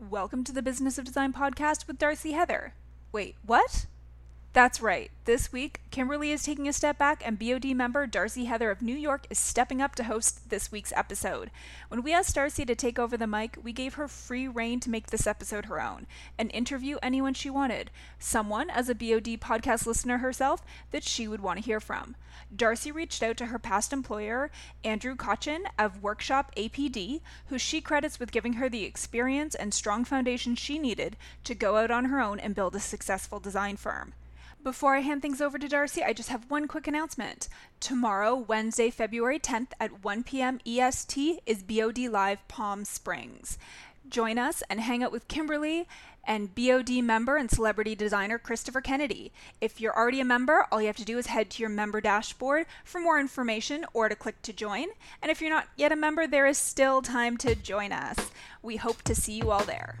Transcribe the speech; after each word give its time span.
Welcome 0.00 0.44
to 0.44 0.52
the 0.52 0.62
Business 0.62 0.96
of 0.96 1.04
Design 1.04 1.32
podcast 1.32 1.88
with 1.88 1.98
Darcy 1.98 2.30
Heather. 2.30 2.74
Wait, 3.10 3.34
what? 3.44 3.86
That's 4.54 4.80
right. 4.80 5.10
This 5.26 5.52
week, 5.52 5.82
Kimberly 5.90 6.32
is 6.32 6.42
taking 6.42 6.66
a 6.66 6.72
step 6.72 6.96
back, 6.96 7.22
and 7.24 7.38
BOD 7.38 7.66
member 7.76 8.06
Darcy 8.06 8.46
Heather 8.46 8.70
of 8.70 8.80
New 8.80 8.96
York 8.96 9.26
is 9.28 9.38
stepping 9.38 9.82
up 9.82 9.94
to 9.96 10.04
host 10.04 10.48
this 10.48 10.72
week's 10.72 10.92
episode. 10.96 11.50
When 11.88 12.02
we 12.02 12.14
asked 12.14 12.34
Darcy 12.34 12.64
to 12.64 12.74
take 12.74 12.98
over 12.98 13.18
the 13.18 13.26
mic, 13.26 13.58
we 13.62 13.74
gave 13.74 13.94
her 13.94 14.08
free 14.08 14.48
reign 14.48 14.80
to 14.80 14.90
make 14.90 15.08
this 15.08 15.26
episode 15.26 15.66
her 15.66 15.82
own 15.82 16.06
and 16.38 16.50
interview 16.52 16.96
anyone 17.02 17.34
she 17.34 17.50
wanted, 17.50 17.90
someone, 18.18 18.70
as 18.70 18.88
a 18.88 18.94
BOD 18.94 19.38
podcast 19.38 19.86
listener 19.86 20.18
herself, 20.18 20.64
that 20.92 21.04
she 21.04 21.28
would 21.28 21.42
want 21.42 21.58
to 21.58 21.64
hear 21.64 21.78
from. 21.78 22.16
Darcy 22.54 22.90
reached 22.90 23.22
out 23.22 23.36
to 23.36 23.46
her 23.46 23.58
past 23.58 23.92
employer, 23.92 24.50
Andrew 24.82 25.14
Kotchen 25.14 25.64
of 25.78 26.02
Workshop 26.02 26.54
APD, 26.56 27.20
who 27.48 27.58
she 27.58 27.82
credits 27.82 28.18
with 28.18 28.32
giving 28.32 28.54
her 28.54 28.70
the 28.70 28.84
experience 28.84 29.54
and 29.54 29.74
strong 29.74 30.06
foundation 30.06 30.54
she 30.56 30.78
needed 30.78 31.18
to 31.44 31.54
go 31.54 31.76
out 31.76 31.90
on 31.90 32.06
her 32.06 32.18
own 32.18 32.40
and 32.40 32.54
build 32.54 32.74
a 32.74 32.80
successful 32.80 33.40
design 33.40 33.76
firm. 33.76 34.14
Before 34.64 34.96
I 34.96 35.00
hand 35.00 35.22
things 35.22 35.40
over 35.40 35.56
to 35.56 35.68
Darcy, 35.68 36.02
I 36.02 36.12
just 36.12 36.30
have 36.30 36.50
one 36.50 36.66
quick 36.66 36.88
announcement. 36.88 37.48
Tomorrow, 37.78 38.34
Wednesday, 38.34 38.90
February 38.90 39.38
10th 39.38 39.68
at 39.78 40.04
1 40.04 40.24
p.m. 40.24 40.58
EST 40.66 41.40
is 41.46 41.62
BOD 41.62 41.98
Live 42.10 42.46
Palm 42.48 42.84
Springs. 42.84 43.56
Join 44.08 44.36
us 44.36 44.64
and 44.68 44.80
hang 44.80 45.04
out 45.04 45.12
with 45.12 45.28
Kimberly 45.28 45.86
and 46.24 46.54
BOD 46.56 47.02
member 47.04 47.36
and 47.36 47.48
celebrity 47.48 47.94
designer 47.94 48.36
Christopher 48.36 48.80
Kennedy. 48.80 49.32
If 49.60 49.80
you're 49.80 49.96
already 49.96 50.20
a 50.20 50.24
member, 50.24 50.66
all 50.72 50.80
you 50.80 50.88
have 50.88 50.96
to 50.96 51.04
do 51.04 51.18
is 51.18 51.28
head 51.28 51.50
to 51.50 51.62
your 51.62 51.70
member 51.70 52.00
dashboard 52.00 52.66
for 52.84 53.00
more 53.00 53.20
information 53.20 53.86
or 53.94 54.08
to 54.08 54.16
click 54.16 54.42
to 54.42 54.52
join. 54.52 54.88
And 55.22 55.30
if 55.30 55.40
you're 55.40 55.50
not 55.50 55.68
yet 55.76 55.92
a 55.92 55.96
member, 55.96 56.26
there 56.26 56.46
is 56.46 56.58
still 56.58 57.00
time 57.00 57.36
to 57.38 57.54
join 57.54 57.92
us. 57.92 58.16
We 58.60 58.76
hope 58.76 59.02
to 59.02 59.14
see 59.14 59.34
you 59.34 59.52
all 59.52 59.64
there. 59.64 60.00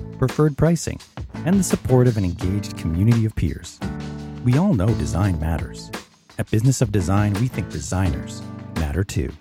preferred 0.21 0.55
pricing, 0.55 0.99
and 1.45 1.59
the 1.59 1.63
support 1.63 2.05
of 2.05 2.15
an 2.15 2.23
engaged 2.23 2.77
community 2.77 3.25
of 3.25 3.33
peers. 3.33 3.79
We 4.45 4.55
all 4.55 4.75
know 4.75 4.85
design 4.85 5.39
matters. 5.39 5.89
At 6.37 6.51
Business 6.51 6.79
of 6.79 6.91
Design, 6.91 7.33
we 7.33 7.47
think 7.47 7.71
designers 7.71 8.43
matter 8.75 9.03
too. 9.03 9.31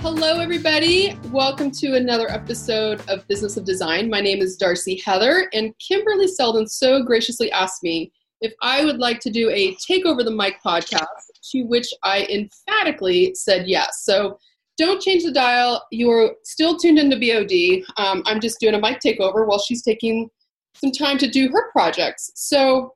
Hello, 0.00 0.40
everybody. 0.40 1.16
Welcome 1.30 1.70
to 1.78 1.94
another 1.94 2.28
episode 2.28 3.08
of 3.08 3.24
Business 3.28 3.56
of 3.56 3.64
Design. 3.64 4.10
My 4.10 4.20
name 4.20 4.40
is 4.40 4.56
Darcy 4.56 5.00
Heather, 5.06 5.48
and 5.52 5.72
Kimberly 5.78 6.26
Seldon 6.26 6.66
so 6.66 7.04
graciously 7.04 7.52
asked 7.52 7.84
me 7.84 8.10
if 8.40 8.52
I 8.62 8.84
would 8.84 8.98
like 8.98 9.20
to 9.20 9.30
do 9.30 9.48
a 9.50 9.76
Take 9.76 10.04
Over 10.06 10.24
the 10.24 10.32
Mic 10.32 10.56
podcast, 10.66 11.06
to 11.52 11.62
which 11.62 11.86
I 12.02 12.26
emphatically 12.28 13.32
said 13.36 13.68
yes. 13.68 14.02
So 14.02 14.40
don't 14.78 15.02
change 15.02 15.24
the 15.24 15.32
dial. 15.32 15.84
You're 15.90 16.34
still 16.44 16.78
tuned 16.78 16.98
into 16.98 17.16
BOD. 17.16 17.84
Um, 17.96 18.22
I'm 18.26 18.40
just 18.40 18.60
doing 18.60 18.74
a 18.74 18.80
mic 18.80 19.00
takeover 19.00 19.46
while 19.46 19.58
she's 19.58 19.82
taking 19.82 20.30
some 20.76 20.92
time 20.92 21.18
to 21.18 21.28
do 21.28 21.48
her 21.48 21.70
projects. 21.72 22.30
So 22.34 22.94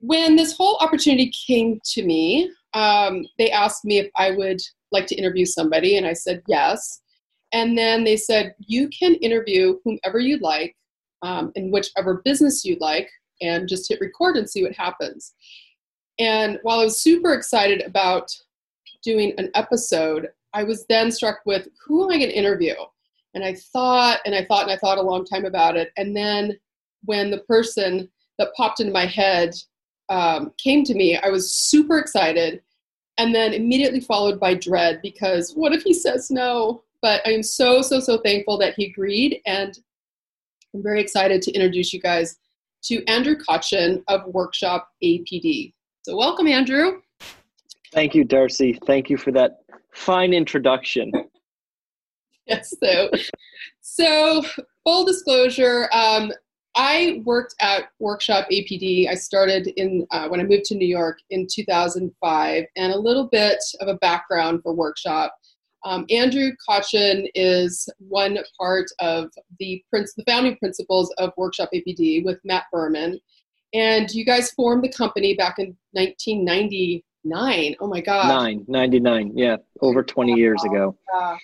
when 0.00 0.36
this 0.36 0.56
whole 0.56 0.76
opportunity 0.80 1.32
came 1.46 1.80
to 1.92 2.04
me, 2.04 2.50
um, 2.74 3.24
they 3.38 3.50
asked 3.50 3.84
me 3.84 3.98
if 3.98 4.10
I 4.16 4.32
would 4.32 4.60
like 4.90 5.06
to 5.06 5.14
interview 5.14 5.46
somebody, 5.46 5.96
and 5.96 6.06
I 6.06 6.12
said 6.12 6.42
yes. 6.48 7.00
And 7.52 7.78
then 7.78 8.02
they 8.02 8.16
said, 8.16 8.54
you 8.58 8.88
can 8.88 9.14
interview 9.14 9.78
whomever 9.84 10.18
you'd 10.18 10.42
like 10.42 10.76
um, 11.22 11.52
in 11.54 11.70
whichever 11.70 12.20
business 12.24 12.64
you'd 12.64 12.80
like, 12.80 13.08
and 13.40 13.68
just 13.68 13.88
hit 13.88 14.00
record 14.00 14.36
and 14.36 14.50
see 14.50 14.62
what 14.62 14.74
happens. 14.74 15.34
And 16.18 16.58
while 16.62 16.80
I 16.80 16.84
was 16.84 17.00
super 17.00 17.32
excited 17.32 17.82
about 17.82 18.30
doing 19.04 19.32
an 19.38 19.50
episode, 19.54 20.28
I 20.54 20.62
was 20.62 20.86
then 20.88 21.10
struck 21.10 21.40
with 21.44 21.68
who 21.84 22.04
am 22.04 22.10
I 22.10 22.18
going 22.18 22.30
to 22.30 22.36
interview? 22.36 22.74
And 23.34 23.44
I 23.44 23.54
thought 23.54 24.20
and 24.24 24.34
I 24.34 24.44
thought 24.44 24.62
and 24.62 24.70
I 24.70 24.76
thought 24.76 24.98
a 24.98 25.02
long 25.02 25.26
time 25.26 25.44
about 25.44 25.76
it. 25.76 25.90
And 25.96 26.16
then 26.16 26.56
when 27.04 27.30
the 27.30 27.40
person 27.40 28.08
that 28.38 28.54
popped 28.56 28.80
into 28.80 28.92
my 28.92 29.06
head 29.06 29.54
um, 30.08 30.52
came 30.56 30.84
to 30.84 30.94
me, 30.94 31.18
I 31.18 31.28
was 31.28 31.52
super 31.52 31.98
excited. 31.98 32.62
And 33.18 33.34
then 33.34 33.52
immediately 33.52 34.00
followed 34.00 34.40
by 34.40 34.54
dread 34.54 35.00
because 35.02 35.52
what 35.54 35.72
if 35.72 35.82
he 35.82 35.92
says 35.92 36.30
no? 36.30 36.82
But 37.02 37.20
I 37.26 37.30
am 37.30 37.42
so, 37.42 37.82
so, 37.82 38.00
so 38.00 38.18
thankful 38.18 38.56
that 38.58 38.74
he 38.76 38.86
agreed. 38.86 39.40
And 39.46 39.76
I'm 40.72 40.82
very 40.82 41.00
excited 41.00 41.42
to 41.42 41.52
introduce 41.52 41.92
you 41.92 42.00
guys 42.00 42.36
to 42.84 43.04
Andrew 43.06 43.36
Kotchen 43.36 44.02
of 44.08 44.24
Workshop 44.26 44.88
APD. 45.02 45.74
So, 46.02 46.16
welcome, 46.16 46.48
Andrew. 46.48 47.00
Thank 47.92 48.14
you, 48.14 48.24
Darcy. 48.24 48.78
Thank 48.84 49.08
you 49.08 49.16
for 49.16 49.30
that 49.32 49.63
fine 49.94 50.32
introduction. 50.32 51.10
yes. 52.46 52.74
So, 52.82 53.10
so 53.80 54.44
full 54.84 55.04
disclosure, 55.04 55.88
um, 55.92 56.32
I 56.76 57.22
worked 57.24 57.54
at 57.60 57.84
Workshop 58.00 58.46
APD. 58.50 59.08
I 59.08 59.14
started 59.14 59.68
in 59.76 60.06
uh, 60.10 60.28
when 60.28 60.40
I 60.40 60.44
moved 60.44 60.64
to 60.66 60.74
New 60.74 60.88
York 60.88 61.18
in 61.30 61.46
2005, 61.48 62.64
and 62.76 62.92
a 62.92 62.98
little 62.98 63.28
bit 63.28 63.58
of 63.80 63.88
a 63.88 63.94
background 63.94 64.62
for 64.62 64.74
Workshop. 64.74 65.34
Um, 65.84 66.06
Andrew 66.10 66.50
Kotchen 66.66 67.28
is 67.34 67.88
one 67.98 68.38
part 68.58 68.86
of 69.00 69.30
the, 69.58 69.84
prince, 69.90 70.14
the 70.14 70.24
founding 70.24 70.56
principles 70.56 71.12
of 71.18 71.32
Workshop 71.36 71.68
APD 71.74 72.24
with 72.24 72.38
Matt 72.42 72.64
Berman. 72.72 73.20
And 73.74 74.10
you 74.12 74.24
guys 74.24 74.50
formed 74.52 74.82
the 74.82 74.92
company 74.92 75.34
back 75.34 75.58
in 75.58 75.76
1990, 75.92 77.04
Nine. 77.24 77.74
Oh 77.80 77.86
my 77.86 78.00
God. 78.00 78.28
Nine. 78.28 78.64
99. 78.68 79.32
Yeah. 79.36 79.56
Over 79.80 80.02
20 80.02 80.34
years 80.34 80.62
ago. 80.64 80.96
Yeah. 81.14 81.36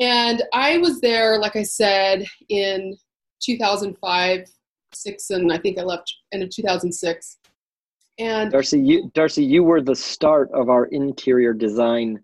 And 0.00 0.42
I 0.54 0.78
was 0.78 1.00
there, 1.00 1.38
like 1.38 1.56
I 1.56 1.62
said, 1.62 2.24
in 2.48 2.96
2005, 3.42 4.46
six, 4.94 5.30
and 5.30 5.52
I 5.52 5.58
think 5.58 5.78
I 5.78 5.82
left 5.82 6.14
in 6.32 6.48
2006. 6.48 7.38
And 8.18 8.50
Darcy, 8.50 8.80
you, 8.80 9.10
Darcy, 9.14 9.44
you 9.44 9.62
were 9.62 9.80
the 9.80 9.94
start 9.94 10.50
of 10.52 10.68
our 10.68 10.86
interior 10.86 11.52
design. 11.52 12.20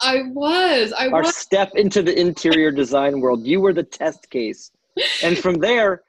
I 0.00 0.22
was. 0.32 0.92
I 0.92 1.08
our 1.08 1.22
was. 1.22 1.36
step 1.36 1.72
into 1.74 2.02
the 2.02 2.18
interior 2.18 2.70
design 2.70 3.20
world. 3.20 3.44
You 3.44 3.60
were 3.60 3.72
the 3.72 3.82
test 3.82 4.28
case, 4.30 4.70
and 5.22 5.36
from 5.36 5.56
there, 5.56 6.02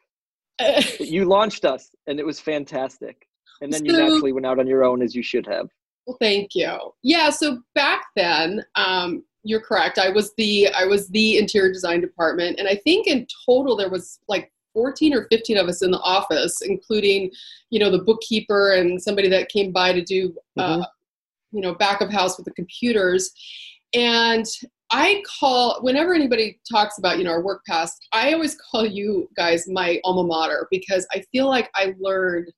you 1.00 1.26
launched 1.26 1.66
us, 1.66 1.90
and 2.06 2.20
it 2.20 2.26
was 2.26 2.40
fantastic. 2.40 3.28
And 3.62 3.74
then 3.74 3.86
you 3.86 3.92
so, 3.92 3.98
naturally 3.98 4.34
went 4.34 4.46
out 4.46 4.60
on 4.60 4.68
your 4.68 4.84
own, 4.84 5.02
as 5.02 5.16
you 5.16 5.24
should 5.24 5.48
have. 5.48 5.70
Well, 6.08 6.18
thank 6.22 6.56
you. 6.56 6.94
Yeah, 7.04 7.30
so 7.30 7.62
back 7.76 8.06
then, 8.16 8.64
um, 8.76 9.26
you're 9.44 9.62
correct. 9.62 10.00
I 10.00 10.10
was 10.10 10.34
the 10.38 10.70
I 10.70 10.86
was 10.86 11.10
the 11.10 11.38
interior 11.38 11.72
design 11.72 12.02
department, 12.02 12.60
and 12.60 12.68
I 12.68 12.76
think 12.76 13.08
in 13.08 13.28
total 13.46 13.76
there 13.76 13.90
was 13.90 14.20
like 14.30 14.52
14 14.74 15.14
or 15.14 15.28
15 15.30 15.58
of 15.58 15.68
us 15.68 15.82
in 15.82 15.92
the 15.92 16.00
office, 16.00 16.62
including, 16.62 17.32
you 17.72 17.80
know, 17.80 17.92
the 17.92 18.04
bookkeeper 18.04 18.74
and 18.74 19.02
somebody 19.02 19.28
that 19.28 19.50
came 19.50 19.72
by 19.72 19.92
to 19.92 20.02
do, 20.02 20.36
uh, 20.58 20.78
mm-hmm. 20.78 21.58
you 21.58 21.62
know, 21.62 21.74
back 21.76 22.00
of 22.00 22.12
house 22.12 22.38
with 22.38 22.46
the 22.46 22.52
computers. 22.52 23.32
And 23.94 24.46
I 24.92 25.24
call 25.40 25.82
whenever 25.82 26.14
anybody 26.14 26.60
talks 26.72 26.98
about 26.98 27.18
you 27.18 27.26
know 27.26 27.32
our 27.32 27.42
work 27.42 27.66
past, 27.66 28.08
I 28.14 28.34
always 28.34 28.58
call 28.72 28.86
you 28.86 29.30
guys 29.36 29.68
my 29.68 30.00
alma 30.06 30.24
mater 30.24 30.68
because 30.72 31.06
I 31.12 31.24
feel 31.32 31.48
like 31.50 31.70
I 31.76 31.96
learned 32.00 32.52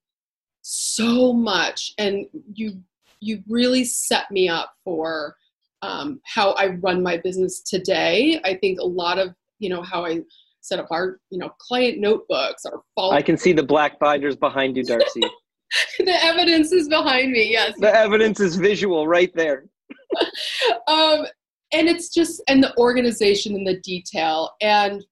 so 0.62 1.34
much, 1.34 1.94
and 1.98 2.28
you 2.54 2.84
you 3.22 3.44
really 3.48 3.84
set 3.84 4.30
me 4.32 4.48
up 4.50 4.74
for 4.84 5.36
um, 5.82 6.20
how 6.26 6.52
I 6.52 6.68
run 6.68 7.02
my 7.02 7.18
business 7.18 7.62
today. 7.62 8.40
I 8.44 8.56
think 8.56 8.80
a 8.80 8.86
lot 8.86 9.18
of 9.18 9.34
you 9.60 9.70
know 9.70 9.82
how 9.82 10.06
I 10.06 10.22
set 10.62 10.80
up 10.80 10.88
our 10.92 11.20
you 11.30 11.40
know 11.40 11.50
client 11.60 12.00
notebooks, 12.00 12.66
our 12.66 12.82
follow- 12.96 13.14
I 13.14 13.22
can 13.22 13.38
see 13.38 13.54
the 13.54 13.64
black 13.64 14.00
binders 14.00 14.36
behind 14.36 14.78
you, 14.78 14.84
Darcy. 14.84 15.22
the 16.00 16.26
evidence 16.26 16.72
is 16.72 16.88
behind 16.88 17.32
me. 17.32 17.52
Yes, 17.52 17.74
the 17.80 17.94
evidence 17.94 18.40
is 18.40 18.56
visual 18.56 19.08
right 19.08 19.34
there. 19.36 19.66
um, 20.88 21.26
and 21.72 21.88
it's 21.88 22.10
just 22.10 22.42
and 22.48 22.64
the 22.64 22.76
organization 22.78 23.56
and 23.56 23.66
the 23.66 23.80
detail 23.82 24.52
and 24.62 25.06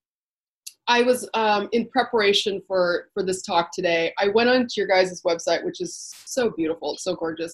I 0.90 1.02
was 1.02 1.28
um, 1.34 1.68
in 1.74 1.88
preparation 1.90 2.62
for 2.66 3.10
for 3.14 3.22
this 3.22 3.42
talk 3.42 3.72
today. 3.74 4.14
I 4.20 4.30
went 4.30 4.50
onto 4.50 4.68
your 4.78 4.88
guys' 4.88 5.22
website, 5.24 5.66
which 5.66 5.82
is 5.82 6.14
so 6.26 6.50
beautiful, 6.52 6.94
it's 6.94 7.04
so 7.04 7.16
gorgeous, 7.16 7.54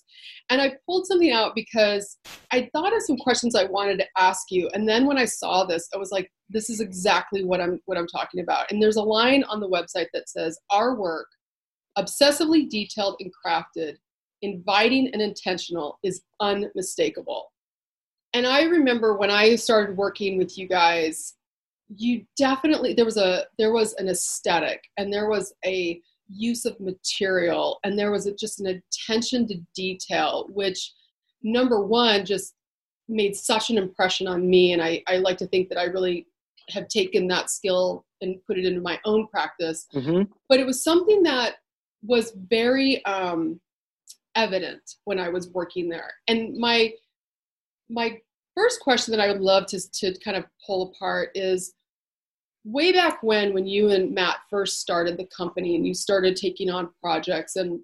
and 0.49 0.61
I 0.61 0.75
pulled 0.85 1.07
something 1.07 1.31
out 1.31 1.55
because 1.55 2.17
I 2.51 2.69
thought 2.73 2.95
of 2.95 3.01
some 3.01 3.17
questions 3.17 3.55
I 3.55 3.65
wanted 3.65 3.97
to 3.99 4.07
ask 4.17 4.51
you. 4.51 4.69
And 4.73 4.87
then 4.87 5.07
when 5.07 5.17
I 5.17 5.25
saw 5.25 5.65
this, 5.65 5.89
I 5.93 5.97
was 5.97 6.11
like, 6.11 6.31
"This 6.49 6.69
is 6.69 6.79
exactly 6.79 7.43
what 7.43 7.59
I'm 7.59 7.79
what 7.85 7.97
I'm 7.97 8.07
talking 8.07 8.41
about." 8.41 8.71
And 8.71 8.81
there's 8.81 8.97
a 8.97 9.03
line 9.03 9.43
on 9.45 9.59
the 9.59 9.69
website 9.69 10.07
that 10.13 10.29
says, 10.29 10.59
"Our 10.69 10.95
work, 10.95 11.27
obsessively 11.97 12.69
detailed 12.69 13.15
and 13.19 13.31
crafted, 13.45 13.97
inviting 14.43 15.09
and 15.11 15.21
intentional, 15.21 15.97
is 16.03 16.21
unmistakable." 16.39 17.51
And 18.35 18.45
I 18.45 18.63
remember 18.63 19.17
when 19.17 19.31
I 19.31 19.55
started 19.55 19.97
working 19.97 20.37
with 20.37 20.57
you 20.57 20.67
guys 20.67 21.35
you 21.89 22.25
definitely 22.37 22.93
there 22.93 23.05
was 23.05 23.17
a 23.17 23.45
there 23.57 23.73
was 23.73 23.93
an 23.95 24.07
aesthetic 24.09 24.81
and 24.97 25.11
there 25.11 25.29
was 25.29 25.53
a 25.65 25.99
use 26.27 26.65
of 26.65 26.79
material 26.79 27.79
and 27.83 27.99
there 27.99 28.11
was 28.11 28.25
a, 28.25 28.33
just 28.33 28.59
an 28.59 28.67
attention 28.67 29.45
to 29.47 29.55
detail 29.75 30.47
which 30.51 30.93
number 31.43 31.85
one 31.85 32.25
just 32.25 32.55
made 33.07 33.35
such 33.35 33.69
an 33.69 33.77
impression 33.77 34.27
on 34.27 34.49
me. 34.49 34.73
And 34.73 34.81
I, 34.81 35.03
I 35.07 35.17
like 35.17 35.37
to 35.37 35.47
think 35.47 35.69
that 35.69 35.77
i 35.77 35.83
really 35.83 36.27
have 36.69 36.87
taken 36.87 37.27
that 37.27 37.49
skill 37.49 38.05
and 38.21 38.37
put 38.47 38.57
it 38.57 38.65
into 38.65 38.79
my 38.79 38.99
own 39.05 39.27
practice. 39.27 39.85
Mm-hmm. 39.93 40.23
but 40.47 40.59
it 40.59 40.65
was 40.65 40.83
something 40.83 41.23
that 41.23 41.55
was 42.01 42.33
very 42.49 43.03
um, 43.05 43.59
evident 44.35 44.81
when 45.03 45.19
i 45.19 45.29
was 45.29 45.49
working 45.49 45.89
there. 45.89 46.11
And 46.27 46.57
my 46.57 46.93
my 47.89 48.17
first 48.55 48.79
question 48.79 49.11
that 49.11 49.23
I 49.23 49.31
would 49.31 49.41
love 49.41 49.65
to, 49.67 49.91
to 49.91 50.17
kind 50.19 50.37
of 50.37 50.45
pull 50.65 50.91
apart 50.91 51.29
is 51.35 51.73
way 52.63 52.91
back 52.91 53.21
when, 53.23 53.53
when 53.53 53.67
you 53.67 53.89
and 53.89 54.13
Matt 54.13 54.37
first 54.49 54.79
started 54.79 55.17
the 55.17 55.27
company 55.35 55.75
and 55.75 55.85
you 55.85 55.93
started 55.93 56.35
taking 56.35 56.69
on 56.69 56.89
projects, 57.01 57.55
and 57.55 57.79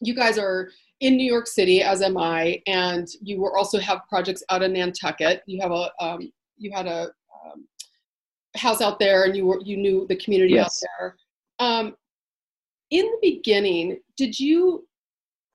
you 0.00 0.14
guys 0.14 0.38
are 0.38 0.70
in 1.00 1.16
New 1.16 1.30
York 1.30 1.46
City, 1.46 1.82
as 1.82 2.02
am 2.02 2.16
I, 2.16 2.62
and 2.66 3.06
you 3.20 3.40
were 3.40 3.56
also 3.56 3.78
have 3.78 4.00
projects 4.08 4.42
out 4.50 4.62
in 4.62 4.72
Nantucket. 4.72 5.42
You 5.46 5.60
have 5.60 5.70
a 5.70 5.90
um, 6.00 6.32
you 6.56 6.70
had 6.74 6.86
a 6.86 7.10
um, 7.44 7.66
house 8.56 8.80
out 8.80 8.98
there, 8.98 9.24
and 9.24 9.36
you 9.36 9.46
were 9.46 9.60
you 9.62 9.76
knew 9.76 10.06
the 10.08 10.16
community 10.16 10.54
yes. 10.54 10.82
out 10.82 10.88
there. 10.98 11.16
Um, 11.58 11.96
in 12.90 13.04
the 13.04 13.18
beginning, 13.20 14.00
did 14.16 14.38
you 14.38 14.86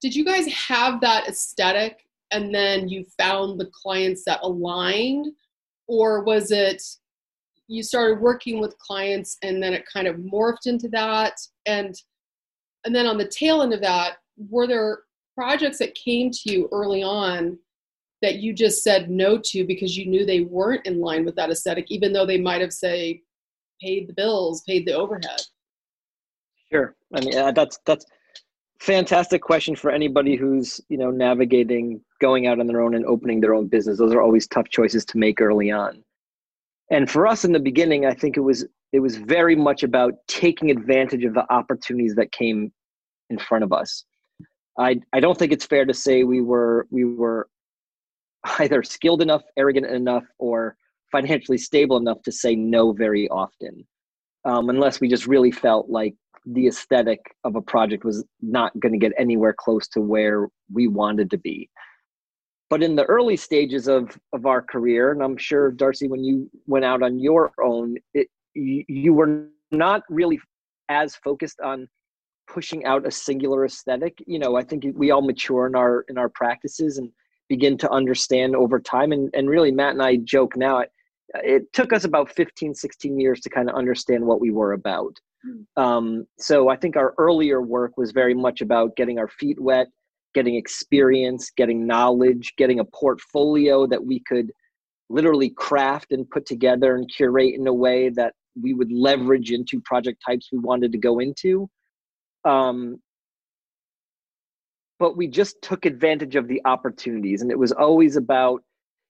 did 0.01 0.15
you 0.15 0.25
guys 0.25 0.48
have 0.48 1.01
that 1.01 1.27
aesthetic 1.27 2.06
and 2.31 2.54
then 2.54 2.88
you 2.88 3.06
found 3.18 3.60
the 3.60 3.69
clients 3.74 4.24
that 4.25 4.39
aligned? 4.42 5.28
Or 5.88 6.24
was 6.24 6.51
it 6.51 6.81
you 7.68 7.83
started 7.83 8.22
working 8.22 8.60
with 8.60 8.78
clients 8.80 9.38
and 9.42 9.62
then 9.62 9.74
it 9.74 9.86
kind 9.92 10.07
of 10.07 10.18
morphed 10.18 10.66
into 10.66 10.88
that? 10.89 11.33
And 11.66 11.95
and 12.86 12.95
then 12.95 13.06
on 13.06 13.18
the 13.18 13.28
tail 13.28 13.62
end 13.62 13.74
of 13.74 13.81
that 13.81 14.18
were 14.50 14.68
there 14.68 15.00
projects 15.36 15.80
that 15.80 15.95
came 15.95 16.31
to 16.31 16.51
you 16.51 16.69
early 16.72 17.04
on 17.04 17.57
that 18.22 18.38
you 18.38 18.54
just 18.54 18.84
said 18.84 19.10
no 19.10 19.38
to 19.38 19.66
because 19.66 19.98
you 19.98 20.06
knew 20.06 20.25
they 20.25 20.42
weren't 20.42 20.86
in 20.86 21.00
line 21.00 21.25
with 21.25 21.36
that 21.36 21.50
aesthetic 21.50 21.86
even 21.89 22.13
though 22.13 22.25
they 22.25 22.39
might 22.39 22.62
have 22.62 22.74
say 22.74 23.22
paid 23.81 24.07
the 24.07 24.13
bills 24.13 24.62
paid 24.68 24.86
the 24.86 24.94
overhead? 24.94 25.42
Sure. 26.72 26.95
I 27.13 27.22
mean 27.22 27.38
uh, 27.38 27.51
that's 27.51 27.80
that's 27.86 28.06
fantastic 28.81 29.44
question 29.44 29.75
for 29.75 29.92
anybody 29.92 30.36
who's 30.36 30.81
you 30.89 30.98
know 30.98 31.12
navigating 31.12 32.01
going 32.19 32.48
out 32.48 32.60
on 32.60 32.66
their 32.66 32.81
own 32.81 32.95
and 32.95 33.06
opening 33.06 33.39
their 33.39 33.54
own 33.54 33.68
business. 33.68 34.00
Those 34.00 34.13
are 34.13 34.22
always 34.22 34.48
tough 34.48 34.69
choices 34.69 35.06
to 35.06 35.19
make 35.19 35.39
early 35.39 35.72
on. 35.72 36.04
And 36.89 37.10
for 37.10 37.28
us 37.28 37.45
in 37.45 37.51
the 37.51 37.60
beginning 37.60 38.06
i 38.06 38.13
think 38.13 38.38
it 38.38 38.42
was 38.42 38.66
it 38.92 39.00
was 39.00 39.16
very 39.18 39.56
much 39.56 39.83
about 39.83 40.13
taking 40.28 40.72
advantage 40.72 41.24
of 41.24 41.33
the 41.33 41.45
opportunities 41.54 42.16
that 42.16 42.31
came 42.31 42.74
in 43.30 43.38
front 43.38 43.63
of 43.63 43.72
us. 43.72 44.04
I 44.80 45.00
i 45.13 45.19
don't 45.19 45.38
think 45.38 45.51
it's 45.51 45.66
fair 45.66 45.86
to 45.86 45.94
say 45.94 46.24
we 46.24 46.42
were 46.42 46.88
we 46.89 47.06
were 47.06 47.48
either 48.60 48.81
skilled 48.81 49.22
enough 49.22 49.44
arrogant 49.57 49.86
enough 49.86 50.25
or 50.39 50.75
financially 51.12 51.60
stable 51.60 51.98
enough 51.98 52.22
to 52.24 52.31
say 52.31 52.56
no 52.56 52.94
very 52.94 53.30
often 53.30 53.86
um, 54.45 54.69
unless 54.69 55.00
we 55.00 55.07
just 55.07 55.27
really 55.27 55.51
felt 55.51 55.89
like 55.89 56.16
the 56.45 56.67
aesthetic 56.67 57.19
of 57.43 57.55
a 57.55 57.61
project 57.61 58.03
was 58.03 58.23
not 58.41 58.77
going 58.79 58.93
to 58.93 58.97
get 58.97 59.13
anywhere 59.17 59.53
close 59.57 59.88
to 59.89 60.01
where 60.01 60.47
we 60.73 60.88
wanted 60.88 61.29
to 61.31 61.38
be. 61.38 61.69
But 62.69 62.81
in 62.81 62.95
the 62.95 63.05
early 63.05 63.35
stages 63.35 63.88
of, 63.88 64.17
of 64.33 64.45
our 64.45 64.61
career, 64.61 65.11
and 65.11 65.21
I'm 65.21 65.38
sure, 65.38 65.71
Darcy, 65.71 66.07
when 66.07 66.23
you 66.23 66.49
went 66.67 66.85
out 66.85 67.03
on 67.03 67.19
your 67.19 67.51
own, 67.61 67.97
it, 68.13 68.27
you, 68.53 68.85
you 68.88 69.13
were 69.13 69.47
not 69.71 70.03
really 70.09 70.39
as 70.89 71.15
focused 71.15 71.59
on 71.59 71.88
pushing 72.47 72.85
out 72.85 73.07
a 73.07 73.11
singular 73.11 73.65
aesthetic. 73.65 74.17
You 74.25 74.39
know, 74.39 74.55
I 74.55 74.63
think 74.63 74.85
we 74.95 75.11
all 75.11 75.21
mature 75.21 75.67
in 75.67 75.75
our 75.75 76.05
in 76.09 76.17
our 76.17 76.29
practices 76.29 76.97
and 76.97 77.11
begin 77.49 77.77
to 77.77 77.91
understand 77.91 78.55
over 78.55 78.79
time. 78.79 79.11
And, 79.11 79.29
and 79.33 79.49
really, 79.49 79.71
Matt 79.71 79.91
and 79.91 80.01
I 80.01 80.15
joke 80.17 80.55
now, 80.55 80.79
it, 80.79 80.91
it 81.33 81.73
took 81.73 81.91
us 81.91 82.05
about 82.05 82.31
15, 82.31 82.73
16 82.73 83.19
years 83.19 83.41
to 83.41 83.49
kind 83.49 83.69
of 83.69 83.75
understand 83.75 84.25
what 84.25 84.39
we 84.39 84.51
were 84.51 84.71
about. 84.71 85.17
Um, 85.77 86.25
so 86.38 86.69
I 86.69 86.75
think 86.75 86.95
our 86.95 87.13
earlier 87.17 87.61
work 87.61 87.97
was 87.97 88.11
very 88.11 88.33
much 88.33 88.61
about 88.61 88.95
getting 88.95 89.17
our 89.17 89.27
feet 89.27 89.59
wet, 89.59 89.88
getting 90.33 90.55
experience, 90.55 91.51
getting 91.55 91.85
knowledge, 91.85 92.53
getting 92.57 92.79
a 92.79 92.85
portfolio 92.85 93.88
that 93.88 94.03
we 94.03 94.21
could 94.27 94.51
literally 95.09 95.49
craft 95.49 96.11
and 96.11 96.29
put 96.29 96.45
together 96.45 96.95
and 96.95 97.11
curate 97.13 97.55
in 97.55 97.67
a 97.67 97.73
way 97.73 98.09
that 98.09 98.33
we 98.61 98.73
would 98.73 98.91
leverage 98.91 99.51
into 99.51 99.81
project 99.81 100.21
types 100.25 100.49
we 100.51 100.59
wanted 100.59 100.91
to 100.91 100.97
go 100.97 101.19
into. 101.19 101.69
Um, 102.45 102.97
but 104.99 105.17
we 105.17 105.27
just 105.27 105.61
took 105.61 105.85
advantage 105.85 106.35
of 106.35 106.47
the 106.47 106.61
opportunities, 106.65 107.41
and 107.41 107.49
it 107.49 107.57
was 107.57 107.71
always 107.71 108.17
about, 108.17 108.61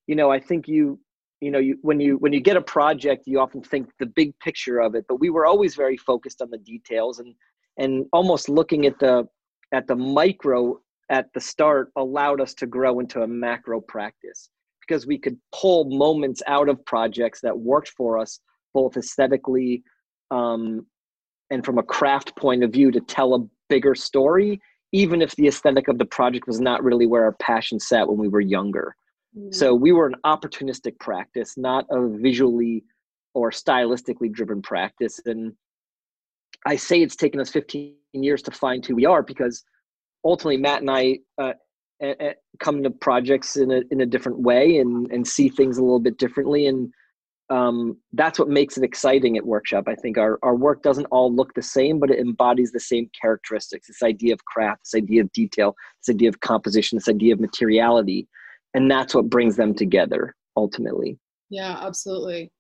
you 0.08 0.16
know, 0.16 0.32
I 0.32 0.40
think 0.40 0.68
you 0.68 1.00
you 1.42 1.50
know 1.52 1.60
you 1.60 1.78
when 1.82 2.00
you 2.00 2.18
when 2.18 2.32
you 2.32 2.40
get 2.40 2.56
a 2.56 2.62
project 2.62 3.24
you 3.26 3.40
often 3.40 3.62
think 3.62 3.90
the 4.00 4.06
big 4.06 4.38
picture 4.40 4.80
of 4.80 4.96
it 4.96 5.04
but 5.10 5.20
we 5.20 5.30
were 5.30 5.46
always 5.46 5.76
very 5.76 5.98
focused 5.98 6.42
on 6.42 6.50
the 6.50 6.58
details 6.60 7.20
and 7.20 7.36
and 7.78 8.06
almost 8.14 8.48
looking 8.48 8.86
at 8.86 8.98
the 9.00 9.28
at 9.74 9.88
the 9.88 9.96
micro 9.96 10.80
at 11.10 11.28
the 11.34 11.42
start 11.42 11.92
allowed 11.98 12.40
us 12.40 12.54
to 12.54 12.66
grow 12.66 13.00
into 13.00 13.24
a 13.24 13.28
macro 13.28 13.82
practice 13.82 14.50
because 14.80 15.06
we 15.06 15.18
could 15.18 15.38
pull 15.54 15.86
moments 15.86 16.42
out 16.48 16.70
of 16.70 16.84
projects 16.86 17.42
that 17.42 17.58
worked 17.58 17.90
for 17.90 18.18
us 18.18 18.40
both 18.74 18.96
aesthetically 18.96 19.84
um, 20.30 20.86
and 21.50 21.66
from 21.66 21.78
a 21.78 21.84
craft 21.84 22.36
point 22.38 22.64
of 22.64 22.72
view 22.72 22.92
to 22.92 23.02
tell 23.02 23.34
a 23.34 23.46
bigger 23.68 23.96
story 23.96 24.62
even 24.94 25.22
if 25.22 25.36
the 25.38 25.48
aesthetic 25.48 25.88
of 25.88 25.98
the 25.98 26.06
project 26.06 26.46
was 26.48 26.60
not 26.60 26.84
really 26.84 27.08
where 27.08 27.24
our 27.24 27.32
passion 27.34 27.80
sat 27.80 28.08
when 28.08 28.18
we 28.18 28.28
were 28.28 28.42
younger 28.42 28.96
so 29.52 29.74
we 29.74 29.92
were 29.92 30.08
an 30.08 30.16
opportunistic 30.26 31.00
practice, 31.00 31.58
not 31.58 31.86
a 31.90 32.08
visually 32.08 32.84
or 33.34 33.52
stylistically 33.52 34.32
driven 34.32 34.62
practice. 34.62 35.20
And 35.26 35.54
I 36.66 36.76
say 36.76 37.02
it's 37.02 37.16
taken 37.16 37.40
us 37.40 37.50
15 37.50 37.96
years 38.14 38.42
to 38.44 38.52
find 38.52 38.86
who 38.86 38.96
we 38.96 39.06
are 39.06 39.24
because 39.24 39.64
ultimately 40.26 40.58
Matt 40.58 40.82
and 40.82 40.92
I 40.92 41.20
uh, 41.38 41.54
come 42.60 42.84
to 42.84 42.90
projects 42.90 43.58
in 43.58 43.72
a 43.72 43.82
in 43.92 44.02
a 44.02 44.06
different 44.06 44.40
way 44.40 44.80
and 44.80 45.12
and 45.12 45.28
see 45.28 45.50
things 45.50 45.78
a 45.78 45.84
little 45.84 46.00
bit 46.00 46.18
differently 46.18 46.68
and 46.68 46.92
um, 47.50 47.98
that's 48.14 48.40
what 48.40 48.48
makes 48.48 48.78
it 48.78 48.84
exciting 48.84 49.38
at 49.38 49.46
workshop 49.46 49.84
i 49.88 49.94
think 49.94 50.18
our, 50.18 50.40
our 50.42 50.56
work 50.56 50.82
doesn't 50.82 51.06
all 51.06 51.34
look 51.34 51.54
the 51.54 51.62
same 51.62 52.00
but 52.00 52.10
it 52.10 52.20
embodies 52.20 52.72
the 52.72 52.80
same 52.80 53.08
characteristics 53.20 53.88
this 53.88 54.02
idea 54.02 54.34
of 54.34 54.44
craft 54.46 54.82
this 54.84 55.00
idea 55.00 55.22
of 55.22 55.32
detail 55.32 55.76
this 56.02 56.16
idea 56.16 56.30
of 56.30 56.40
composition 56.40 56.98
this 56.98 57.10
idea 57.10 57.34
of 57.34 57.40
materiality 57.40 58.28
and 58.74 58.90
that's 58.90 59.14
what 59.14 59.30
brings 59.30 59.56
them 59.56 59.74
together 59.74 60.36
ultimately 60.58 61.18
yeah 61.50 61.78
absolutely 61.82 62.52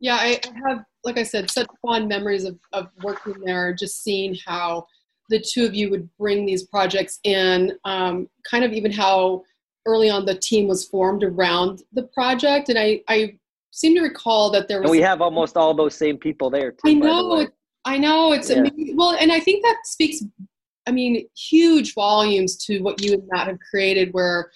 yeah 0.00 0.16
i 0.16 0.40
have 0.66 0.84
like 1.04 1.18
i 1.18 1.22
said 1.22 1.50
such 1.50 1.66
fond 1.82 2.08
memories 2.08 2.44
of, 2.44 2.58
of 2.72 2.88
working 3.02 3.34
there 3.44 3.72
just 3.74 4.02
seeing 4.02 4.36
how 4.46 4.86
the 5.28 5.40
two 5.40 5.64
of 5.64 5.74
you 5.74 5.90
would 5.90 6.08
bring 6.18 6.46
these 6.46 6.64
projects 6.64 7.18
in 7.24 7.72
um, 7.84 8.28
kind 8.48 8.64
of 8.64 8.72
even 8.72 8.92
how 8.92 9.42
early 9.86 10.08
on 10.08 10.24
the 10.24 10.34
team 10.34 10.68
was 10.68 10.84
formed 10.84 11.22
around 11.22 11.82
the 11.92 12.02
project 12.04 12.68
and 12.68 12.78
i 12.78 13.00
i 13.08 13.34
seem 13.70 13.94
to 13.94 14.00
recall 14.00 14.50
that 14.50 14.68
there 14.68 14.80
was 14.80 14.90
and 14.90 14.98
we 14.98 15.02
have 15.02 15.20
almost 15.20 15.56
all 15.56 15.74
those 15.74 15.94
same 15.94 16.16
people 16.16 16.50
there 16.50 16.72
too, 16.72 16.78
i 16.86 16.92
know 16.92 17.38
the 17.38 17.52
i 17.84 17.96
know 17.96 18.32
it's 18.32 18.50
yeah. 18.50 18.58
amazing. 18.58 18.96
well 18.96 19.16
and 19.20 19.30
i 19.32 19.38
think 19.38 19.62
that 19.62 19.76
speaks 19.84 20.22
i 20.86 20.90
mean 20.90 21.26
huge 21.36 21.94
volumes 21.94 22.56
to 22.56 22.80
what 22.80 23.00
you 23.02 23.14
and 23.14 23.22
matt 23.30 23.46
have 23.46 23.58
created 23.70 24.12
where 24.12 24.50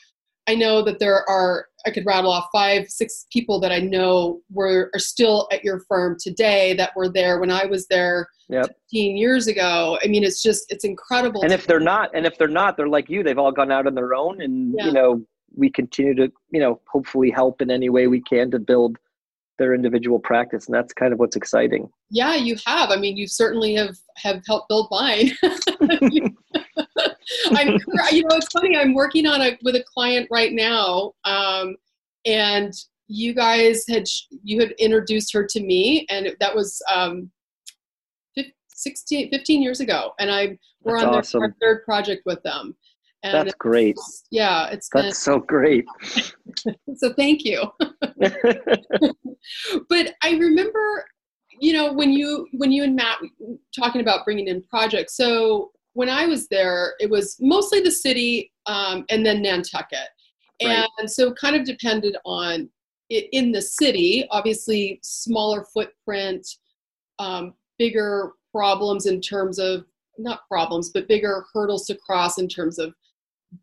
I 0.51 0.55
know 0.57 0.83
that 0.83 0.99
there 0.99 1.29
are, 1.31 1.67
I 1.87 1.91
could 1.91 2.05
rattle 2.05 2.33
off 2.33 2.49
five, 2.53 2.89
six 2.89 3.27
people 3.33 3.61
that 3.61 3.71
I 3.71 3.79
know 3.79 4.41
were 4.51 4.91
are 4.93 4.99
still 4.99 5.49
at 5.53 5.63
your 5.63 5.81
firm 5.89 6.17
today 6.19 6.75
that 6.75 6.91
were 6.97 7.09
there 7.09 7.39
when 7.39 7.53
I 7.53 7.67
was 7.67 7.87
there 7.87 8.29
yep. 8.49 8.67
15 8.67 9.17
years 9.17 9.47
ago. 9.47 9.97
I 10.03 10.09
mean, 10.09 10.25
it's 10.25 10.43
just, 10.43 10.71
it's 10.73 10.85
incredible. 10.85 11.43
And 11.43 11.53
if 11.53 11.69
they're 11.69 11.79
not, 11.79 12.11
and 12.15 12.27
if 12.27 12.37
they're 12.37 12.49
not, 12.49 12.77
they're 12.77 12.89
like 12.89 13.09
you, 13.09 13.23
they've 13.23 13.39
all 13.39 13.53
gone 13.53 13.71
out 13.71 13.87
on 13.87 13.95
their 13.95 14.13
own 14.13 14.43
and, 14.43 14.75
yeah. 14.77 14.87
you 14.87 14.93
know, 14.93 15.25
we 15.57 15.71
continue 15.71 16.15
to, 16.17 16.33
you 16.51 16.59
know, 16.59 16.81
hopefully 16.91 17.31
help 17.31 17.63
in 17.63 17.71
any 17.71 17.91
way 17.91 18.09
we 18.09 18.21
can 18.21 18.51
to 18.51 18.59
build 18.59 18.99
their 19.59 19.73
individual 19.75 20.19
practice 20.19 20.67
and 20.67 20.75
that's 20.75 20.95
kind 20.95 21.13
of 21.13 21.19
what's 21.19 21.37
exciting 21.37 21.87
yeah 22.09 22.35
you 22.35 22.57
have 22.65 22.89
i 22.89 22.97
mean 22.97 23.15
you 23.15 23.27
certainly 23.27 23.75
have 23.75 23.95
have 24.17 24.41
helped 24.47 24.71
build 24.71 24.89
mine 24.91 25.33
i'm 27.53 27.69
you 28.13 28.23
know 28.23 28.37
it's 28.37 28.49
funny 28.53 28.77
i'm 28.77 28.95
working 28.95 29.27
on 29.27 29.41
a 29.41 29.59
with 29.63 29.75
a 29.75 29.85
client 29.93 30.27
right 30.31 30.53
now 30.53 31.13
um, 31.25 31.77
and 32.27 32.73
you 33.09 33.35
guys 33.35 33.85
had 33.89 34.05
you 34.43 34.61
had 34.61 34.73
introduced 34.73 35.33
her 35.33 35.45
to 35.45 35.61
me 35.61 36.07
and 36.11 36.35
that 36.41 36.55
was 36.55 36.81
um, 36.93 37.31
16 38.73 39.31
15 39.31 39.63
years 39.63 39.81
ago 39.81 40.13
and 40.19 40.31
i 40.31 40.57
we're 40.83 40.95
That's 40.97 41.07
on 41.07 41.15
awesome. 41.15 41.41
their 41.41 41.57
third 41.61 41.85
project 41.85 42.23
with 42.25 42.43
them 42.43 42.75
and 43.23 43.35
that's 43.35 43.55
great 43.57 43.91
it's- 43.91 44.25
yeah 44.31 44.69
it's 44.69 44.89
that's 44.93 45.07
been, 45.07 45.15
so 45.15 45.39
great 45.41 45.85
so 46.97 47.13
thank 47.13 47.45
you 47.45 47.71
but 49.89 50.15
I 50.23 50.33
remember, 50.33 51.05
you 51.61 51.73
know, 51.73 51.93
when 51.93 52.13
you 52.13 52.47
when 52.53 52.73
you 52.73 52.85
and 52.85 52.97
Matt 52.97 53.19
talking 53.79 54.01
about 54.01 54.25
bringing 54.25 54.49
in 54.49 54.63
projects. 54.63 55.17
So 55.17 55.71
when 55.95 56.09
I 56.09 56.27
was 56.27 56.49
there, 56.49 56.95
it 57.01 57.11
was 57.11 57.37
mostly 57.41 57.81
the 57.81 57.91
city 57.91 58.53
um, 58.67 59.05
and 59.11 59.25
then 59.25 59.43
Nantucket, 59.43 60.09
Right. 60.63 60.87
and 60.99 61.11
so 61.11 61.33
kind 61.33 61.57
of 61.57 61.65
depended 61.65 62.17
on 62.25 62.69
it 63.09 63.29
in 63.33 63.51
the 63.51 63.63
city. 63.63 64.27
Obviously, 64.31 65.01
smaller 65.03 65.65
footprint, 65.73 66.47
um, 67.19 67.55
bigger 67.79 68.33
problems 68.53 69.07
in 69.07 69.21
terms 69.21 69.59
of 69.59 69.85
not 70.19 70.47
problems, 70.49 70.91
but 70.91 71.09
bigger 71.09 71.45
hurdles 71.53 71.87
to 71.87 71.95
cross 71.97 72.39
in 72.39 72.47
terms 72.49 72.79
of 72.79 72.95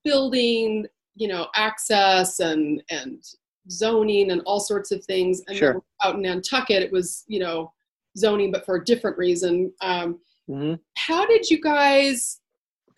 building, 0.04 0.86
you 1.16 1.28
know, 1.28 1.48
access 1.56 2.40
and 2.40 2.84
and 2.90 3.24
zoning 3.70 4.32
and 4.32 4.42
all 4.46 4.60
sorts 4.60 4.92
of 4.92 5.04
things. 5.06 5.42
And 5.48 5.58
Sure. 5.58 5.84
out 6.04 6.16
in 6.16 6.22
Nantucket, 6.22 6.82
it 6.84 6.92
was, 6.92 7.24
you 7.28 7.40
know, 7.40 7.74
zoning, 8.18 8.52
but 8.52 8.66
for 8.66 8.76
a 8.78 8.86
different 8.86 9.18
reason. 9.18 9.72
Um, 9.82 10.20
hmm 10.48 10.74
how 10.96 11.25
did 11.25 11.50
you 11.50 11.62
guys 11.62 12.39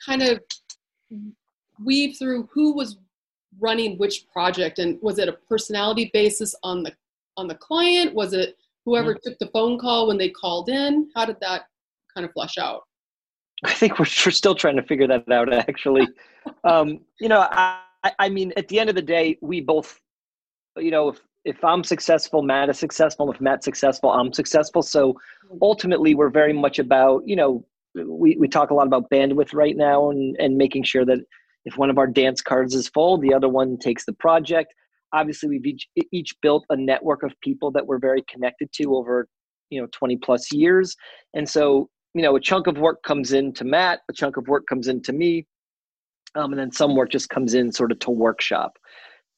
kind 0.06 0.22
of 0.22 0.40
weave 1.84 2.18
through 2.18 2.48
who 2.52 2.74
was 2.76 2.98
running 3.60 3.98
which 3.98 4.28
project? 4.32 4.80
And 4.80 5.02
was 5.02 5.20
it 5.20 5.28
a 5.28 5.34
personality 5.34 6.10
basis 6.14 6.56
on 6.64 6.84
the 6.84 6.94
on 7.38 7.48
the 7.48 7.56
client? 7.56 8.14
Was 8.14 8.34
it 8.34 8.58
whoever 8.86 9.14
Mm-hmm. 9.14 9.30
took 9.30 9.40
the 9.40 9.48
phone 9.48 9.78
call 9.80 10.08
when 10.08 10.18
they 10.18 10.30
called 10.30 10.70
in? 10.70 11.10
How 11.16 11.26
did 11.26 11.38
that 11.42 11.64
kind 12.14 12.26
of 12.26 12.32
flesh 12.34 12.58
out? 12.58 12.84
I 13.66 13.74
think 13.74 14.00
we're, 14.00 14.06
we're 14.26 14.32
still 14.32 14.56
trying 14.56 14.78
to 14.78 14.84
figure 14.84 15.08
that 15.08 15.30
out. 15.32 15.54
Actually, 15.54 16.08
um, 16.64 17.02
you 17.20 17.28
know, 17.30 17.42
I, 17.52 17.82
I- 18.04 18.14
I 18.20 18.30
mean, 18.30 18.54
at 18.56 18.68
the 18.70 18.80
end 18.80 18.90
of 18.90 18.96
the 18.96 19.02
day, 19.02 19.38
we 19.42 19.60
both, 19.60 20.00
you 20.78 20.90
know, 20.92 21.10
if 21.10 21.22
if 21.46 21.64
I'm 21.64 21.84
successful, 21.84 22.42
Matt 22.42 22.70
is 22.70 22.80
successful. 22.80 23.32
If 23.32 23.40
Matt's 23.40 23.66
successful, 23.66 24.12
I'm 24.12 24.34
successful. 24.34 24.82
So 24.82 25.16
ultimately, 25.62 26.16
we're 26.16 26.30
very 26.30 26.54
much 26.54 26.80
about, 26.80 27.24
you 27.26 27.36
know, 27.36 27.66
we 27.96 28.36
we 28.38 28.48
talk 28.48 28.70
a 28.70 28.74
lot 28.74 28.88
about 28.88 29.10
bandwidth 29.10 29.54
right 29.54 29.76
now, 29.76 30.12
and 30.12 30.36
and 30.40 30.58
making 30.58 30.84
sure 30.84 31.06
that 31.06 31.20
if 31.66 31.78
one 31.78 31.90
of 31.90 31.98
our 31.98 32.08
dance 32.08 32.42
cards 32.42 32.76
is 32.76 32.88
full, 32.90 33.18
the 33.18 33.34
other 33.34 33.50
one 33.50 33.78
takes 33.78 34.06
the 34.06 34.14
project. 34.14 34.74
Obviously, 35.14 35.50
we've 35.50 35.66
each 35.66 35.88
each 36.12 36.36
built 36.42 36.66
a 36.70 36.76
network 36.76 37.24
of 37.24 37.34
people 37.42 37.72
that 37.72 37.86
we're 37.86 38.00
very 38.00 38.24
connected 38.30 38.72
to 38.74 38.96
over, 38.96 39.28
you 39.70 39.82
know, 39.82 39.88
20 39.92 40.18
plus 40.18 40.52
years, 40.52 40.96
and 41.34 41.48
so 41.50 41.90
you 42.14 42.22
know, 42.24 42.36
a 42.36 42.40
chunk 42.40 42.68
of 42.68 42.78
work 42.78 43.04
comes 43.04 43.34
in 43.34 43.54
to 43.54 43.64
Matt, 43.64 44.00
a 44.10 44.14
chunk 44.14 44.38
of 44.38 44.48
work 44.48 44.66
comes 44.68 44.88
in 44.88 45.02
to 45.04 45.14
me, 45.14 45.46
um, 46.36 46.52
and 46.52 46.60
then 46.60 46.72
some 46.72 46.96
work 46.96 47.12
just 47.12 47.30
comes 47.30 47.54
in 47.54 47.72
sort 47.72 47.92
of 47.92 48.00
to 48.00 48.12
workshop. 48.12 48.78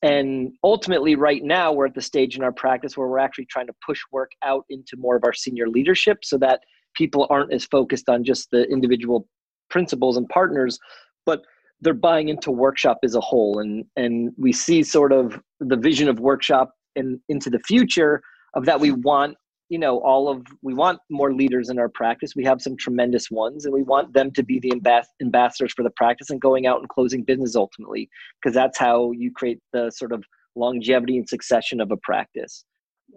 And 0.04 0.54
ultimately, 0.64 1.16
right 1.16 1.44
now, 1.44 1.72
we're 1.72 1.86
at 1.86 1.94
the 1.94 2.02
stage 2.02 2.36
in 2.36 2.44
our 2.44 2.52
practice 2.52 2.98
where 2.98 3.08
we're 3.08 3.20
actually 3.20 3.46
trying 3.46 3.68
to 3.68 3.76
push 3.86 4.00
work 4.12 4.32
out 4.44 4.66
into 4.70 4.98
more 4.98 5.16
of 5.16 5.24
our 5.24 5.34
senior 5.34 5.68
leadership 5.70 6.20
so 6.24 6.38
that 6.40 6.62
people 6.96 7.28
aren't 7.30 7.54
as 7.54 7.66
focused 7.66 8.10
on 8.10 8.24
just 8.24 8.50
the 8.52 8.64
individual 8.70 9.28
principals 9.70 10.18
and 10.18 10.28
partners, 10.30 10.80
but 11.26 11.44
they're 11.82 11.94
buying 11.94 12.30
into 12.30 12.52
workshop 12.52 12.98
as 13.04 13.16
a 13.16 13.22
whole. 13.22 13.60
And, 13.60 13.86
and 13.96 14.32
we 14.38 14.52
see 14.52 14.84
sort 14.84 15.12
of 15.12 15.40
the 15.60 15.78
vision 15.78 16.10
of 16.10 16.20
workshop 16.20 16.74
in, 16.96 17.20
into 17.30 17.50
the 17.50 17.60
future 17.60 18.22
of 18.56 18.66
that 18.66 18.80
we 18.80 18.92
want 18.92 19.36
you 19.72 19.80
know 19.80 20.00
all 20.00 20.28
of 20.28 20.46
we 20.62 20.74
want 20.74 21.00
more 21.10 21.34
leaders 21.34 21.70
in 21.70 21.80
our 21.80 21.88
practice. 21.88 22.36
We 22.36 22.44
have 22.44 22.62
some 22.62 22.76
tremendous 22.76 23.32
ones 23.32 23.64
and 23.64 23.74
we 23.74 23.84
want 23.84 24.14
them 24.14 24.30
to 24.32 24.44
be 24.44 24.60
the 24.60 24.74
ambas- 24.74 25.08
ambassadors 25.22 25.72
for 25.72 25.84
the 25.84 25.90
practice 25.92 26.30
and 26.30 26.42
going 26.42 26.68
out 26.68 26.80
and 26.80 26.90
closing 26.90 27.24
business 27.24 27.56
ultimately 27.56 28.10
because 28.42 28.54
that's 28.54 28.78
how 28.78 29.12
you 29.12 29.32
create 29.34 29.60
the 29.72 29.90
sort 29.90 30.12
of 30.12 30.26
longevity 30.58 31.18
and 31.18 31.28
succession 31.28 31.80
of 31.80 31.90
a 31.90 31.98
practice. 32.04 32.66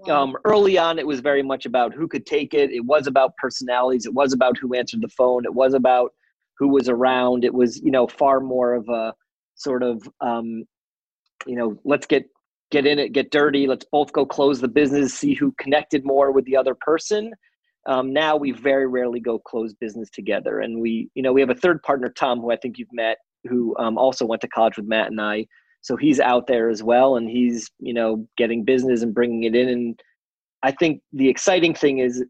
Um, 0.09 0.37
early 0.45 0.79
on 0.79 1.01
it 1.01 1.07
was 1.07 1.19
very 1.19 1.43
much 1.43 1.67
about 1.67 1.93
who 1.93 2.07
could 2.07 2.25
take 2.25 2.55
it. 2.55 2.71
It 2.71 2.85
was 2.85 3.09
about 3.09 3.37
personalities. 3.37 4.07
It 4.07 4.15
was 4.15 4.33
about 4.33 4.57
who 4.57 4.75
answered 4.75 5.03
the 5.03 5.09
phone. 5.09 5.45
It 5.45 5.55
was 5.55 5.75
about 5.75 6.13
who 6.59 6.69
was 6.69 6.89
around. 6.89 7.45
It 7.45 7.53
was 7.53 7.81
you 7.83 7.91
know 7.91 8.07
far 8.07 8.39
more 8.39 8.75
of 8.75 8.89
a 8.89 9.13
sort 9.57 9.83
of 9.83 10.09
um, 10.21 10.65
you 11.49 11.57
know 11.57 11.77
let's 11.85 12.07
get 12.07 12.27
get 12.75 12.87
in 12.87 12.99
it 12.99 13.13
get 13.13 13.31
dirty 13.31 13.69
let's 13.69 13.87
both 13.93 14.13
go 14.13 14.27
close 14.27 14.61
the 14.61 14.67
business 14.67 15.15
see 15.15 15.33
who 15.33 15.53
connected 15.59 16.05
more 16.05 16.33
with 16.33 16.45
the 16.45 16.57
other 16.57 16.75
person. 16.75 17.33
Um, 17.87 18.13
now 18.13 18.35
we 18.35 18.51
very 18.51 18.89
rarely 18.89 19.21
go 19.21 19.39
close 19.39 19.75
business 19.75 20.11
together. 20.11 20.59
And 20.59 20.81
we 20.81 21.09
you 21.15 21.23
know 21.23 21.33
we 21.33 21.41
have 21.41 21.51
a 21.51 21.55
third 21.55 21.83
partner 21.85 22.09
tom 22.09 22.41
who 22.41 22.51
i 22.51 22.57
think 22.57 22.79
you've 22.79 22.93
met 22.93 23.19
who 23.49 23.77
um, 23.79 23.97
also 23.97 24.27
went 24.27 24.43
to 24.43 24.49
college 24.49 24.77
with 24.77 24.89
matt 24.89 25.11
and 25.13 25.21
i. 25.21 25.47
So 25.83 25.97
he's 25.97 26.19
out 26.19 26.49
there 26.49 26.69
as 26.69 26.83
well 26.83 27.17
and 27.17 27.31
he's 27.31 27.71
you 27.79 27.95
know 27.95 28.27
getting 28.37 28.65
business 28.65 29.03
and 29.03 29.15
bringing 29.15 29.45
it 29.45 29.55
in. 29.55 29.69
And 29.69 30.01
i 30.65 30.73
think 30.73 31.01
the 31.13 31.29
exciting 31.29 31.75
thing 31.75 31.99
is 31.99 32.25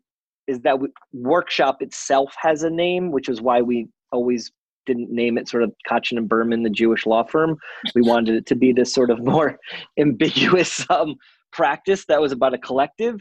is 0.47 0.61
that 0.61 0.79
we, 0.79 0.89
workshop 1.15 1.81
itself 1.81 2.35
has 2.39 2.65
a 2.65 2.71
name 2.71 3.11
which 3.13 3.31
is 3.31 3.41
why 3.41 3.63
we 3.63 3.89
always 4.13 4.53
didn't 4.87 5.11
name 5.11 5.39
it 5.39 5.49
sort 5.49 5.63
of 5.63 5.73
Kotchen 5.89 6.19
and 6.19 6.29
Berman, 6.29 6.63
the 6.63 6.71
Jewish 6.71 7.07
law 7.07 7.25
firm. 7.25 7.57
We 7.95 8.03
wanted 8.09 8.37
it 8.37 8.47
to 8.47 8.55
be 8.55 8.73
this 8.73 8.93
sort 8.93 9.11
of 9.11 9.23
more 9.25 9.59
ambiguous 9.99 10.85
um, 10.91 11.17
practice 11.53 12.05
that 12.07 12.21
was 12.21 12.33
about 12.33 12.55
a 12.55 12.59
collective. 12.59 13.21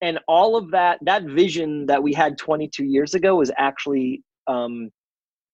And 0.00 0.18
all 0.28 0.56
of 0.56 0.70
that, 0.72 0.98
that 1.02 1.24
vision 1.24 1.86
that 1.86 2.02
we 2.02 2.12
had 2.12 2.36
22 2.36 2.84
years 2.84 3.14
ago 3.14 3.40
is 3.40 3.50
actually 3.56 4.22
um, 4.46 4.90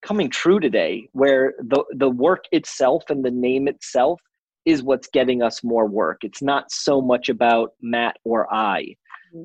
coming 0.02 0.30
true 0.30 0.58
today, 0.58 1.08
where 1.12 1.54
the, 1.60 1.84
the 1.92 2.08
work 2.08 2.44
itself 2.52 3.04
and 3.10 3.24
the 3.24 3.30
name 3.30 3.68
itself 3.68 4.20
is 4.64 4.82
what's 4.82 5.08
getting 5.08 5.42
us 5.42 5.62
more 5.62 5.86
work. 5.86 6.18
It's 6.22 6.42
not 6.42 6.70
so 6.70 7.00
much 7.00 7.28
about 7.28 7.72
Matt 7.80 8.16
or 8.24 8.52
I. 8.52 8.94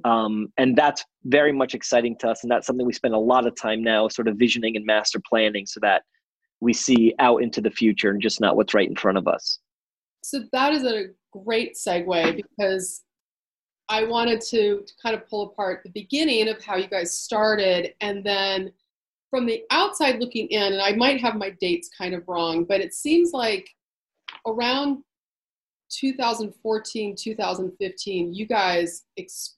Um, 0.04 0.48
and 0.58 0.76
that's 0.76 1.06
very 1.26 1.52
much 1.52 1.74
exciting 1.74 2.18
to 2.20 2.30
us. 2.30 2.44
And 2.44 2.52
that's 2.52 2.68
something 2.68 2.86
we 2.86 2.94
spend 2.94 3.14
a 3.14 3.20
lot 3.20 3.46
of 3.46 3.56
time 3.56 3.84
now 3.84 4.08
sort 4.08 4.28
of 4.28 4.38
visioning 4.38 4.76
and 4.76 4.86
master 4.86 5.20
planning 5.28 5.66
so 5.66 5.80
that 5.82 6.04
we 6.60 6.74
see 6.74 7.14
out 7.20 7.44
into 7.44 7.62
the 7.62 7.72
future 7.72 8.10
and 8.10 8.22
just 8.22 8.42
not 8.42 8.56
what's 8.56 8.74
right 8.74 8.90
in 8.90 8.96
front 8.96 9.18
of 9.18 9.28
us. 9.28 9.60
So 10.24 10.44
that 10.52 10.74
is 10.74 10.84
a 10.84 11.08
great 11.32 11.76
segue 11.76 12.38
because 12.38 13.04
I 13.90 14.06
wanted 14.06 14.42
to, 14.50 14.84
kind 15.02 15.16
of 15.16 15.28
pull 15.30 15.44
apart 15.44 15.82
the 15.84 15.92
beginning 15.92 16.48
of 16.48 16.64
how 16.64 16.76
you 16.76 16.88
guys 16.88 17.18
started 17.18 17.94
and 18.02 18.24
then 18.24 18.72
from 19.30 19.46
the 19.46 19.64
outside 19.70 20.20
looking 20.20 20.48
in, 20.48 20.74
and 20.74 20.82
I 20.82 20.94
might 20.94 21.20
have 21.20 21.36
my 21.36 21.50
dates 21.60 21.90
kind 21.96 22.16
of 22.16 22.24
wrong, 22.28 22.64
but 22.64 22.80
it 22.80 22.94
seems 22.94 23.32
like 23.34 23.70
around 24.48 25.04
2014, 25.92 27.16
2015, 27.18 28.34
you 28.34 28.48
guys 28.48 29.04
exploded. 29.18 29.55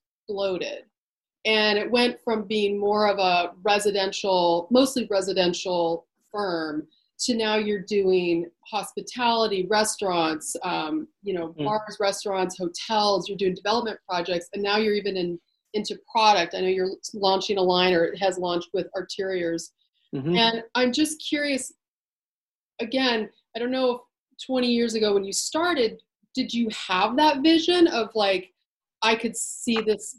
And 1.45 1.77
it 1.77 1.89
went 1.89 2.19
from 2.23 2.43
being 2.43 2.77
more 2.77 3.07
of 3.07 3.19
a 3.19 3.53
residential, 3.63 4.67
mostly 4.71 5.07
residential 5.09 6.05
firm 6.31 6.87
to 7.19 7.35
now 7.35 7.55
you're 7.55 7.81
doing 7.81 8.45
hospitality, 8.69 9.65
restaurants, 9.69 10.55
um, 10.63 11.07
you 11.23 11.33
know, 11.33 11.49
Mm. 11.57 11.65
bars, 11.65 11.97
restaurants, 11.99 12.57
hotels. 12.57 13.27
You're 13.27 13.37
doing 13.37 13.55
development 13.55 13.99
projects, 14.07 14.49
and 14.53 14.61
now 14.61 14.77
you're 14.77 14.93
even 14.95 15.17
in 15.17 15.39
into 15.73 15.99
product. 16.11 16.55
I 16.55 16.61
know 16.61 16.67
you're 16.69 16.91
launching 17.13 17.57
a 17.57 17.61
line, 17.61 17.93
or 17.93 18.05
it 18.05 18.17
has 18.19 18.37
launched 18.39 18.69
with 18.73 18.87
Arteriors. 18.95 19.71
Mhm. 20.15 20.35
And 20.37 20.63
I'm 20.75 20.91
just 20.93 21.21
curious. 21.21 21.73
Again, 22.79 23.29
I 23.55 23.59
don't 23.59 23.69
know 23.71 23.91
if 23.95 24.01
20 24.45 24.67
years 24.71 24.93
ago 24.95 25.13
when 25.13 25.23
you 25.25 25.33
started, 25.33 26.01
did 26.33 26.53
you 26.53 26.69
have 26.69 27.15
that 27.17 27.41
vision 27.41 27.87
of 27.87 28.09
like, 28.15 28.53
I 29.01 29.15
could 29.15 29.35
see 29.35 29.81
this 29.81 30.17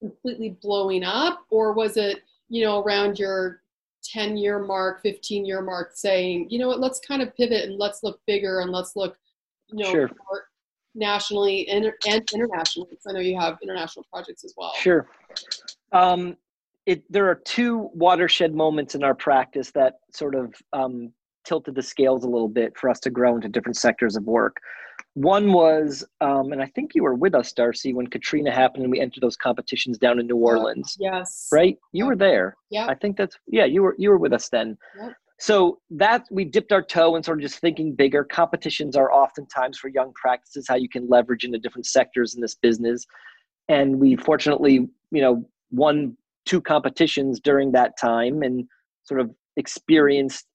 completely 0.00 0.56
blowing 0.62 1.04
up, 1.04 1.44
or 1.50 1.72
was 1.72 1.96
it, 1.96 2.22
you 2.48 2.64
know, 2.64 2.82
around 2.82 3.18
your 3.18 3.62
10 4.04 4.36
year 4.36 4.58
mark, 4.58 5.02
15 5.02 5.44
year 5.44 5.60
mark 5.60 5.90
saying, 5.94 6.48
you 6.50 6.58
know 6.58 6.68
what, 6.68 6.80
let's 6.80 7.00
kind 7.00 7.22
of 7.22 7.34
pivot 7.36 7.64
and 7.64 7.78
let's 7.78 8.02
look 8.02 8.20
bigger 8.26 8.60
and 8.60 8.70
let's 8.70 8.94
look, 8.96 9.16
you 9.68 9.84
know, 9.84 9.90
Sure. 9.90 10.10
more 10.30 10.44
nationally 10.94 11.68
and, 11.68 11.92
and 12.06 12.28
internationally? 12.32 12.88
Because 12.90 13.06
I 13.08 13.12
know 13.12 13.20
you 13.20 13.38
have 13.38 13.58
international 13.62 14.06
projects 14.12 14.44
as 14.44 14.54
well. 14.56 14.72
Sure. 14.74 15.08
Um, 15.92 16.36
it, 16.86 17.04
there 17.12 17.28
are 17.28 17.34
two 17.34 17.90
watershed 17.92 18.54
moments 18.54 18.94
in 18.94 19.04
our 19.04 19.14
practice 19.14 19.70
that 19.72 19.94
sort 20.12 20.34
of 20.34 20.54
um, 20.72 21.12
tilted 21.48 21.74
the 21.74 21.82
scales 21.82 22.24
a 22.24 22.28
little 22.28 22.48
bit 22.48 22.76
for 22.76 22.90
us 22.90 23.00
to 23.00 23.10
grow 23.10 23.34
into 23.34 23.48
different 23.48 23.76
sectors 23.76 24.16
of 24.16 24.24
work. 24.24 24.58
One 25.14 25.52
was, 25.52 26.04
um, 26.20 26.52
and 26.52 26.60
I 26.60 26.66
think 26.66 26.94
you 26.94 27.02
were 27.02 27.14
with 27.14 27.34
us, 27.34 27.52
Darcy, 27.52 27.94
when 27.94 28.06
Katrina 28.06 28.52
happened 28.52 28.82
and 28.84 28.92
we 28.92 29.00
entered 29.00 29.22
those 29.22 29.36
competitions 29.36 29.96
down 29.96 30.20
in 30.20 30.26
New 30.26 30.36
Orleans. 30.36 30.96
yes. 31.00 31.48
Right? 31.50 31.78
You 31.92 32.06
were 32.06 32.16
there. 32.16 32.54
Yeah. 32.70 32.86
I 32.86 32.94
think 32.94 33.16
that's 33.16 33.36
yeah, 33.46 33.64
you 33.64 33.82
were 33.82 33.96
you 33.98 34.10
were 34.10 34.18
with 34.18 34.32
us 34.32 34.48
then. 34.50 34.76
Yep. 35.00 35.12
So 35.40 35.78
that 35.90 36.26
we 36.30 36.44
dipped 36.44 36.72
our 36.72 36.82
toe 36.82 37.14
and 37.16 37.24
sort 37.24 37.38
of 37.38 37.42
just 37.42 37.60
thinking 37.60 37.94
bigger. 37.94 38.24
Competitions 38.24 38.96
are 38.96 39.12
oftentimes 39.12 39.78
for 39.78 39.88
young 39.88 40.12
practices 40.14 40.66
how 40.68 40.74
you 40.74 40.88
can 40.88 41.08
leverage 41.08 41.44
into 41.44 41.58
different 41.58 41.86
sectors 41.86 42.34
in 42.34 42.40
this 42.40 42.56
business. 42.56 43.06
And 43.68 43.98
we 43.98 44.16
fortunately, 44.16 44.88
you 45.10 45.22
know, 45.22 45.48
won 45.70 46.16
two 46.44 46.60
competitions 46.60 47.40
during 47.40 47.72
that 47.72 47.96
time 47.98 48.42
and 48.42 48.66
sort 49.04 49.20
of 49.20 49.30
experienced 49.56 50.46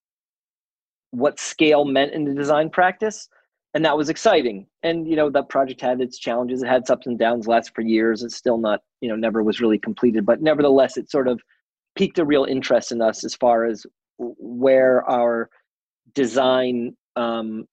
what 1.14 1.40
scale 1.40 1.86
meant 1.86 2.12
in 2.12 2.26
the 2.26 2.34
design 2.34 2.70
practice 2.70 3.30
and 3.76 3.84
that 3.86 3.98
was 3.98 4.10
exciting. 4.10 4.68
And 4.84 5.08
you 5.08 5.16
know 5.16 5.30
that 5.30 5.50
project 5.50 5.82
had 5.82 6.02
its 6.02 6.18
challenges 6.18 6.64
it 6.64 6.68
had 6.68 6.82
its 6.82 6.90
ups 6.90 7.08
and 7.08 7.18
downs 7.18 7.48
last 7.48 7.74
for 7.76 7.82
years 7.82 8.24
it's 8.24 8.36
still 8.36 8.58
not 8.58 8.82
you 9.02 9.10
know 9.10 9.16
never 9.16 9.44
was 9.44 9.62
really 9.62 9.80
completed 9.80 10.26
but 10.26 10.42
nevertheless 10.42 10.98
it 10.98 11.10
sort 11.10 11.28
of 11.28 11.42
piqued 11.96 12.18
a 12.18 12.26
real 12.26 12.46
interest 12.46 12.92
in 12.92 13.02
us 13.02 13.24
as 13.24 13.36
far 13.36 13.66
as 13.66 13.86
where 14.18 15.08
our 15.10 15.50
design 16.16 16.96
um, 17.16 17.66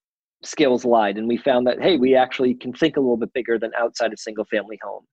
skills 0.42 0.84
lied 0.84 1.16
and 1.18 1.26
we 1.26 1.36
found 1.36 1.66
that 1.66 1.80
hey 1.80 1.96
we 1.96 2.14
actually 2.14 2.54
can 2.54 2.72
think 2.72 2.96
a 2.96 3.00
little 3.00 3.16
bit 3.16 3.32
bigger 3.32 3.58
than 3.58 3.70
outside 3.78 4.12
a 4.12 4.16
single 4.16 4.44
family 4.44 4.78
home. 4.82 5.04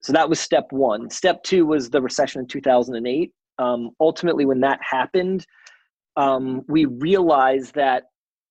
So 0.00 0.12
that 0.12 0.28
was 0.28 0.40
step 0.40 0.66
one. 0.70 1.10
Step 1.10 1.42
two 1.44 1.64
was 1.64 1.88
the 1.88 2.02
recession 2.02 2.40
in 2.40 2.46
2008 2.46 3.32
um, 3.58 3.90
ultimately 4.00 4.44
when 4.44 4.60
that 4.60 4.78
happened 4.82 5.46
um, 6.16 6.62
we 6.68 6.84
realized 6.84 7.74
that 7.74 8.04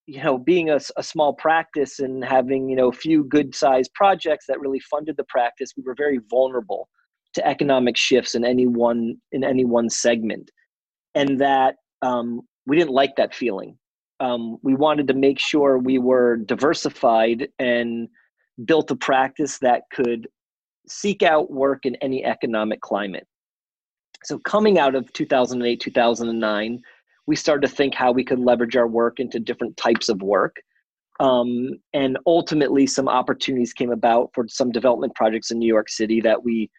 you 0.08 0.22
know 0.24 0.38
being 0.38 0.70
a, 0.70 0.80
a, 0.98 1.03
small 1.03 1.34
practice 1.34 2.00
and 2.00 2.25
having 2.25 2.70
you 2.70 2.75
know 2.75 2.89
a 2.89 2.94
few 2.94 3.24
good 3.24 3.53
sized 3.53 3.91
projects 3.94 4.46
that 4.48 4.60
really 4.60 4.80
funded 4.80 5.15
the 5.15 5.24
practice 5.25 5.72
we 5.77 5.84
were 5.84 5.96
very 5.96 6.20
vulnerable 6.30 6.89
to 7.34 7.48
economic 7.48 7.98
shifts 7.98 8.36
in 8.36 8.44
any 8.44 8.68
one 8.68 9.15
in 9.32 9.44
any 9.44 9.65
one 9.65 9.89
segment. 9.89 10.51
And 11.15 11.39
that 11.39 11.75
um, 12.01 12.41
we 12.65 12.77
didn't 12.77 12.91
like 12.91 13.15
that 13.18 13.34
feeling. 13.34 13.77
Um, 14.20 14.58
we 14.62 14.75
wanted 14.75 15.08
to 15.08 15.13
make 15.13 15.39
sure 15.39 15.77
we 15.77 15.98
were 15.98 16.38
diversified 16.38 17.48
and 17.60 18.08
built 18.65 18.91
a 18.91 18.96
practice 18.96 19.58
that 19.60 19.84
could 19.94 20.27
seek 20.88 21.24
out 21.24 21.51
work 21.51 21.86
in 21.86 21.96
any 21.98 22.24
economic 22.24 22.82
climate. 22.82 23.27
So 24.24 24.38
coming 24.39 24.77
out 24.77 24.94
of 24.94 25.12
2008 25.13 25.80
2009 25.80 26.80
we 27.28 27.36
started 27.36 27.68
to 27.68 27.74
think 27.74 27.94
how 27.94 28.12
we 28.12 28.24
could 28.24 28.40
leverage 28.40 28.75
our 28.75 28.88
work 28.88 29.20
into 29.20 29.40
different 29.40 29.78
types 29.78 30.10
of 30.10 30.22
work. 30.22 30.58
Um, 31.20 31.80
and 31.94 32.18
ultimately, 32.25 32.88
some 32.88 33.08
opportunities 33.08 33.74
came 33.74 33.92
about 33.92 34.32
for 34.34 34.48
some 34.48 34.72
development 34.72 35.13
projects 35.16 35.51
in 35.51 35.60
New 35.60 35.68
York 35.68 35.90
City 35.90 36.20
that 36.22 36.44
we, 36.44 36.70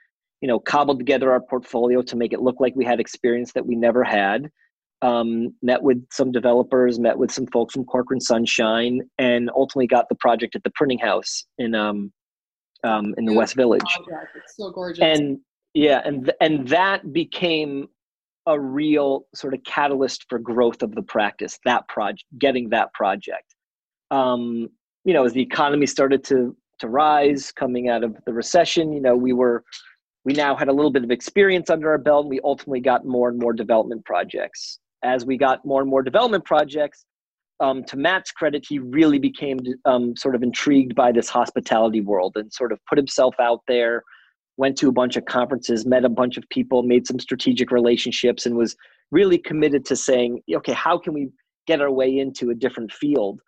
you 0.41 0.49
know, 0.49 0.59
cobbled 0.59 0.99
together 0.99 1.31
our 1.31 1.41
portfolio 1.41 2.03
to 2.03 2.17
make 2.17 2.33
it 2.33 2.41
look 2.41 2.57
like 2.59 2.75
we 2.75 2.85
had 2.85 2.99
experience 2.99 3.53
that 3.53 3.65
we 3.65 3.77
never 3.77 4.03
had. 4.03 4.51
Um, 5.01 5.55
met 5.63 5.83
with 5.83 6.05
some 6.13 6.31
developers, 6.31 7.01
met 7.01 7.19
with 7.19 7.33
some 7.33 7.47
folks 7.49 7.75
from 7.75 7.85
Corcoran 7.85 8.21
Sunshine, 8.21 9.01
and 9.19 9.51
ultimately 9.57 9.89
got 9.89 10.09
the 10.09 10.15
project 10.17 10.55
at 10.55 10.63
the 10.63 10.71
printing 10.77 10.99
house 10.99 11.45
in 11.59 11.75
um, 11.75 12.13
um, 12.85 13.15
in 13.19 13.25
the 13.25 13.33
West 13.33 13.55
Village. 13.55 13.83
It's 14.37 14.57
so 14.57 14.71
gorgeous. 14.71 15.03
And 15.03 15.39
yeah, 15.75 16.03
and 16.05 16.27
th- 16.27 16.37
and 16.41 16.69
that 16.69 17.13
became 17.13 17.89
a 18.47 18.59
real 18.59 19.27
sort 19.35 19.55
of 19.55 19.63
catalyst 19.65 20.27
for 20.29 20.39
growth 20.39 20.83
of 20.83 20.95
the 20.95 21.03
practice 21.03 21.59
that 21.65 21.87
project 21.89 22.25
getting 22.39 22.69
that 22.71 22.93
project. 22.95 23.55
Um, 24.11 24.69
you 25.05 25.15
know 25.15 25.25
as 25.25 25.33
the 25.33 25.43
economy 25.43 25.87
started 25.87 26.23
to 26.25 26.57
to 26.79 26.89
rise 26.89 27.53
coming 27.53 27.89
out 27.89 28.05
of 28.05 28.17
the 28.27 28.33
recession 28.33 28.93
you 28.93 29.01
know 29.01 29.17
we 29.17 29.33
were 29.33 29.65
we 30.25 30.33
now 30.33 30.55
had 30.55 30.69
a 30.69 30.73
little 30.73 30.91
bit 30.91 31.03
of 31.03 31.11
experience 31.11 31.69
under 31.71 31.91
our 31.91 31.99
belt. 31.99 32.25
And 32.25 32.31
we 32.31 32.41
ultimately 32.45 32.81
got 32.81 33.05
more 33.05 33.29
and 33.29 33.39
more 33.39 33.53
development 33.53 34.05
projects. 34.05 34.79
As 35.03 35.27
we 35.27 35.37
got 35.37 35.65
more 35.65 35.81
and 35.81 35.91
more 35.91 36.03
development 36.03 36.45
projects 36.45 37.05
um, 37.61 37.85
to 37.85 37.97
matt's 37.97 38.33
credit 38.33 38.67
he 38.69 38.79
really 38.79 39.19
became 39.19 39.59
um, 39.85 40.17
sort 40.17 40.35
of 40.35 40.43
intrigued 40.43 40.95
by 40.95 41.13
this 41.13 41.29
hospitality 41.29 42.01
world 42.01 42.33
and 42.37 42.53
sort 42.53 42.73
of 42.73 42.79
put 42.89 42.99
himself 42.99 43.35
out 43.41 43.61
there 43.69 44.03
went 44.57 44.77
to 44.79 44.89
a 44.89 44.93
bunch 44.93 45.17
of 45.17 45.25
conferences, 45.25 45.87
met 45.87 46.05
a 46.05 46.09
bunch 46.09 46.37
of 46.37 46.45
people, 46.51 46.83
made 46.83 47.07
some 47.07 47.19
strategic 47.19 47.71
relationships, 47.71 48.47
and 48.47 48.57
was 48.57 48.77
really 49.11 49.39
committed 49.39 49.85
to 49.87 49.97
saying, 49.97 50.41
okay, 50.55 50.73
how 50.73 50.99
can 50.99 51.15
we 51.15 51.29
get 51.67 51.81
our 51.81 51.91
way 51.91 52.19
into 52.19 52.51
a 52.51 52.55
different 52.55 52.93
field? 52.93 53.41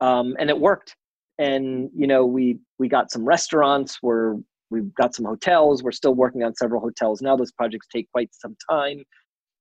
Um, 0.00 0.34
and 0.38 0.50
it 0.50 0.58
worked. 0.58 0.96
And 1.38 1.90
you 1.96 2.06
know, 2.06 2.26
we 2.26 2.58
we 2.78 2.88
got 2.88 3.10
some 3.10 3.24
restaurants. 3.24 3.98
We're 4.02 4.36
we've 4.70 4.94
got 4.94 5.14
some 5.14 5.24
hotels. 5.24 5.82
We're 5.82 5.92
still 5.92 6.14
working 6.14 6.42
on 6.42 6.54
several 6.54 6.80
hotels 6.80 7.22
now. 7.22 7.36
Those 7.36 7.52
projects 7.52 7.86
take 7.92 8.10
quite 8.12 8.30
some 8.32 8.56
time. 8.70 9.02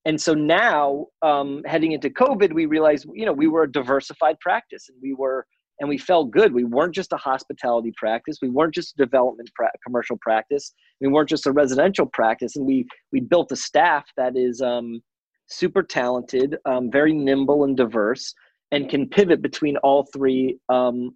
And 0.06 0.19
so 0.19 0.34
now, 0.34 1.08
um, 1.21 1.62
heading 1.65 1.91
into 1.91 2.10
COVID, 2.10 2.54
we 2.54 2.65
realized, 2.65 3.06
you 3.13 3.25
know, 3.25 3.34
we 3.34 3.47
were 3.47 3.63
a 3.63 3.71
diversified 3.71 4.39
practice, 4.39 4.88
and 4.89 4.97
we 5.02 5.13
were 5.13 5.45
and 5.79 5.87
we 5.87 5.97
felt 5.97 6.31
good. 6.31 6.53
We 6.53 6.65
weren't 6.65 6.93
just 6.93 7.13
a 7.13 7.17
hospitality 7.17 7.93
practice. 7.95 8.37
We 8.41 8.49
weren't 8.49 8.73
just 8.73 8.93
a 8.93 9.05
development 9.05 9.49
pra- 9.55 9.71
commercial 9.85 10.17
practice. 10.21 10.73
We 10.99 11.07
weren't 11.07 11.29
just 11.29 11.47
a 11.47 11.51
residential 11.51 12.05
practice. 12.05 12.55
And 12.55 12.65
we 12.65 12.85
we 13.11 13.21
built 13.21 13.51
a 13.51 13.55
staff 13.55 14.05
that 14.17 14.35
is 14.35 14.61
um, 14.61 15.01
super 15.47 15.81
talented, 15.81 16.57
um, 16.65 16.91
very 16.91 17.13
nimble 17.13 17.63
and 17.63 17.77
diverse, 17.77 18.33
and 18.71 18.89
can 18.89 19.07
pivot 19.07 19.41
between 19.41 19.77
all 19.77 20.07
three 20.13 20.57
um, 20.69 21.15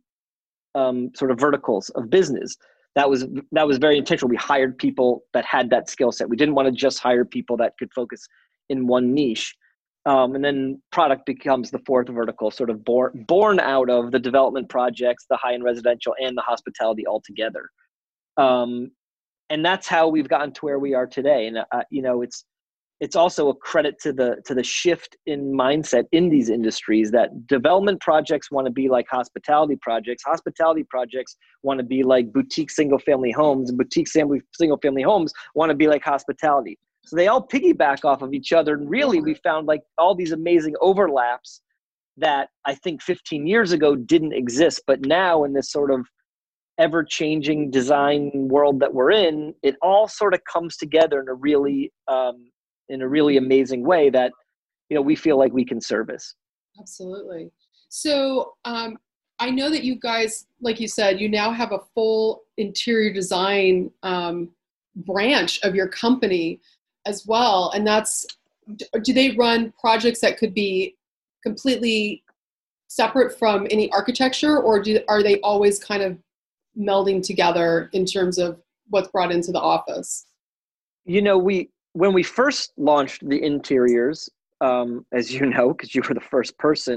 um 0.75 1.11
sort 1.15 1.31
of 1.31 1.39
verticals 1.39 1.89
of 1.91 2.09
business. 2.09 2.55
That 2.95 3.09
was 3.09 3.25
that 3.51 3.67
was 3.67 3.79
very 3.79 3.97
intentional. 3.97 4.29
We 4.29 4.37
hired 4.37 4.77
people 4.77 5.23
that 5.33 5.45
had 5.45 5.69
that 5.71 5.89
skill 5.89 6.11
set. 6.11 6.29
We 6.29 6.37
didn't 6.37 6.55
want 6.55 6.67
to 6.67 6.71
just 6.71 6.99
hire 6.99 7.25
people 7.25 7.57
that 7.57 7.73
could 7.77 7.91
focus 7.93 8.25
in 8.69 8.87
one 8.87 9.13
niche. 9.13 9.55
Um, 10.05 10.35
and 10.35 10.43
then 10.43 10.81
product 10.91 11.25
becomes 11.25 11.71
the 11.71 11.79
fourth 11.85 12.09
vertical, 12.09 12.51
sort 12.51 12.69
of 12.69 12.83
born 12.83 13.23
born 13.27 13.59
out 13.59 13.89
of 13.89 14.11
the 14.11 14.19
development 14.19 14.67
projects, 14.69 15.25
the 15.29 15.37
high 15.37 15.53
end 15.53 15.63
residential, 15.63 16.13
and 16.21 16.37
the 16.37 16.41
hospitality 16.41 17.07
altogether. 17.07 17.69
Um, 18.35 18.91
and 19.49 19.63
that's 19.63 19.87
how 19.87 20.07
we've 20.09 20.27
gotten 20.27 20.51
to 20.53 20.61
where 20.61 20.79
we 20.79 20.93
are 20.93 21.07
today. 21.07 21.47
And 21.47 21.59
uh, 21.59 21.83
you 21.89 22.01
know, 22.01 22.21
it's 22.21 22.43
it's 23.03 23.17
also 23.17 23.49
a 23.49 23.55
credit 23.55 23.99
to 23.99 24.13
the 24.13 24.41
to 24.45 24.53
the 24.53 24.63
shift 24.63 25.17
in 25.25 25.51
mindset 25.51 26.05
in 26.13 26.29
these 26.29 26.49
industries 26.49 27.11
that 27.11 27.47
development 27.47 27.99
projects 27.99 28.49
want 28.49 28.65
to 28.65 28.71
be 28.71 28.87
like 28.87 29.05
hospitality 29.09 29.77
projects 29.81 30.23
hospitality 30.23 30.85
projects 30.89 31.35
want 31.63 31.79
to 31.79 31.83
be 31.83 32.01
like 32.03 32.31
boutique 32.31 32.71
single 32.71 32.99
family 32.99 33.31
homes 33.31 33.69
and 33.69 33.77
boutique 33.77 34.07
single 34.07 34.77
family 34.81 35.01
homes 35.01 35.33
want 35.53 35.69
to 35.69 35.75
be 35.75 35.87
like 35.87 36.01
hospitality 36.01 36.77
so 37.05 37.15
they 37.15 37.27
all 37.27 37.45
piggyback 37.45 38.05
off 38.05 38.21
of 38.21 38.33
each 38.33 38.53
other. 38.53 38.75
And 38.75 38.89
really, 38.89 39.19
we 39.21 39.33
found 39.35 39.67
like 39.67 39.81
all 39.97 40.15
these 40.15 40.31
amazing 40.31 40.75
overlaps 40.81 41.61
that 42.17 42.49
I 42.65 42.75
think 42.75 43.01
15 43.01 43.45
years 43.45 43.71
ago 43.71 43.95
didn't 43.95 44.33
exist. 44.33 44.81
But 44.87 45.05
now, 45.05 45.43
in 45.43 45.53
this 45.53 45.71
sort 45.71 45.91
of 45.91 46.05
ever 46.79 47.03
changing 47.03 47.71
design 47.71 48.31
world 48.33 48.79
that 48.79 48.93
we're 48.93 49.11
in, 49.11 49.53
it 49.63 49.75
all 49.81 50.07
sort 50.07 50.33
of 50.33 50.39
comes 50.51 50.77
together 50.77 51.21
in 51.21 51.27
a 51.27 51.33
really, 51.33 51.91
um, 52.07 52.49
in 52.89 53.01
a 53.01 53.07
really 53.07 53.37
amazing 53.37 53.83
way 53.85 54.09
that, 54.09 54.31
you 54.89 54.95
know, 54.95 55.01
we 55.01 55.15
feel 55.15 55.37
like 55.37 55.53
we 55.53 55.65
can 55.65 55.81
service. 55.81 56.35
Absolutely. 56.79 57.51
So, 57.89 58.53
um, 58.65 58.97
I 59.39 59.49
know 59.49 59.69
that 59.69 59.83
you 59.83 59.99
guys, 59.99 60.45
like 60.61 60.79
you 60.79 60.87
said, 60.87 61.19
you 61.19 61.27
now 61.27 61.51
have 61.51 61.73
a 61.73 61.79
full 61.93 62.43
interior 62.57 63.11
design 63.11 63.91
um, 64.03 64.49
branch 64.95 65.59
of 65.63 65.75
your 65.75 65.87
company 65.87 66.59
as 67.05 67.25
well 67.25 67.71
and 67.75 67.85
that's 67.85 68.25
do 69.01 69.13
they 69.13 69.31
run 69.31 69.73
projects 69.79 70.21
that 70.21 70.37
could 70.37 70.53
be 70.53 70.95
completely 71.43 72.23
separate 72.87 73.37
from 73.37 73.67
any 73.71 73.91
architecture 73.91 74.59
or 74.59 74.81
do, 74.81 74.99
are 75.07 75.23
they 75.23 75.39
always 75.41 75.83
kind 75.83 76.03
of 76.03 76.17
melding 76.77 77.21
together 77.21 77.89
in 77.93 78.05
terms 78.05 78.37
of 78.37 78.59
what's 78.89 79.09
brought 79.09 79.31
into 79.31 79.51
the 79.51 79.59
office? 79.59 80.25
You 81.05 81.21
know 81.21 81.37
we 81.37 81.69
when 81.93 82.13
we 82.13 82.23
first 82.23 82.71
launched 82.77 83.27
the 83.27 83.43
interiors 83.43 84.29
um, 84.61 85.05
as 85.11 85.33
you 85.33 85.45
know 85.45 85.73
because 85.73 85.93
you 85.93 86.01
were 86.07 86.15
the 86.15 86.21
first 86.21 86.57
person 86.57 86.95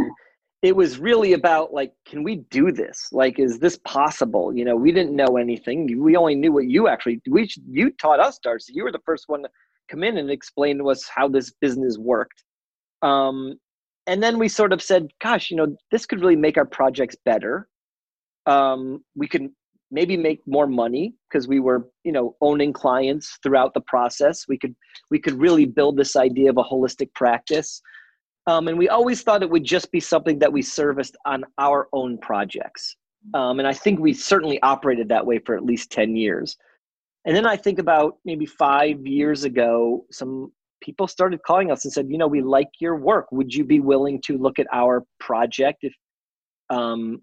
it 0.63 0.75
was 0.75 0.99
really 0.99 1.35
about 1.35 1.73
like 1.73 1.93
can 2.07 2.23
we 2.23 2.37
do 2.51 2.73
this? 2.73 3.09
Like 3.13 3.39
is 3.39 3.59
this 3.59 3.79
possible? 3.85 4.57
You 4.57 4.65
know 4.65 4.77
we 4.77 4.93
didn't 4.93 5.15
know 5.15 5.37
anything. 5.37 6.01
We 6.01 6.17
only 6.17 6.35
knew 6.35 6.53
what 6.53 6.67
you 6.67 6.89
actually 6.89 7.21
we 7.29 7.49
you 7.69 7.91
taught 7.91 8.21
us 8.21 8.39
darcy. 8.39 8.73
You 8.75 8.85
were 8.85 8.93
the 8.93 9.01
first 9.05 9.25
one 9.29 9.45
come 9.89 10.03
in 10.03 10.19
and 10.19 10.31
explain 10.31 10.79
to 10.79 10.91
us 10.91 11.09
how 11.13 11.29
this 11.29 11.53
business 11.61 11.99
worked. 11.99 12.45
Um, 13.03 13.55
and 14.07 14.23
then 14.23 14.39
we 14.39 14.49
sort 14.49 14.73
of 14.73 14.83
said, 14.83 15.09
gosh, 15.21 15.51
you 15.51 15.57
know, 15.57 15.77
this 15.91 16.07
could 16.07 16.21
really 16.21 16.37
make 16.37 16.57
our 16.57 16.65
projects 16.65 17.17
better. 17.25 17.69
Um, 18.47 19.05
we 19.17 19.27
could 19.27 19.49
maybe 19.91 20.17
make 20.17 20.41
more 20.47 20.67
money 20.67 21.15
because 21.29 21.49
we 21.49 21.61
were, 21.61 21.89
you 22.05 22.13
know, 22.13 22.37
owning 22.41 22.73
clients 22.73 23.39
throughout 23.43 23.75
the 23.75 23.81
process. 23.83 24.47
We 24.49 24.59
could 24.59 24.75
we 25.11 25.19
could 25.19 25.35
really 25.35 25.65
build 25.65 25.97
this 25.97 26.17
idea 26.17 26.51
of 26.51 26.59
a 26.59 26.63
holistic 26.65 27.13
practice. 27.15 27.81
Um, 28.47 28.69
and 28.69 28.79
we 28.79 28.89
always 28.89 29.23
thought 29.23 29.43
it 29.43 29.51
would 29.51 29.65
just 29.65 29.91
be 29.91 29.99
something 29.99 30.39
that 30.39 30.53
we 30.53 30.63
serviced 30.63 31.17
on 31.25 31.45
our 31.59 31.89
own 31.93 32.19
projects. 32.19 32.97
Um, 33.35 33.59
and 33.59 33.67
I 33.67 33.73
think 33.73 33.99
we 33.99 34.13
certainly 34.13 34.63
operated 34.63 35.09
that 35.09 35.27
way 35.27 35.41
for 35.41 35.57
at 35.57 35.65
least 35.65 35.91
10 35.91 36.15
years. 36.15 36.57
And 37.27 37.37
then 37.37 37.45
I 37.45 37.57
think 37.57 37.81
about 37.81 38.19
maybe 38.25 38.47
five 38.47 39.05
years 39.05 39.43
ago, 39.45 40.07
some 40.13 40.53
people 40.81 41.09
started 41.09 41.43
calling 41.43 41.73
us 41.73 41.85
and 41.85 41.93
said, 41.93 42.07
you 42.09 42.19
know, 42.19 42.29
we 42.29 42.41
like 42.41 42.69
your 42.81 42.97
work. 42.97 43.31
Would 43.33 43.53
you 43.53 43.65
be 43.65 43.81
willing 43.81 44.23
to 44.23 44.39
look 44.39 44.61
at 44.61 44.69
our 44.73 45.05
project 45.19 45.79
if 45.83 45.93
um, 46.71 47.21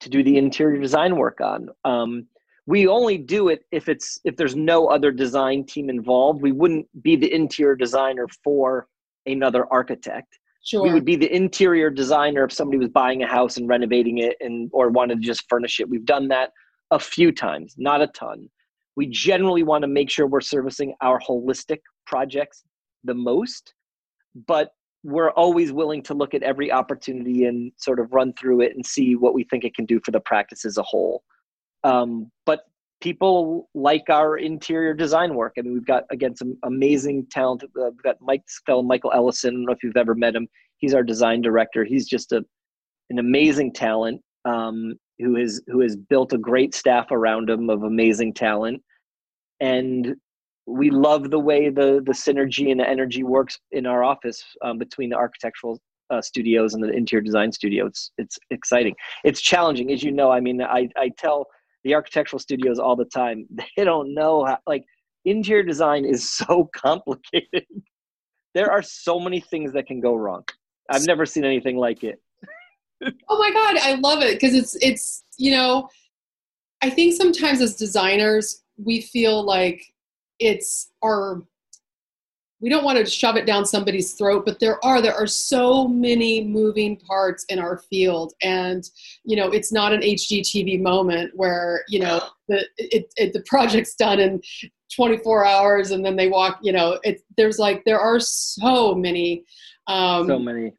to 0.00 0.08
do 0.08 0.24
the 0.24 0.36
interior 0.36 0.80
design 0.80 1.16
work 1.16 1.40
on? 1.40 1.68
Um, 1.84 2.26
we 2.66 2.88
only 2.88 3.16
do 3.18 3.48
it 3.50 3.64
if 3.70 3.88
it's 3.88 4.18
if 4.24 4.36
there's 4.36 4.56
no 4.56 4.88
other 4.88 5.12
design 5.12 5.64
team 5.64 5.90
involved. 5.90 6.42
We 6.42 6.52
wouldn't 6.52 6.86
be 7.02 7.14
the 7.14 7.32
interior 7.32 7.76
designer 7.76 8.26
for 8.42 8.88
another 9.26 9.66
architect. 9.70 10.38
Sure. 10.64 10.82
We 10.82 10.92
would 10.92 11.04
be 11.04 11.16
the 11.16 11.32
interior 11.32 11.90
designer 11.90 12.44
if 12.44 12.52
somebody 12.52 12.78
was 12.78 12.88
buying 12.88 13.22
a 13.22 13.26
house 13.26 13.58
and 13.58 13.68
renovating 13.68 14.18
it 14.18 14.36
and 14.40 14.70
or 14.72 14.88
wanted 14.88 15.20
to 15.20 15.26
just 15.26 15.44
furnish 15.48 15.78
it. 15.78 15.88
We've 15.88 16.06
done 16.06 16.26
that 16.28 16.50
a 16.90 16.98
few 16.98 17.32
times, 17.32 17.74
not 17.76 18.00
a 18.00 18.06
ton. 18.08 18.48
We 18.96 19.06
generally 19.06 19.62
want 19.62 19.82
to 19.82 19.88
make 19.88 20.10
sure 20.10 20.26
we're 20.26 20.40
servicing 20.40 20.94
our 21.00 21.20
holistic 21.20 21.80
projects 22.06 22.62
the 23.02 23.14
most, 23.14 23.74
but 24.46 24.70
we're 25.02 25.30
always 25.32 25.72
willing 25.72 26.02
to 26.02 26.14
look 26.14 26.32
at 26.32 26.42
every 26.42 26.72
opportunity 26.72 27.44
and 27.44 27.72
sort 27.76 28.00
of 28.00 28.12
run 28.12 28.32
through 28.34 28.62
it 28.62 28.74
and 28.74 28.84
see 28.84 29.16
what 29.16 29.34
we 29.34 29.44
think 29.44 29.64
it 29.64 29.74
can 29.74 29.84
do 29.84 30.00
for 30.04 30.10
the 30.10 30.20
practice 30.20 30.64
as 30.64 30.78
a 30.78 30.82
whole. 30.82 31.22
Um, 31.82 32.30
but 32.46 32.62
people 33.00 33.68
like 33.74 34.08
our 34.08 34.38
interior 34.38 34.94
design 34.94 35.34
work. 35.34 35.52
I 35.58 35.60
mean, 35.60 35.74
we've 35.74 35.86
got 35.86 36.04
again 36.10 36.34
some 36.34 36.56
amazing 36.62 37.26
talent. 37.30 37.62
Uh, 37.64 37.90
we've 37.90 38.02
got 38.02 38.16
Mike 38.22 38.42
fellow 38.64 38.82
Michael 38.82 39.12
Ellison. 39.12 39.50
I 39.50 39.52
don't 39.56 39.66
know 39.66 39.72
if 39.72 39.82
you've 39.82 39.96
ever 39.96 40.14
met 40.14 40.34
him. 40.34 40.48
He's 40.78 40.94
our 40.94 41.02
design 41.02 41.42
director. 41.42 41.84
He's 41.84 42.08
just 42.08 42.32
a 42.32 42.42
an 43.10 43.18
amazing 43.18 43.74
talent 43.74 44.22
um, 44.46 44.94
who 45.18 45.36
has 45.36 45.62
who 45.66 45.80
has 45.80 45.96
built 45.96 46.32
a 46.32 46.38
great 46.38 46.74
staff 46.74 47.10
around 47.10 47.50
him 47.50 47.70
of 47.70 47.82
amazing 47.82 48.34
talent, 48.34 48.82
and 49.60 50.14
we 50.66 50.90
love 50.90 51.30
the 51.30 51.38
way 51.38 51.68
the 51.68 52.02
the 52.04 52.12
synergy 52.12 52.70
and 52.70 52.80
the 52.80 52.88
energy 52.88 53.22
works 53.22 53.58
in 53.72 53.86
our 53.86 54.02
office 54.02 54.42
um, 54.62 54.78
between 54.78 55.10
the 55.10 55.16
architectural 55.16 55.80
uh, 56.10 56.20
studios 56.20 56.74
and 56.74 56.82
the 56.82 56.90
interior 56.90 57.22
design 57.22 57.52
studio. 57.52 57.86
It's 57.86 58.10
it's 58.18 58.38
exciting. 58.50 58.94
It's 59.24 59.40
challenging, 59.40 59.92
as 59.92 60.02
you 60.02 60.12
know. 60.12 60.30
I 60.30 60.40
mean, 60.40 60.62
I 60.62 60.88
I 60.96 61.10
tell 61.18 61.46
the 61.84 61.94
architectural 61.94 62.40
studios 62.40 62.78
all 62.78 62.96
the 62.96 63.04
time. 63.04 63.46
They 63.76 63.84
don't 63.84 64.14
know 64.14 64.44
how, 64.44 64.58
like, 64.66 64.84
interior 65.24 65.62
design 65.62 66.04
is 66.04 66.30
so 66.38 66.70
complicated. 66.74 67.66
there 68.54 68.70
are 68.70 68.82
so 68.82 69.20
many 69.20 69.40
things 69.40 69.72
that 69.72 69.86
can 69.86 70.00
go 70.00 70.14
wrong. 70.14 70.44
I've 70.90 71.06
never 71.06 71.26
seen 71.26 71.44
anything 71.44 71.76
like 71.76 72.04
it. 72.04 72.20
Oh 73.02 73.38
my 73.38 73.50
god, 73.50 73.76
I 73.82 73.94
love 73.94 74.22
it 74.22 74.34
because 74.34 74.54
it's 74.54 74.76
it's 74.80 75.24
you 75.38 75.52
know, 75.52 75.88
I 76.82 76.90
think 76.90 77.14
sometimes 77.14 77.60
as 77.60 77.76
designers 77.76 78.62
we 78.76 79.00
feel 79.00 79.44
like 79.44 79.84
it's 80.38 80.90
our 81.02 81.42
we 82.60 82.70
don't 82.70 82.84
want 82.84 82.98
to 82.98 83.04
shove 83.04 83.36
it 83.36 83.46
down 83.46 83.66
somebody's 83.66 84.14
throat 84.14 84.44
but 84.44 84.58
there 84.58 84.84
are 84.84 85.02
there 85.02 85.14
are 85.14 85.26
so 85.26 85.86
many 85.86 86.42
moving 86.42 86.96
parts 86.96 87.44
in 87.48 87.58
our 87.58 87.78
field. 87.78 88.32
And 88.42 88.82
you 89.24 89.36
know 89.36 89.50
it's 89.50 89.72
not 89.72 89.92
an 89.92 90.00
hgtv 90.00 90.80
moment 90.80 91.32
where 91.34 91.84
you 91.88 92.00
know 92.00 92.22
the 92.48 92.66
it, 92.78 93.12
it, 93.16 93.32
the 93.32 93.42
project's 93.46 93.94
done 93.94 94.20
in 94.20 94.40
24 94.94 95.44
hours 95.46 95.90
and 95.90 96.04
then 96.04 96.16
they 96.16 96.28
walk 96.28 96.58
you 96.62 96.72
know 96.72 96.98
it 97.02 97.22
there's 97.36 97.58
like 97.58 97.84
there 97.84 98.00
are 98.00 98.20
so 98.20 98.94
many 98.94 99.44
um 99.86 100.26
so 100.26 100.38
many 100.38 100.72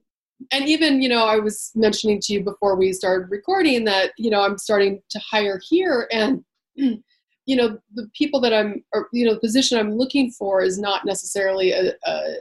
and 0.51 0.67
even 0.67 1.01
you 1.01 1.09
know 1.09 1.25
i 1.25 1.37
was 1.37 1.71
mentioning 1.75 2.19
to 2.19 2.33
you 2.33 2.43
before 2.43 2.75
we 2.75 2.91
started 2.93 3.29
recording 3.29 3.83
that 3.85 4.11
you 4.17 4.29
know 4.29 4.41
i'm 4.41 4.57
starting 4.57 5.01
to 5.09 5.19
hire 5.19 5.59
here 5.69 6.07
and 6.11 6.43
you 6.75 7.55
know 7.55 7.77
the 7.95 8.09
people 8.15 8.39
that 8.39 8.53
i'm 8.53 8.83
or 8.93 9.07
you 9.13 9.25
know 9.25 9.33
the 9.33 9.39
position 9.39 9.77
i'm 9.77 9.93
looking 9.93 10.31
for 10.31 10.61
is 10.61 10.77
not 10.79 11.05
necessarily 11.05 11.71
a, 11.71 11.93
a, 12.05 12.11
a 12.11 12.35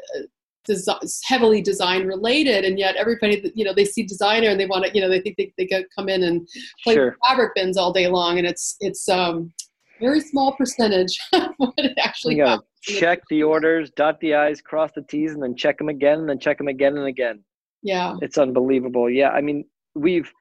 desi- 0.68 1.20
heavily 1.24 1.61
design 1.61 2.07
related 2.07 2.64
and 2.64 2.78
yet 2.78 2.96
everybody 2.96 3.38
that 3.40 3.57
you 3.57 3.64
know 3.64 3.74
they 3.74 3.85
see 3.85 4.02
designer 4.02 4.48
and 4.48 4.59
they 4.59 4.66
want 4.66 4.85
to 4.85 4.90
you 4.94 5.00
know 5.00 5.09
they 5.09 5.20
think 5.20 5.37
they, 5.37 5.52
they 5.59 5.66
could 5.66 5.87
come 5.96 6.09
in 6.09 6.22
and 6.24 6.48
play 6.83 6.94
Sure. 6.94 7.16
fabric 7.28 7.52
bins 7.54 7.76
all 7.76 7.92
day 7.92 8.09
long 8.09 8.38
and 8.38 8.46
it's 8.46 8.76
it's 8.80 9.09
um 9.09 9.52
very 10.00 10.20
small 10.20 10.52
percentage 10.57 11.18
of 11.33 11.50
what 11.59 11.74
it 11.78 11.96
actually 11.98 12.35
We 12.35 12.40
check 12.80 13.20
the 13.30 13.42
orders, 13.42 13.90
dot 13.90 14.20
the 14.20 14.35
i's, 14.35 14.61
cross 14.61 14.90
the 14.94 15.02
t's, 15.02 15.33
and 15.33 15.42
then 15.42 15.57
check 15.57 15.78
them 15.78 15.88
again, 15.88 16.20
and 16.20 16.28
then 16.28 16.38
check 16.38 16.59
them 16.59 16.68
again 16.68 16.96
and 16.96 17.07
again. 17.07 17.42
Yeah 17.84 18.16
It's 18.22 18.38
unbelievable. 18.38 19.08
Yeah, 19.08 19.30
I 19.30 19.40
mean, 19.40 19.64
we've 19.94 20.32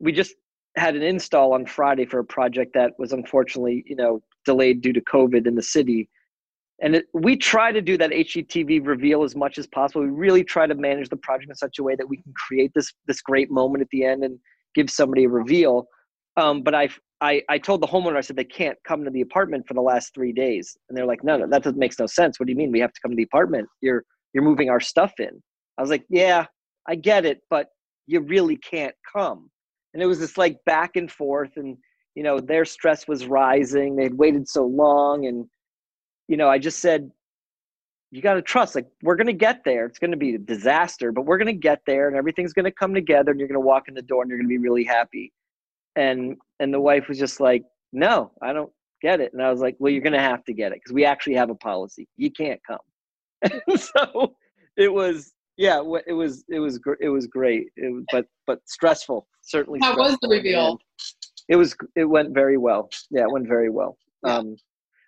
we 0.00 0.10
just 0.10 0.34
had 0.76 0.96
an 0.96 1.02
install 1.02 1.54
on 1.54 1.64
Friday 1.64 2.04
for 2.06 2.18
a 2.18 2.24
project 2.24 2.72
that 2.74 2.92
was 2.98 3.12
unfortunately, 3.12 3.84
you 3.86 3.96
know, 3.96 4.22
delayed 4.44 4.80
due 4.80 4.92
to 4.92 5.00
COVID 5.02 5.46
in 5.46 5.54
the 5.54 5.62
city. 5.62 6.08
And 6.82 6.96
it, 6.96 7.06
we 7.14 7.36
try 7.36 7.72
to 7.72 7.80
do 7.80 7.96
that 7.96 8.10
HGTV 8.10 8.86
reveal 8.86 9.22
as 9.22 9.34
much 9.34 9.56
as 9.56 9.66
possible. 9.66 10.02
We 10.02 10.10
really 10.10 10.44
try 10.44 10.66
to 10.66 10.74
manage 10.74 11.08
the 11.08 11.16
project 11.16 11.50
in 11.50 11.54
such 11.54 11.78
a 11.78 11.82
way 11.82 11.96
that 11.96 12.08
we 12.08 12.16
can 12.18 12.32
create 12.34 12.72
this 12.74 12.92
this 13.06 13.20
great 13.22 13.50
moment 13.50 13.82
at 13.82 13.88
the 13.90 14.04
end 14.04 14.24
and 14.24 14.38
give 14.74 14.90
somebody 14.90 15.24
a 15.24 15.28
reveal. 15.28 15.86
Um, 16.36 16.62
but 16.62 16.74
I, 16.74 16.88
I 17.20 17.42
I 17.48 17.58
told 17.58 17.80
the 17.82 17.86
homeowner 17.86 18.16
I 18.16 18.20
said 18.22 18.36
they 18.36 18.44
can't 18.44 18.78
come 18.86 19.04
to 19.04 19.10
the 19.10 19.22
apartment 19.22 19.66
for 19.66 19.74
the 19.74 19.80
last 19.80 20.12
three 20.14 20.32
days, 20.32 20.76
and 20.88 20.96
they're 20.96 21.06
like, 21.06 21.24
no, 21.24 21.38
no, 21.38 21.46
that 21.46 21.62
doesn't 21.62 21.78
makes 21.78 21.98
no 21.98 22.06
sense. 22.06 22.38
What 22.38 22.46
do 22.46 22.52
you 22.52 22.58
mean 22.58 22.72
we 22.72 22.80
have 22.80 22.92
to 22.92 23.00
come 23.00 23.10
to 23.10 23.16
the 23.16 23.22
apartment? 23.22 23.68
You're 23.80 24.02
you're 24.34 24.44
moving 24.44 24.68
our 24.68 24.80
stuff 24.80 25.12
in. 25.18 25.42
I 25.78 25.82
was 25.82 25.90
like, 25.90 26.04
yeah, 26.10 26.46
I 26.88 26.94
get 26.94 27.24
it, 27.24 27.42
but 27.50 27.68
you 28.06 28.20
really 28.20 28.56
can't 28.56 28.94
come. 29.12 29.50
And 29.94 30.02
it 30.02 30.06
was 30.06 30.20
this 30.20 30.38
like 30.38 30.58
back 30.64 30.96
and 30.96 31.10
forth, 31.10 31.56
and 31.56 31.76
you 32.14 32.22
know 32.22 32.40
their 32.40 32.64
stress 32.64 33.08
was 33.08 33.26
rising. 33.26 33.96
They'd 33.96 34.14
waited 34.14 34.48
so 34.48 34.66
long, 34.66 35.26
and 35.26 35.46
you 36.28 36.36
know 36.36 36.48
I 36.48 36.58
just 36.58 36.80
said, 36.80 37.10
you 38.10 38.22
got 38.22 38.34
to 38.34 38.42
trust. 38.42 38.74
Like 38.74 38.86
we're 39.02 39.16
gonna 39.16 39.32
get 39.32 39.62
there. 39.64 39.86
It's 39.86 39.98
gonna 39.98 40.16
be 40.16 40.34
a 40.34 40.38
disaster, 40.38 41.12
but 41.12 41.22
we're 41.22 41.38
gonna 41.38 41.52
get 41.52 41.80
there, 41.86 42.08
and 42.08 42.16
everything's 42.16 42.52
gonna 42.52 42.70
come 42.70 42.94
together, 42.94 43.30
and 43.30 43.40
you're 43.40 43.48
gonna 43.48 43.60
walk 43.60 43.88
in 43.88 43.94
the 43.94 44.02
door, 44.02 44.22
and 44.22 44.30
you're 44.30 44.38
gonna 44.38 44.48
be 44.48 44.58
really 44.58 44.84
happy. 44.84 45.32
And 45.96 46.36
and 46.60 46.72
the 46.72 46.80
wife 46.80 47.08
was 47.08 47.18
just 47.18 47.40
like, 47.40 47.64
no, 47.92 48.32
I 48.42 48.52
don't 48.52 48.72
get 49.02 49.20
it. 49.20 49.32
And 49.32 49.42
I 49.42 49.50
was 49.50 49.60
like, 49.60 49.76
well, 49.78 49.92
you're 49.92 50.02
gonna 50.02 50.20
have 50.20 50.44
to 50.44 50.52
get 50.52 50.72
it 50.72 50.80
because 50.82 50.92
we 50.92 51.04
actually 51.04 51.34
have 51.34 51.50
a 51.50 51.54
policy. 51.54 52.08
You 52.16 52.30
can't 52.30 52.60
come. 52.66 52.78
And 53.42 53.80
so 53.80 54.36
it 54.76 54.92
was 54.92 55.32
yeah 55.56 55.78
it 55.78 56.12
was 56.12 56.44
it 56.48 56.58
was 56.58 56.80
it 57.00 57.08
was 57.08 57.26
great. 57.26 57.68
It 57.76 57.92
was, 57.92 58.04
but 58.12 58.26
but 58.46 58.60
stressful 58.66 59.26
certainly 59.42 59.80
How 59.82 59.96
was 59.96 60.16
the 60.22 60.28
reveal? 60.28 60.78
It 61.48 61.56
was 61.56 61.76
it 61.94 62.04
went 62.04 62.34
very 62.34 62.58
well. 62.58 62.88
Yeah 63.10 63.22
it 63.22 63.30
went 63.30 63.48
very 63.48 63.70
well. 63.70 63.96
Um 64.24 64.56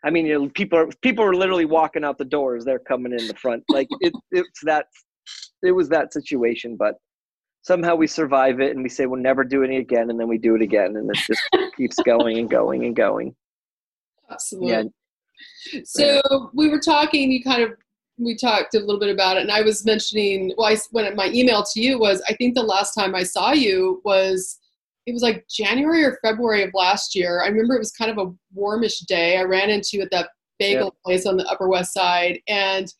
i 0.05 0.11
mean 0.11 0.27
you 0.27 0.39
know, 0.39 0.49
people 0.51 0.79
are 0.79 0.89
people 1.03 1.25
are 1.25 1.35
literally 1.35 1.65
walking 1.65 2.05
out 2.05 2.19
the 2.19 2.25
doors 2.25 2.65
they're 2.65 2.79
coming 2.79 3.13
in 3.13 3.27
the 3.27 3.35
front. 3.35 3.65
Like 3.69 3.89
it 4.01 4.13
it's 4.31 4.61
that 4.65 4.87
it 5.63 5.73
was 5.73 5.89
that 5.89 6.13
situation 6.13 6.77
but 6.77 6.95
somehow 7.63 7.95
we 7.95 8.07
survive 8.07 8.61
it 8.61 8.71
and 8.75 8.83
we 8.83 8.89
say 8.89 9.07
we'll 9.07 9.21
never 9.21 9.45
do 9.45 9.63
it 9.63 9.71
again 9.77 10.11
and 10.11 10.19
then 10.19 10.29
we 10.29 10.39
do 10.39 10.55
it 10.55 10.63
again 10.63 10.97
and 10.97 11.11
it 11.11 11.17
just 11.27 11.43
keeps 11.77 11.97
going 12.05 12.39
and 12.39 12.51
going 12.51 12.85
and 12.87 12.97
going. 12.97 13.35
Absolutely. 14.31 14.71
Yeah. 14.71 15.81
So 15.85 16.51
we 16.55 16.69
were 16.69 16.81
talking. 16.81 17.31
You 17.31 17.43
kind 17.43 17.63
of 17.63 17.73
we 18.19 18.37
talked 18.37 18.75
a 18.75 18.81
little 18.81 18.99
bit 18.99 19.15
about 19.15 19.37
it, 19.37 19.43
and 19.43 19.53
I 19.53 19.63
was 19.63 19.85
mentioning. 19.85 20.53
Well, 20.57 20.73
I, 20.73 20.77
when 20.91 21.15
my 21.17 21.29
email 21.29 21.63
to 21.63 21.81
you 21.81 21.99
was, 21.99 22.21
I 22.29 22.35
think 22.35 22.55
the 22.55 22.63
last 22.63 22.95
time 22.95 23.15
I 23.15 23.23
saw 23.23 23.53
you 23.53 24.03
was 24.05 24.59
it 25.07 25.13
was 25.13 25.23
like 25.23 25.47
January 25.49 26.05
or 26.05 26.19
February 26.23 26.63
of 26.63 26.71
last 26.75 27.15
year. 27.15 27.41
I 27.43 27.49
remember 27.49 27.75
it 27.75 27.79
was 27.79 27.93
kind 27.93 28.11
of 28.11 28.19
a 28.19 28.31
warmish 28.53 29.01
day. 29.01 29.39
I 29.39 29.43
ran 29.43 29.71
into 29.71 29.91
you 29.95 30.03
at 30.03 30.11
that 30.11 30.31
bagel 30.59 30.95
place 31.05 31.25
on 31.25 31.39
the 31.39 31.47
Upper 31.47 31.69
West 31.69 31.95
Side, 31.95 32.41
and 32.49 32.93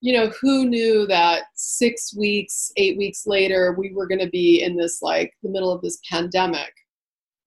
you 0.00 0.12
know 0.12 0.30
who 0.40 0.66
knew 0.66 1.06
that 1.06 1.44
six 1.54 2.14
weeks, 2.16 2.72
eight 2.76 2.98
weeks 2.98 3.26
later, 3.26 3.74
we 3.78 3.92
were 3.94 4.06
going 4.06 4.20
to 4.20 4.28
be 4.28 4.62
in 4.62 4.76
this 4.76 5.02
like 5.02 5.32
the 5.42 5.48
middle 5.48 5.72
of 5.72 5.82
this 5.82 5.98
pandemic. 6.10 6.72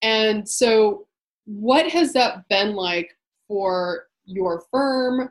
And 0.01 0.47
so, 0.47 1.07
what 1.45 1.89
has 1.91 2.13
that 2.13 2.47
been 2.49 2.73
like 2.73 3.11
for 3.47 4.05
your 4.25 4.63
firm? 4.71 5.29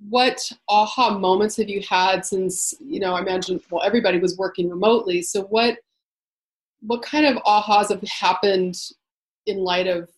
What 0.00 0.50
aha 0.68 1.18
moments 1.18 1.56
have 1.56 1.68
you 1.68 1.82
had 1.88 2.24
since 2.24 2.74
you 2.80 3.00
know? 3.00 3.14
I 3.14 3.20
imagine 3.20 3.60
well, 3.70 3.82
everybody 3.84 4.18
was 4.18 4.36
working 4.36 4.70
remotely. 4.70 5.22
So 5.22 5.42
what 5.42 5.78
what 6.80 7.02
kind 7.02 7.26
of 7.26 7.42
ahas 7.44 7.90
have 7.90 8.02
happened 8.02 8.76
in 9.46 9.58
light 9.58 9.86
of 9.86 10.08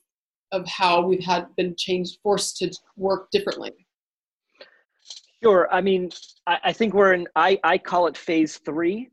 of 0.53 0.67
how 0.67 1.01
we've 1.07 1.25
had 1.25 1.47
been 1.57 1.75
changed, 1.77 2.19
forced 2.23 2.57
to 2.59 2.71
work 2.97 3.31
differently? 3.31 3.73
Sure. 5.43 5.69
I 5.73 5.81
mean, 5.81 6.11
I, 6.47 6.59
I 6.65 6.73
think 6.73 6.93
we're 6.93 7.15
in. 7.15 7.27
I 7.37 7.59
I 7.65 7.79
call 7.79 8.07
it 8.07 8.17
phase 8.17 8.59
three 8.59 9.09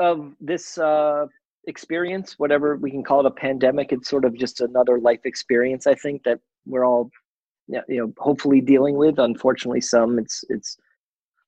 of 0.00 0.34
this 0.40 0.78
uh, 0.78 1.26
experience, 1.66 2.38
whatever 2.38 2.76
we 2.76 2.90
can 2.90 3.04
call 3.04 3.20
it, 3.20 3.26
a 3.26 3.30
pandemic. 3.30 3.92
It's 3.92 4.08
sort 4.08 4.24
of 4.24 4.34
just 4.36 4.60
another 4.60 4.98
life 4.98 5.20
experience. 5.24 5.86
I 5.86 5.94
think 5.94 6.24
that 6.24 6.40
we're 6.66 6.84
all, 6.84 7.10
you 7.68 7.82
know, 7.88 8.12
hopefully 8.18 8.60
dealing 8.60 8.96
with. 8.96 9.18
Unfortunately, 9.18 9.80
some 9.80 10.18
it's 10.18 10.44
it's 10.48 10.76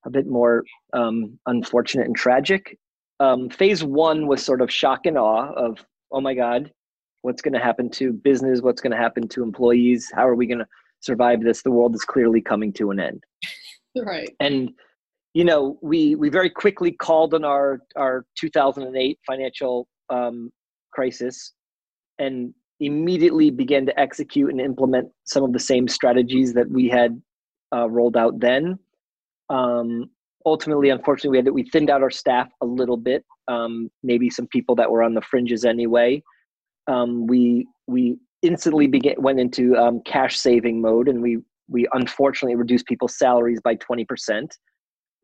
a 0.06 0.10
bit 0.10 0.26
more 0.26 0.64
um, 0.92 1.38
unfortunate 1.46 2.06
and 2.06 2.16
tragic. 2.16 2.78
Um, 3.20 3.50
phase 3.50 3.84
one 3.84 4.26
was 4.26 4.42
sort 4.42 4.62
of 4.62 4.70
shock 4.70 5.04
and 5.04 5.18
awe 5.18 5.52
of, 5.52 5.84
oh 6.10 6.20
my 6.20 6.34
God, 6.34 6.72
what's 7.22 7.42
going 7.42 7.52
to 7.52 7.60
happen 7.60 7.90
to 7.90 8.12
business? 8.12 8.62
What's 8.62 8.80
going 8.80 8.92
to 8.92 8.96
happen 8.96 9.28
to 9.28 9.42
employees? 9.42 10.10
How 10.14 10.26
are 10.26 10.34
we 10.34 10.46
going 10.46 10.60
to 10.60 10.66
survive 11.00 11.42
this? 11.42 11.62
The 11.62 11.70
world 11.70 11.94
is 11.94 12.04
clearly 12.04 12.40
coming 12.40 12.72
to 12.74 12.90
an 12.90 13.00
end. 13.00 13.22
right. 13.96 14.30
And 14.40 14.70
you 15.34 15.44
know, 15.44 15.78
we 15.80 16.16
we 16.16 16.28
very 16.28 16.50
quickly 16.50 16.90
called 16.92 17.34
on 17.34 17.44
our 17.44 17.80
our 17.96 18.24
2008 18.36 19.18
financial 19.26 19.86
um, 20.08 20.50
crisis, 20.92 21.52
and 22.18 22.52
immediately 22.80 23.50
began 23.50 23.86
to 23.86 24.00
execute 24.00 24.50
and 24.50 24.60
implement 24.60 25.08
some 25.24 25.44
of 25.44 25.52
the 25.52 25.58
same 25.58 25.86
strategies 25.86 26.54
that 26.54 26.70
we 26.70 26.88
had 26.88 27.20
uh, 27.74 27.88
rolled 27.88 28.16
out 28.16 28.40
then. 28.40 28.78
Um, 29.48 30.10
ultimately, 30.46 30.90
unfortunately, 30.90 31.30
we 31.30 31.44
had 31.44 31.52
we 31.52 31.70
thinned 31.70 31.90
out 31.90 32.02
our 32.02 32.10
staff 32.10 32.48
a 32.62 32.66
little 32.66 32.96
bit. 32.96 33.24
Um, 33.48 33.90
maybe 34.02 34.30
some 34.30 34.46
people 34.46 34.74
that 34.76 34.90
were 34.90 35.02
on 35.02 35.14
the 35.14 35.20
fringes 35.20 35.64
anyway. 35.64 36.22
Um, 36.86 37.26
we 37.26 37.66
we 37.86 38.16
instantly 38.42 38.86
began 38.86 39.16
went 39.18 39.40
into 39.40 39.76
um, 39.76 40.00
cash 40.04 40.38
saving 40.38 40.80
mode, 40.80 41.08
and 41.08 41.20
we 41.20 41.38
we 41.68 41.86
unfortunately 41.92 42.56
reduced 42.56 42.86
people's 42.86 43.18
salaries 43.18 43.60
by 43.62 43.74
twenty 43.76 44.04
percent 44.04 44.56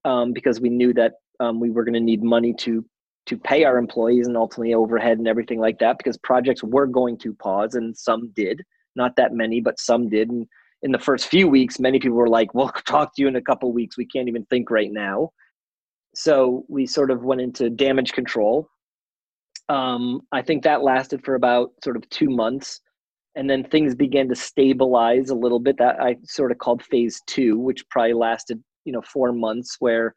um, 0.05 0.33
because 0.33 0.61
we 0.61 0.69
knew 0.69 0.93
that 0.95 1.15
um, 1.41 1.61
we 1.61 1.71
were 1.71 1.85
going 1.85 1.95
to 1.95 2.01
need 2.01 2.23
money 2.23 2.55
to 2.61 2.85
to 3.27 3.37
pay 3.37 3.65
our 3.65 3.77
employees 3.77 4.27
and 4.27 4.37
ultimately 4.37 4.75
overhead 4.75 5.19
and 5.19 5.29
everything 5.29 5.59
like 5.59 5.79
that 5.81 5.99
because 5.99 6.17
projects 6.19 6.63
were 6.63 6.87
going 6.87 7.19
to 7.19 7.35
pause 7.35 7.75
and 7.75 7.97
some 7.97 8.31
did. 8.35 8.63
Not 8.95 9.17
that 9.17 9.33
many 9.33 9.61
but 9.61 9.79
some 9.81 10.09
did. 10.09 10.31
And 10.31 10.47
in 10.83 10.93
the 10.93 10.99
first 10.99 11.27
few 11.27 11.49
weeks 11.49 11.81
many 11.81 11.99
people 11.99 12.17
were 12.17 12.29
like 12.29 12.55
we'll 12.55 12.69
talk 12.87 13.15
to 13.15 13.23
you 13.23 13.29
in 13.29 13.37
a 13.37 13.43
couple 13.43 13.73
weeks. 13.73 13.99
We 13.99 14.07
can't 14.07 14.29
even 14.29 14.45
think 14.47 14.71
right 14.71 14.93
now. 14.93 15.31
So 16.15 16.65
we 16.69 16.87
sort 16.87 17.11
of 17.11 17.25
went 17.25 17.41
into 17.41 17.69
damage 17.69 18.13
control. 18.13 18.69
Um, 19.69 20.21
i 20.31 20.43
think 20.43 20.63
that 20.63 20.85
lasted 20.85 21.25
for 21.25 21.35
about 21.35 21.73
sort 21.83 21.97
of 21.97 22.09
two 22.09 22.31
months 22.31 22.81
and 23.35 23.51
then 23.51 23.65
things 23.65 23.97
began 23.97 24.29
to 24.29 24.37
stabilize 24.37 25.31
a 25.31 25.35
little 25.35 25.59
bit. 25.59 25.77
That 25.79 26.01
i 26.01 26.17
sort 26.23 26.53
of 26.53 26.59
called 26.59 26.85
phase 26.85 27.21
two 27.27 27.59
which 27.59 27.89
probably 27.89 28.13
lasted 28.13 28.63
you 28.85 28.93
know 28.93 29.03
four 29.03 29.33
months 29.33 29.77
where 29.81 30.15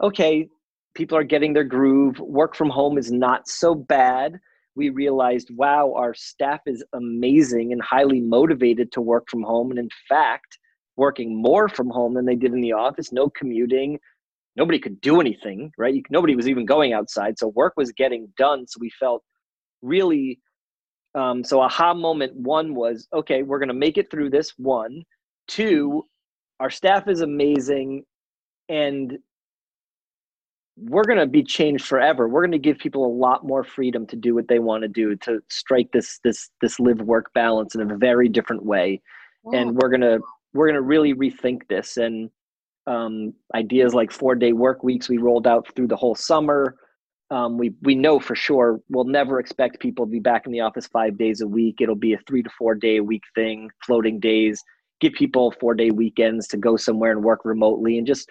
okay 0.00 0.46
people 0.94 1.18
are 1.18 1.24
getting 1.24 1.52
their 1.52 1.64
groove. 1.64 2.18
Work 2.20 2.54
from 2.56 2.70
home 2.70 2.98
is 2.98 3.10
not 3.10 3.48
so 3.48 3.74
bad. 3.74 4.38
We 4.76 4.90
realized 4.90 5.50
wow 5.52 5.92
our 5.96 6.14
staff 6.14 6.60
is 6.66 6.84
amazing 6.92 7.72
and 7.72 7.82
highly 7.82 8.20
motivated 8.20 8.90
to 8.92 9.00
work 9.00 9.24
from 9.30 9.42
home. 9.42 9.70
And 9.70 9.78
in 9.78 9.88
fact 10.08 10.58
working 10.96 11.40
more 11.40 11.68
from 11.68 11.90
home 11.90 12.14
than 12.14 12.24
they 12.24 12.36
did 12.36 12.52
in 12.52 12.60
the 12.60 12.72
office 12.72 13.12
no 13.12 13.28
commuting 13.28 13.98
nobody 14.56 14.78
could 14.78 15.00
do 15.00 15.20
anything 15.20 15.72
right? 15.76 16.02
Nobody 16.10 16.36
was 16.36 16.48
even 16.48 16.64
going 16.66 16.92
outside. 16.92 17.38
So 17.38 17.48
work 17.48 17.74
was 17.76 17.90
getting 17.92 18.32
done. 18.36 18.66
So 18.68 18.78
we 18.80 18.90
felt 18.90 19.22
really 19.82 20.40
um, 21.14 21.44
so 21.44 21.60
aha 21.60 21.94
moment 21.94 22.34
one 22.34 22.74
was 22.74 23.06
okay 23.12 23.42
we're 23.42 23.60
going 23.60 23.68
to 23.68 23.74
make 23.74 23.98
it 23.98 24.10
through 24.10 24.30
this 24.30 24.52
one. 24.56 25.02
Two 25.46 26.04
our 26.60 26.70
staff 26.70 27.08
is 27.08 27.20
amazing. 27.20 28.04
And 28.68 29.18
we're 30.76 31.04
going 31.04 31.18
to 31.18 31.26
be 31.26 31.42
changed 31.42 31.86
forever. 31.86 32.28
We're 32.28 32.42
going 32.42 32.52
to 32.52 32.58
give 32.58 32.78
people 32.78 33.06
a 33.06 33.14
lot 33.16 33.46
more 33.46 33.62
freedom 33.62 34.06
to 34.08 34.16
do 34.16 34.34
what 34.34 34.48
they 34.48 34.58
want 34.58 34.82
to 34.82 34.88
do 34.88 35.14
to 35.16 35.40
strike 35.48 35.92
this 35.92 36.18
this 36.24 36.50
this 36.60 36.80
live 36.80 37.00
work 37.00 37.32
balance 37.32 37.74
in 37.74 37.90
a 37.90 37.96
very 37.96 38.28
different 38.28 38.64
way. 38.64 39.00
And 39.52 39.76
we're 39.76 39.90
going 39.90 40.00
to 40.00 40.20
we're 40.52 40.66
going 40.66 40.74
to 40.74 40.82
really 40.82 41.14
rethink 41.14 41.68
this. 41.68 41.96
And 41.96 42.30
um, 42.86 43.34
ideas 43.54 43.94
like 43.94 44.10
four 44.10 44.34
day 44.34 44.52
work 44.52 44.82
weeks 44.82 45.08
we 45.08 45.18
rolled 45.18 45.46
out 45.46 45.66
through 45.74 45.88
the 45.88 45.96
whole 45.96 46.14
summer 46.14 46.76
um, 47.30 47.56
we 47.58 47.72
we 47.82 47.94
know 47.94 48.20
for 48.20 48.36
sure 48.36 48.80
we'll 48.90 49.04
never 49.04 49.40
expect 49.40 49.80
people 49.80 50.06
to 50.06 50.10
be 50.10 50.20
back 50.20 50.46
in 50.46 50.52
the 50.52 50.60
office 50.60 50.86
five 50.86 51.16
days 51.16 51.40
a 51.40 51.46
week. 51.46 51.76
It'll 51.80 51.94
be 51.94 52.12
a 52.12 52.18
three 52.26 52.42
to 52.42 52.50
four 52.50 52.74
day 52.74 52.98
a 52.98 53.02
week 53.02 53.22
thing 53.34 53.70
floating 53.84 54.20
days. 54.20 54.62
Give 55.00 55.12
people 55.14 55.52
four 55.58 55.74
day 55.74 55.90
weekends 55.90 56.46
to 56.48 56.56
go 56.56 56.76
somewhere 56.76 57.12
and 57.12 57.24
work 57.24 57.44
remotely 57.44 57.98
and 57.98 58.06
just 58.06 58.30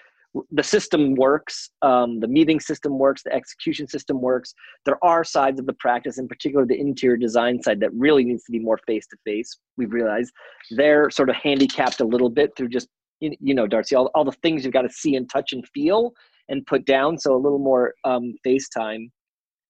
the 0.52 0.64
system 0.64 1.16
works 1.16 1.70
um, 1.82 2.20
the 2.20 2.28
meeting 2.28 2.60
system 2.60 2.98
works 2.98 3.22
the 3.24 3.34
execution 3.34 3.88
system 3.88 4.22
works. 4.22 4.54
There 4.86 5.04
are 5.04 5.24
sides 5.24 5.60
of 5.60 5.66
the 5.66 5.74
practice 5.74 6.18
in 6.18 6.28
particular 6.28 6.66
the 6.66 6.80
interior 6.80 7.18
design 7.18 7.62
side 7.62 7.80
that 7.82 7.94
really 7.94 8.24
needs 8.24 8.44
to 8.46 8.52
be 8.52 8.60
more 8.60 8.80
face 8.88 9.06
to 9.08 9.18
face 9.26 9.58
we've 9.78 9.94
realized. 9.94 10.32
They're 10.72 11.10
sort 11.10 11.30
of 11.30 11.36
handicapped 11.36 12.02
a 12.02 12.06
little 12.06 12.30
bit 12.30 12.56
through 12.56 12.70
just 12.70 12.88
you 13.20 13.54
know 13.54 13.68
darcy 13.68 13.96
all, 13.96 14.10
all 14.16 14.26
the 14.26 14.32
things 14.44 14.64
you've 14.64 14.74
got 14.74 14.82
to 14.82 14.90
see 14.90 15.16
and 15.16 15.30
touch 15.30 15.54
and 15.54 15.66
feel 15.74 16.14
and 16.50 16.66
put 16.66 16.86
down 16.86 17.18
so 17.18 17.36
a 17.36 17.38
little 17.38 17.60
more 17.60 17.94
um, 18.04 18.34
face 18.44 18.68
time. 18.70 19.12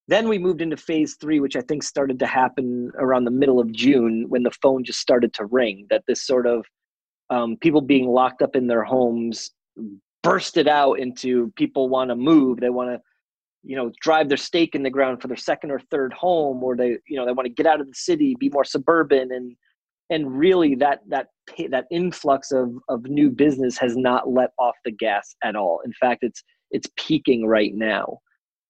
Then 0.08 0.28
we 0.28 0.38
moved 0.38 0.62
into 0.62 0.76
phase 0.76 1.16
three 1.22 1.40
which 1.40 1.56
i 1.56 1.62
think 1.62 1.82
started 1.82 2.20
to 2.20 2.26
happen 2.26 2.92
around 2.98 3.24
the 3.24 3.32
middle 3.32 3.62
of 3.62 3.72
june 3.72 4.26
when 4.28 4.44
the 4.44 4.52
phone 4.62 4.84
just 4.84 5.00
started 5.00 5.34
to 5.36 5.46
ring 5.46 5.88
that 5.90 6.04
this 6.08 6.28
sort 6.28 6.46
of 6.46 6.66
um, 7.30 7.56
people 7.62 7.80
being 7.80 8.08
locked 8.08 8.42
up 8.42 8.58
in 8.58 8.68
their 8.68 8.84
homes 8.84 9.52
bursted 10.24 10.68
out 10.68 11.00
into 11.00 11.52
people 11.56 11.90
want 11.90 12.10
to 12.10 12.16
move 12.16 12.60
they 12.60 12.70
want 12.70 12.90
to 12.90 13.00
you 13.64 13.76
know 13.76 13.92
drive 14.02 14.28
their 14.28 14.38
stake 14.38 14.74
in 14.74 14.84
the 14.84 14.90
ground 14.90 15.22
for 15.22 15.28
their 15.28 15.38
second 15.38 15.70
or 15.70 15.80
third 15.92 16.14
home 16.14 16.64
or 16.64 16.76
they 16.76 16.98
you 17.08 17.16
know 17.16 17.26
they 17.26 17.32
want 17.32 17.46
to 17.46 17.54
get 17.54 17.68
out 17.68 17.80
of 17.80 17.88
the 17.88 17.94
city 17.94 18.36
be 18.40 18.50
more 18.50 18.66
suburban 18.66 19.32
and 19.32 19.56
and 20.10 20.38
really 20.38 20.76
that 20.76 21.00
that 21.08 21.28
that 21.70 21.86
influx 21.92 22.52
of 22.52 22.74
of 22.90 23.04
new 23.06 23.30
business 23.30 23.78
has 23.78 23.96
not 23.96 24.30
let 24.30 24.52
off 24.60 24.76
the 24.86 24.92
gas 24.92 25.36
at 25.44 25.56
all. 25.56 25.82
In 25.86 25.94
fact 25.94 26.24
it's 26.24 26.44
it's 26.72 26.88
peaking 26.98 27.46
right 27.46 27.74
now. 27.74 28.20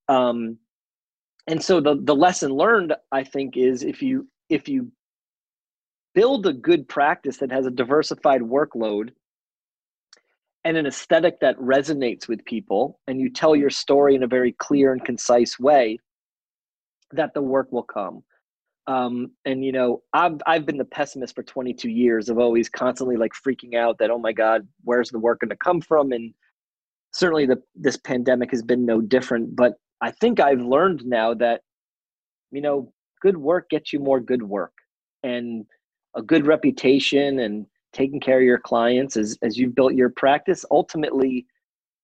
Um 0.07 0.57
and 1.47 1.61
so 1.61 1.81
the 1.81 1.99
the 2.01 2.15
lesson 2.15 2.51
learned 2.51 2.93
i 3.11 3.21
think 3.23 3.57
is 3.57 3.83
if 3.83 4.01
you 4.01 4.27
if 4.49 4.69
you 4.69 4.89
build 6.15 6.45
a 6.45 6.53
good 6.53 6.87
practice 6.87 7.37
that 7.37 7.51
has 7.51 7.65
a 7.65 7.71
diversified 7.71 8.41
workload 8.41 9.09
and 10.65 10.77
an 10.77 10.85
aesthetic 10.85 11.39
that 11.41 11.57
resonates 11.57 12.27
with 12.27 12.43
people 12.45 12.99
and 13.07 13.19
you 13.19 13.29
tell 13.29 13.55
your 13.55 13.69
story 13.69 14.15
in 14.15 14.23
a 14.23 14.27
very 14.27 14.53
clear 14.53 14.93
and 14.93 15.03
concise 15.03 15.59
way 15.59 15.97
that 17.11 17.33
the 17.33 17.41
work 17.41 17.71
will 17.71 17.83
come. 17.83 18.23
Um, 18.85 19.31
and 19.45 19.63
you 19.63 19.71
know 19.71 20.01
I've, 20.11 20.41
I've 20.45 20.65
been 20.65 20.77
the 20.77 20.83
pessimist 20.83 21.35
for 21.35 21.43
22 21.43 21.89
years 21.89 22.27
of 22.27 22.37
always 22.37 22.67
constantly 22.67 23.15
like 23.15 23.31
freaking 23.31 23.75
out 23.75 23.97
that 23.99 24.11
oh 24.11 24.17
my 24.17 24.33
god 24.33 24.67
where's 24.83 25.09
the 25.09 25.19
work 25.19 25.39
going 25.39 25.49
to 25.51 25.55
come 25.55 25.79
from? 25.79 26.11
And 26.11 26.33
certainly 27.13 27.45
the 27.45 27.61
this 27.75 27.97
pandemic 27.97 28.51
has 28.51 28.61
been 28.61 28.85
no 28.85 28.99
different 28.99 29.55
but 29.55 29.73
i 30.01 30.11
think 30.11 30.39
i've 30.39 30.61
learned 30.61 31.05
now 31.05 31.33
that 31.33 31.61
you 32.51 32.61
know 32.61 32.91
good 33.21 33.37
work 33.37 33.69
gets 33.69 33.93
you 33.93 33.99
more 33.99 34.19
good 34.19 34.43
work 34.43 34.73
and 35.21 35.65
a 36.15 36.21
good 36.21 36.45
reputation 36.45 37.39
and 37.39 37.65
taking 37.93 38.19
care 38.19 38.37
of 38.37 38.43
your 38.43 38.59
clients 38.59 39.15
as 39.15 39.37
as 39.43 39.57
you've 39.57 39.75
built 39.75 39.93
your 39.93 40.09
practice 40.09 40.65
ultimately 40.71 41.45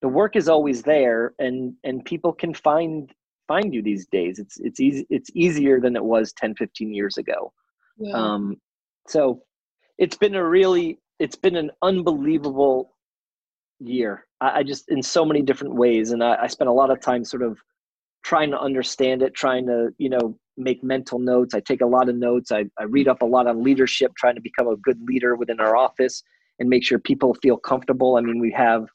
the 0.02 0.08
work 0.08 0.36
is 0.36 0.48
always 0.48 0.82
there 0.84 1.34
and 1.40 1.74
and 1.84 2.06
people 2.06 2.32
can 2.32 2.54
find 2.54 3.14
find 3.50 3.74
you 3.74 3.82
these 3.82 4.06
days. 4.08 4.40
It's 4.40 4.58
it's 4.60 4.80
easy 4.80 5.06
it's 5.10 5.30
easier 5.34 5.82
than 5.82 5.96
it 5.96 6.04
was 6.04 6.32
10 6.34 6.56
15 6.56 6.94
years 6.94 7.18
ago. 7.18 7.52
Yeah. 7.98 8.14
um 8.14 8.56
so 9.08 9.42
it's 9.98 10.16
been 10.16 10.36
a 10.36 10.48
really 10.48 11.00
it's 11.20 11.36
been 11.36 11.58
an 11.58 11.72
unbelievable 11.82 12.96
year. 13.80 14.26
I, 14.40 14.60
I 14.60 14.64
just 14.64 14.90
in 14.90 15.04
so 15.04 15.26
many 15.26 15.42
different 15.42 15.76
ways 15.76 16.12
and 16.12 16.24
I, 16.24 16.44
I 16.44 16.48
spent 16.48 16.70
a 16.70 16.74
lot 16.82 16.92
of 16.92 17.02
time 17.02 17.26
sort 17.26 17.44
of 17.44 17.58
trying 18.24 18.52
to 18.52 18.60
understand 18.60 19.22
it 19.24 19.34
trying 19.34 19.66
to 19.66 19.90
you 19.98 20.10
know 20.10 20.38
make 20.60 20.84
mental 20.84 21.20
notes. 21.20 21.54
I 21.54 21.60
take 21.60 21.82
a 21.82 21.86
lot 21.86 22.10
of 22.10 22.16
notes. 22.16 22.52
I, 22.52 22.66
I 22.80 22.84
read 22.84 23.08
up 23.08 23.22
a 23.22 23.26
lot 23.26 23.48
on 23.48 23.64
leadership, 23.64 24.12
trying 24.18 24.36
to 24.36 24.42
become 24.42 24.68
a 24.68 24.76
good 24.78 25.00
leader 25.08 25.36
within 25.36 25.60
our 25.60 25.76
office 25.76 26.24
and 26.60 26.70
make 26.70 26.84
sure 26.84 27.00
people 27.00 27.34
feel 27.42 27.58
comfortable. 27.58 28.18
I 28.18 28.22
mean, 28.22 28.40
we 28.40 28.52
have 28.52 28.88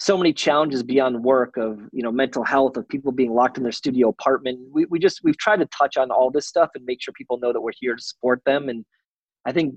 so 0.00 0.16
many 0.16 0.32
challenges 0.32 0.82
beyond 0.82 1.22
work 1.22 1.58
of 1.58 1.78
you 1.92 2.02
know 2.02 2.10
mental 2.10 2.42
health 2.42 2.76
of 2.76 2.88
people 2.88 3.12
being 3.12 3.32
locked 3.32 3.58
in 3.58 3.62
their 3.62 3.70
studio 3.70 4.08
apartment 4.08 4.58
we, 4.72 4.86
we 4.86 4.98
just 4.98 5.20
we've 5.22 5.36
tried 5.36 5.58
to 5.58 5.66
touch 5.66 5.98
on 5.98 6.10
all 6.10 6.30
this 6.30 6.48
stuff 6.48 6.70
and 6.74 6.84
make 6.86 7.02
sure 7.02 7.12
people 7.12 7.38
know 7.38 7.52
that 7.52 7.60
we're 7.60 7.70
here 7.78 7.94
to 7.94 8.02
support 8.02 8.40
them 8.46 8.70
and 8.70 8.84
i 9.46 9.52
think 9.52 9.74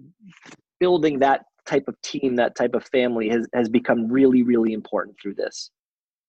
building 0.79 1.19
that 1.19 1.43
type 1.67 1.83
of 1.87 2.01
team 2.01 2.35
that 2.37 2.55
type 2.55 2.73
of 2.73 2.85
family 2.85 3.27
has, 3.27 3.45
has 3.53 3.67
become 3.67 4.07
really 4.09 4.43
really 4.43 4.71
important 4.71 5.15
through 5.21 5.35
this 5.35 5.71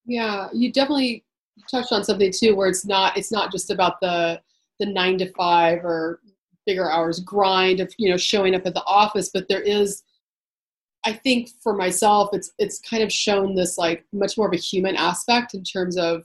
yeah 0.05 0.49
you 0.53 0.71
definitely 0.71 1.23
touched 1.71 1.93
on 1.93 2.03
something 2.03 2.31
too 2.31 2.53
where 2.53 2.67
it's 2.67 2.85
not 2.85 3.17
it's 3.17 3.31
not 3.31 3.49
just 3.49 3.71
about 3.71 3.93
the 4.01 4.39
the 4.79 4.85
nine 4.85 5.17
to 5.17 5.31
five 5.33 5.83
or 5.83 6.19
bigger 6.65 6.89
hours 6.89 7.19
grind 7.19 7.79
of 7.79 7.93
you 7.97 8.09
know 8.09 8.17
showing 8.17 8.55
up 8.55 8.65
at 8.65 8.73
the 8.73 8.83
office 8.85 9.29
but 9.33 9.47
there 9.47 9.61
is 9.61 10.03
i 11.05 11.13
think 11.13 11.49
for 11.61 11.73
myself 11.73 12.29
it's 12.33 12.51
it's 12.57 12.79
kind 12.79 13.03
of 13.03 13.11
shown 13.11 13.55
this 13.55 13.77
like 13.77 14.03
much 14.11 14.37
more 14.37 14.47
of 14.47 14.53
a 14.53 14.57
human 14.57 14.95
aspect 14.95 15.53
in 15.53 15.63
terms 15.63 15.97
of 15.97 16.23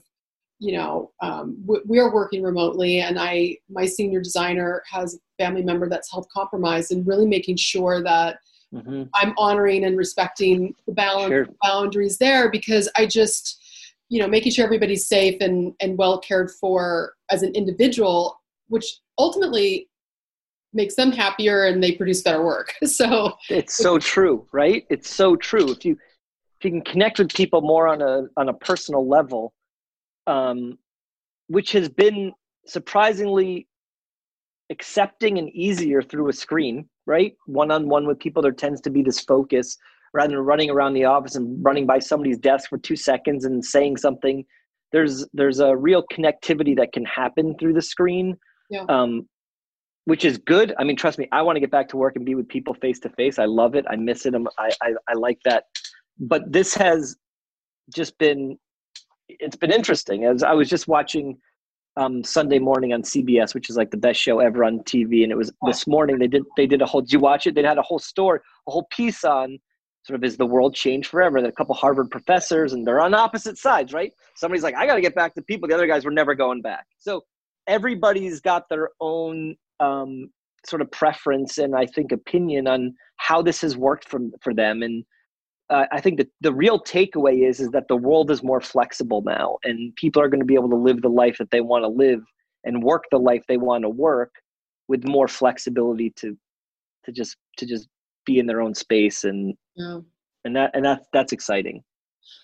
you 0.59 0.73
know 0.73 1.11
um, 1.21 1.57
we 1.85 1.99
are 1.99 2.13
working 2.13 2.43
remotely 2.43 2.99
and 2.99 3.19
i 3.19 3.55
my 3.69 3.85
senior 3.85 4.21
designer 4.21 4.83
has 4.89 5.15
a 5.15 5.43
family 5.43 5.63
member 5.63 5.87
that's 5.87 6.11
health 6.11 6.27
compromised 6.33 6.91
and 6.91 7.07
really 7.07 7.27
making 7.27 7.55
sure 7.55 8.03
that 8.03 8.39
mm-hmm. 8.73 9.03
I'm 9.13 9.33
honoring 9.37 9.85
and 9.85 9.97
respecting 9.97 10.75
the 10.85 10.93
balance 10.93 11.31
sure. 11.31 11.47
boundaries 11.61 12.17
there 12.17 12.49
because 12.49 12.89
I 12.95 13.05
just 13.05 13.59
you 14.09 14.19
know 14.19 14.27
making 14.27 14.51
sure 14.51 14.65
everybody's 14.65 15.07
safe 15.07 15.41
and 15.41 15.73
and 15.79 15.97
well 15.97 16.19
cared 16.19 16.51
for 16.51 17.13
as 17.29 17.43
an 17.43 17.53
individual 17.55 18.40
which 18.71 18.99
ultimately 19.17 19.89
makes 20.73 20.95
them 20.95 21.11
happier 21.11 21.65
and 21.65 21.83
they 21.83 21.91
produce 21.91 22.21
better 22.21 22.43
work. 22.43 22.73
So 22.87 23.33
it's 23.49 23.75
so 23.75 23.99
true 23.99 24.47
right? 24.51 24.85
It's 24.89 25.09
so 25.09 25.35
true. 25.35 25.71
If 25.71 25.85
you 25.85 25.93
if 25.93 26.65
you 26.65 26.71
can 26.71 26.81
connect 26.81 27.19
with 27.19 27.33
people 27.33 27.61
more 27.61 27.87
on 27.87 28.01
a 28.01 28.23
on 28.37 28.49
a 28.49 28.53
personal 28.53 29.07
level 29.07 29.53
um 30.27 30.77
which 31.47 31.73
has 31.73 31.89
been 31.89 32.31
surprisingly 32.65 33.67
accepting 34.69 35.37
and 35.37 35.49
easier 35.49 36.01
through 36.01 36.29
a 36.29 36.33
screen 36.33 36.87
right? 37.05 37.35
One 37.45 37.71
on 37.71 37.89
one 37.89 38.07
with 38.07 38.19
people 38.19 38.41
there 38.41 38.53
tends 38.53 38.79
to 38.81 38.89
be 38.89 39.01
this 39.01 39.19
focus 39.19 39.77
rather 40.13 40.35
than 40.35 40.45
running 40.45 40.69
around 40.69 40.93
the 40.93 41.05
office 41.05 41.35
and 41.35 41.63
running 41.63 41.85
by 41.85 41.99
somebody's 41.99 42.37
desk 42.37 42.69
for 42.69 42.77
two 42.77 42.95
seconds 42.95 43.43
and 43.45 43.63
saying 43.63 43.97
something. 43.97 44.45
There's 44.93 45.25
there's 45.33 45.59
a 45.59 45.75
real 45.75 46.03
connectivity 46.13 46.75
that 46.77 46.93
can 46.93 47.05
happen 47.05 47.55
through 47.57 47.73
the 47.73 47.81
screen 47.81 48.37
yeah. 48.71 48.85
um, 48.89 49.27
which 50.05 50.25
is 50.25 50.39
good 50.39 50.73
i 50.79 50.83
mean 50.83 50.95
trust 50.95 51.19
me 51.19 51.27
i 51.31 51.41
want 51.41 51.55
to 51.55 51.59
get 51.59 51.69
back 51.69 51.87
to 51.87 51.97
work 51.97 52.15
and 52.15 52.25
be 52.25 52.33
with 52.33 52.47
people 52.47 52.73
face 52.73 52.99
to 52.99 53.09
face 53.09 53.37
i 53.37 53.45
love 53.45 53.75
it 53.75 53.85
i 53.89 53.95
miss 53.95 54.25
it 54.25 54.33
I, 54.57 54.71
I 54.81 54.93
i 55.07 55.13
like 55.13 55.37
that 55.45 55.65
but 56.19 56.51
this 56.51 56.73
has 56.73 57.15
just 57.93 58.17
been 58.17 58.57
it's 59.29 59.55
been 59.55 59.71
interesting 59.71 60.25
as 60.25 60.41
i 60.41 60.53
was 60.53 60.69
just 60.69 60.87
watching 60.87 61.37
um, 61.97 62.23
Sunday 62.23 62.57
morning 62.57 62.93
on 62.93 63.01
CBS, 63.01 63.53
which 63.53 63.69
is 63.69 63.75
like 63.75 63.91
the 63.91 63.97
best 63.97 64.17
show 64.17 64.39
ever 64.39 64.63
on 64.63 64.79
TV. 64.79 65.23
And 65.23 65.31
it 65.31 65.37
was 65.37 65.51
this 65.65 65.85
morning 65.85 66.19
they 66.19 66.27
did 66.27 66.43
they 66.55 66.65
did 66.65 66.81
a 66.81 66.85
whole. 66.85 67.01
Did 67.01 67.11
you 67.11 67.19
watch 67.19 67.47
it? 67.47 67.53
They 67.53 67.63
had 67.63 67.77
a 67.77 67.81
whole 67.81 67.99
story, 67.99 68.39
a 68.67 68.71
whole 68.71 68.87
piece 68.91 69.25
on 69.25 69.59
sort 70.03 70.15
of 70.15 70.23
is 70.23 70.37
the 70.37 70.45
world 70.45 70.73
changed 70.73 71.09
forever? 71.09 71.41
There 71.41 71.49
a 71.49 71.53
couple 71.53 71.75
Harvard 71.75 72.09
professors, 72.09 72.73
and 72.73 72.85
they're 72.85 73.01
on 73.01 73.13
opposite 73.13 73.57
sides, 73.57 73.93
right? 73.93 74.11
Somebody's 74.35 74.63
like, 74.63 74.75
I 74.75 74.85
got 74.85 74.95
to 74.95 75.01
get 75.01 75.15
back 75.15 75.35
to 75.35 75.41
people. 75.41 75.67
The 75.67 75.75
other 75.75 75.87
guys 75.87 76.05
were 76.05 76.11
never 76.11 76.33
going 76.33 76.61
back. 76.61 76.85
So 76.97 77.23
everybody's 77.67 78.41
got 78.41 78.69
their 78.69 78.89
own 78.99 79.55
um, 79.79 80.29
sort 80.65 80.81
of 80.81 80.91
preference 80.91 81.57
and 81.57 81.75
I 81.75 81.85
think 81.85 82.11
opinion 82.11 82.67
on 82.67 82.93
how 83.17 83.41
this 83.41 83.61
has 83.61 83.77
worked 83.77 84.07
for 84.07 84.19
for 84.41 84.53
them. 84.53 84.83
And 84.83 85.03
uh, 85.69 85.85
I 85.91 86.01
think 86.01 86.17
that 86.17 86.27
the 86.41 86.53
real 86.53 86.79
takeaway 86.79 87.47
is 87.47 87.59
is 87.59 87.69
that 87.69 87.87
the 87.87 87.95
world 87.95 88.29
is 88.31 88.43
more 88.43 88.61
flexible 88.61 89.21
now, 89.25 89.57
and 89.63 89.95
people 89.95 90.21
are 90.21 90.27
going 90.27 90.41
to 90.41 90.45
be 90.45 90.55
able 90.55 90.69
to 90.69 90.75
live 90.75 91.01
the 91.01 91.09
life 91.09 91.37
that 91.39 91.51
they 91.51 91.61
want 91.61 91.83
to 91.83 91.87
live 91.87 92.21
and 92.63 92.83
work 92.83 93.05
the 93.11 93.17
life 93.17 93.43
they 93.47 93.57
want 93.57 93.83
to 93.83 93.89
work 93.89 94.33
with 94.87 95.07
more 95.07 95.27
flexibility 95.27 96.11
to 96.17 96.37
to 97.05 97.11
just 97.11 97.37
to 97.57 97.65
just 97.65 97.87
be 98.25 98.39
in 98.39 98.45
their 98.45 98.61
own 98.61 98.75
space 98.75 99.23
and 99.23 99.55
yeah. 99.75 99.99
and 100.45 100.55
that 100.55 100.71
and 100.73 100.85
that's 100.85 101.07
that's 101.13 101.31
exciting 101.31 101.81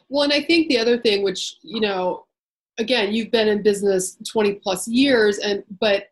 well 0.09 0.23
and 0.23 0.33
i 0.33 0.41
think 0.41 0.67
the 0.69 0.77
other 0.77 0.97
thing 0.97 1.23
which 1.23 1.57
you 1.61 1.79
know 1.79 2.25
again 2.77 3.13
you've 3.13 3.31
been 3.31 3.47
in 3.47 3.61
business 3.61 4.17
20 4.29 4.55
plus 4.55 4.87
years 4.87 5.37
and 5.39 5.63
but 5.79 6.09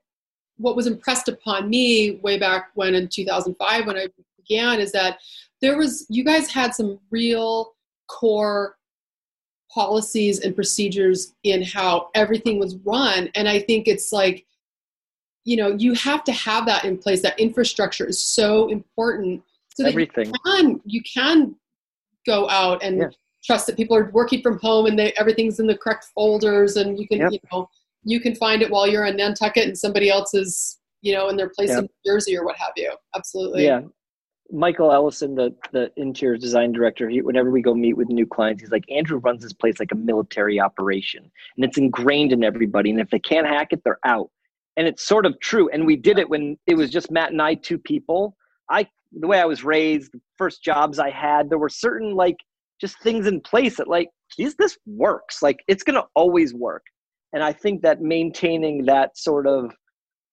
what 0.58 0.76
was 0.76 0.88
impressed 0.88 1.28
upon 1.28 1.70
me 1.70 2.20
way 2.24 2.38
back 2.38 2.70
when 2.76 2.96
in 2.96 3.08
2005 3.08 3.86
when 3.86 3.98
i 3.98 4.08
began 4.38 4.80
is 4.80 4.92
that 4.92 5.20
there 5.62 5.78
was 5.78 6.06
you 6.10 6.24
guys 6.24 6.50
had 6.50 6.74
some 6.74 7.00
real 7.12 7.74
core 8.08 8.78
policies 9.72 10.40
and 10.40 10.56
procedures 10.56 11.34
in 11.44 11.62
how 11.62 12.10
everything 12.16 12.60
was 12.60 12.76
run 12.78 13.30
and 13.36 13.48
i 13.48 13.60
think 13.60 13.88
it's 13.88 14.12
like 14.12 14.46
you 15.44 15.58
know 15.58 15.76
you 15.78 15.94
have 15.94 16.24
to 16.24 16.32
have 16.32 16.66
that 16.66 16.86
in 16.86 16.98
place 16.98 17.22
that 17.22 17.40
infrastructure 17.40 18.06
is 18.06 18.24
so 18.24 18.68
important 18.70 19.42
so 19.76 19.86
everything 19.86 20.28
you 20.28 20.34
can, 20.46 20.82
you 20.86 21.02
can 21.02 21.56
go 22.26 22.50
out 22.50 22.82
and 22.82 22.98
yeah. 22.98 23.08
Trust 23.46 23.68
that 23.68 23.78
people 23.78 23.96
are 23.96 24.10
working 24.12 24.42
from 24.42 24.60
home 24.60 24.86
and 24.86 24.98
they, 24.98 25.14
everything's 25.18 25.60
in 25.60 25.68
the 25.68 25.78
correct 25.78 26.08
folders 26.14 26.78
and 26.78 27.00
you 27.00 27.08
can 27.08 27.20
yep. 27.20 27.32
you 27.32 27.40
know 27.52 27.70
you 28.04 28.20
can 28.20 28.36
find 28.36 28.62
it 28.62 28.70
while 28.70 28.88
you're 28.88 29.06
in 29.06 29.18
Nantucket 29.18 29.66
and 29.66 29.78
somebody 29.78 30.10
else 30.10 30.34
is 30.34 30.80
you 31.02 31.14
know 31.14 31.30
in 31.30 31.38
their 31.38 31.50
place 31.50 31.70
yep. 31.70 31.80
in 31.80 31.84
New 31.84 32.12
Jersey 32.12 32.38
or 32.38 32.46
what 32.46 32.56
have 32.58 32.74
you. 32.76 32.94
Absolutely. 33.16 33.66
Yeah. 33.66 33.82
Michael 34.52 34.92
Ellison, 34.92 35.36
the 35.36 35.56
the 35.72 35.92
interior 35.98 36.38
design 36.38 36.72
director, 36.72 37.10
he, 37.10 37.22
whenever 37.22 37.50
we 37.50 37.62
go 37.62 37.74
meet 37.74 37.98
with 37.98 38.10
new 38.10 38.28
clients, 38.28 38.62
he's 38.62 38.72
like, 38.72 38.86
Andrew 38.92 39.18
runs 39.18 39.42
this 39.42 39.54
place 39.54 39.80
like 39.80 39.92
a 39.92 39.96
military 39.96 40.60
operation, 40.60 41.32
and 41.56 41.66
it's 41.66 41.78
ingrained 41.78 42.32
in 42.32 42.44
everybody. 42.44 42.92
And 42.92 43.00
if 43.00 43.10
they 43.10 43.20
can't 43.20 43.48
hack 43.48 43.70
it, 43.72 43.82
they're 43.84 44.00
out. 44.06 44.30
And 44.78 44.88
it's 44.88 45.08
sort 45.08 45.26
of 45.26 45.40
true. 45.40 45.70
And 45.70 45.86
we 45.86 45.96
did 45.96 46.20
it 46.20 46.30
when 46.30 46.58
it 46.68 46.76
was 46.76 46.92
just 46.92 47.10
Matt 47.10 47.32
and 47.32 47.42
I, 47.42 47.56
two 47.56 47.80
people. 47.80 48.38
I 48.70 48.88
the 49.12 49.28
way 49.28 49.40
I 49.40 49.46
was 49.46 49.64
raised, 49.64 50.12
the 50.12 50.22
first 50.38 50.64
jobs 50.64 51.00
I 51.00 51.10
had, 51.10 51.50
there 51.50 51.58
were 51.58 51.70
certain 51.70 52.16
like 52.16 52.38
just 52.80 53.00
things 53.00 53.28
in 53.28 53.42
place 53.42 53.78
that 53.78 53.88
like 53.88 54.10
these 54.38 54.56
this 54.56 54.78
works. 54.86 55.42
Like 55.42 55.58
it's 55.68 55.84
gonna 55.84 56.04
always 56.16 56.54
work. 56.54 56.84
And 57.34 57.44
I 57.44 57.52
think 57.52 57.82
that 57.82 58.02
maintaining 58.02 58.86
that 58.86 59.18
sort 59.18 59.48
of 59.48 59.76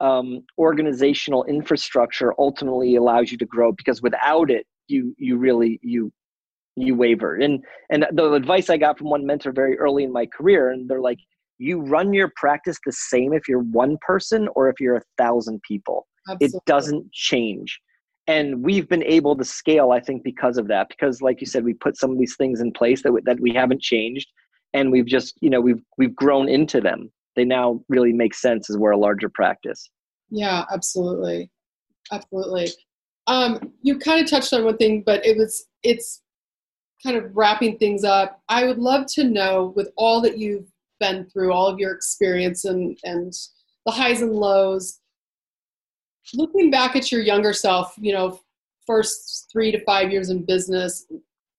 um, 0.01 0.45
organizational 0.59 1.45
infrastructure 1.45 2.35
ultimately 2.39 2.97
allows 2.97 3.31
you 3.31 3.39
to 3.39 3.47
grow 3.47 3.73
because 3.73 4.03
without 4.03 4.51
it, 4.51 4.67
you 4.89 5.15
you 5.19 5.37
really 5.37 5.79
you 5.83 6.13
you 6.77 6.95
waver. 6.95 7.37
And 7.37 7.65
and 7.91 8.07
the 8.13 8.33
advice 8.33 8.71
I 8.71 8.77
got 8.77 8.99
from 8.99 9.11
one 9.11 9.27
mentor 9.27 9.53
very 9.53 9.79
early 9.79 10.05
in 10.05 10.13
my 10.13 10.27
career, 10.27 10.71
and 10.71 10.89
they're 10.89 11.01
like, 11.01 11.19
you 11.59 11.81
run 11.81 12.13
your 12.13 12.33
practice 12.37 12.79
the 12.85 12.93
same 12.93 13.33
if 13.33 13.49
you're 13.49 13.61
one 13.61 13.97
person 14.01 14.49
or 14.57 14.69
if 14.69 14.81
you're 14.81 14.97
a 14.97 15.03
thousand 15.19 15.61
people. 15.63 16.07
Absolutely. 16.29 16.57
It 16.57 16.63
doesn't 16.67 17.13
change 17.13 17.81
and 18.27 18.63
we've 18.63 18.89
been 18.89 19.03
able 19.05 19.37
to 19.37 19.45
scale 19.45 19.91
i 19.91 20.01
think 20.01 20.23
because 20.23 20.57
of 20.57 20.69
that 20.69 20.89
because 20.89 21.21
like 21.23 21.41
you 21.41 21.47
said 21.47 21.65
we 21.65 21.75
put 21.75 21.97
some 21.97 22.11
of 22.13 22.19
these 22.19 22.37
things 22.37 22.61
in 22.61 22.73
place 22.73 23.03
that, 23.03 23.09
w- 23.09 23.25
that 23.25 23.41
we 23.41 23.53
haven't 23.53 23.83
changed 23.83 24.29
and 24.75 24.91
we've 24.91 25.07
just 25.07 25.37
you 25.41 25.51
know 25.51 25.61
we've 25.61 25.83
we've 25.99 26.15
grown 26.15 26.49
into 26.49 26.81
them. 26.81 27.11
They 27.37 27.45
now 27.45 27.83
really 27.89 28.13
make 28.13 28.35
sense 28.35 28.69
as 28.69 28.77
we're 28.77 28.93
a 28.93 28.99
larger 28.99 29.29
practice. 29.29 29.91
Yeah 30.31 30.65
absolutely. 30.73 31.51
Absolutely. 32.11 32.69
Um, 33.29 33.73
you 33.83 33.99
kind 33.99 34.23
of 34.23 34.29
touched 34.29 34.53
on 34.53 34.65
one 34.65 34.77
thing 34.77 35.03
but 35.05 35.25
it 35.25 35.37
was 35.37 35.67
it's 35.83 36.23
kind 37.03 37.17
of 37.17 37.25
wrapping 37.35 37.79
things 37.79 38.05
up. 38.05 38.41
I 38.49 38.65
would 38.65 38.79
love 38.79 39.07
to 39.15 39.25
know 39.25 39.73
with 39.77 39.91
all 39.97 40.21
that 40.23 40.39
you've 40.39 40.71
been 41.01 41.27
through 41.31 41.53
all 41.53 41.67
of 41.67 41.79
your 41.79 41.93
experience 41.93 42.65
and 42.65 42.99
and 43.05 43.33
the 43.87 43.93
highs 43.93 44.23
and 44.23 44.33
lows 44.33 45.01
looking 46.35 46.71
back 46.71 46.97
at 46.97 47.11
your 47.11 47.23
younger 47.23 47.53
self, 47.53 47.95
you 47.99 48.13
know, 48.13 48.41
first 48.87 49.49
three 49.51 49.71
to 49.73 49.83
five 49.85 50.11
years 50.11 50.31
in 50.31 50.45
business, 50.45 51.07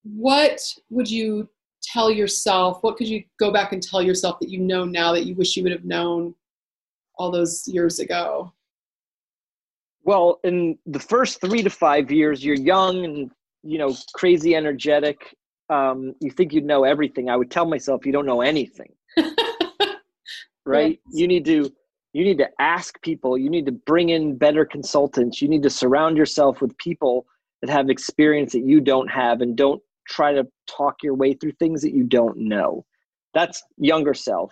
what 0.04 0.62
would 0.90 1.10
you 1.10 1.50
tell 1.82 2.12
yourself? 2.12 2.82
What 2.82 2.98
could 2.98 3.08
you 3.08 3.24
go 3.40 3.52
back 3.52 3.74
and 3.74 3.82
tell 3.82 4.02
yourself 4.02 4.40
that 4.40 4.50
you 4.50 4.60
know 4.60 4.86
now 4.86 5.14
that 5.14 5.26
you 5.26 5.36
wish 5.36 5.56
you 5.56 5.64
would 5.64 5.72
have 5.72 5.86
known 5.86 6.34
all 7.16 7.32
those 7.32 7.68
years 7.68 8.00
ago? 8.00 8.54
Well, 10.04 10.40
in 10.44 10.78
the 10.86 11.00
first 11.00 11.40
three 11.40 11.64
to 11.64 11.70
five 11.70 12.12
years, 12.12 12.44
you're 12.44 12.56
young 12.56 13.06
and 13.06 13.32
you 13.64 13.78
know 13.78 13.96
crazy 14.14 14.56
energetic. 14.56 15.36
Um, 15.70 16.14
you 16.20 16.30
think 16.30 16.52
you 16.52 16.62
know 16.62 16.84
everything. 16.84 17.30
I 17.30 17.38
would 17.38 17.50
tell 17.50 17.66
myself 17.66 18.06
you 18.06 18.12
don't 18.12 18.26
know 18.26 18.42
anything. 18.42 18.94
right? 20.66 21.00
Yes. 21.06 21.20
You 21.20 21.28
need 21.28 21.46
to 21.46 21.72
you 22.14 22.24
need 22.24 22.38
to 22.38 22.50
ask 22.60 23.02
people. 23.02 23.38
You 23.38 23.50
need 23.50 23.66
to 23.66 23.72
bring 23.72 24.10
in 24.10 24.38
better 24.38 24.66
consultants. 24.66 25.42
You 25.42 25.50
need 25.50 25.64
to 25.64 25.70
surround 25.70 26.16
yourself 26.16 26.62
with 26.62 26.78
people 26.78 27.26
that 27.62 27.72
have 27.72 27.90
experience 27.90 28.54
that 28.54 28.64
you 28.64 28.80
don't 28.80 29.08
have 29.10 29.42
and 29.42 29.56
don't 29.56 29.82
try 30.08 30.32
to 30.34 30.46
talk 30.68 30.96
your 31.02 31.16
way 31.16 31.34
through 31.34 31.54
things 31.54 31.82
that 31.82 31.94
you 31.94 32.04
don't 32.04 32.38
know. 32.38 32.86
That's 33.34 33.64
younger 33.78 34.14
self. 34.14 34.52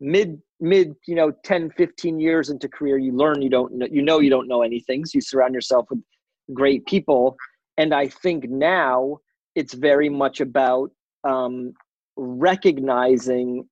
Mid 0.00 0.40
mid 0.60 0.94
you 1.06 1.14
know 1.14 1.32
10 1.44 1.70
15 1.70 2.20
years 2.20 2.48
into 2.48 2.68
career 2.68 2.96
you 2.96 3.12
learn 3.12 3.42
you 3.42 3.50
don't 3.50 3.72
know 3.72 3.86
you 3.90 4.00
know 4.02 4.20
you 4.20 4.30
don't 4.30 4.46
know 4.46 4.62
anything 4.62 5.04
so 5.04 5.10
you 5.16 5.20
surround 5.20 5.52
yourself 5.52 5.86
with 5.90 6.00
great 6.52 6.86
people. 6.86 7.36
And 7.76 7.92
i 7.92 8.08
think 8.08 8.48
now 8.48 9.18
it's 9.54 9.74
very 9.74 10.08
much 10.08 10.40
about 10.40 10.90
um, 11.24 11.72
recognizing 12.16 13.68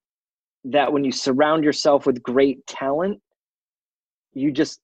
that 0.64 0.92
when 0.92 1.04
you 1.04 1.12
surround 1.12 1.64
yourself 1.64 2.06
with 2.06 2.22
great 2.22 2.66
talent, 2.66 3.20
you 4.32 4.50
just 4.50 4.80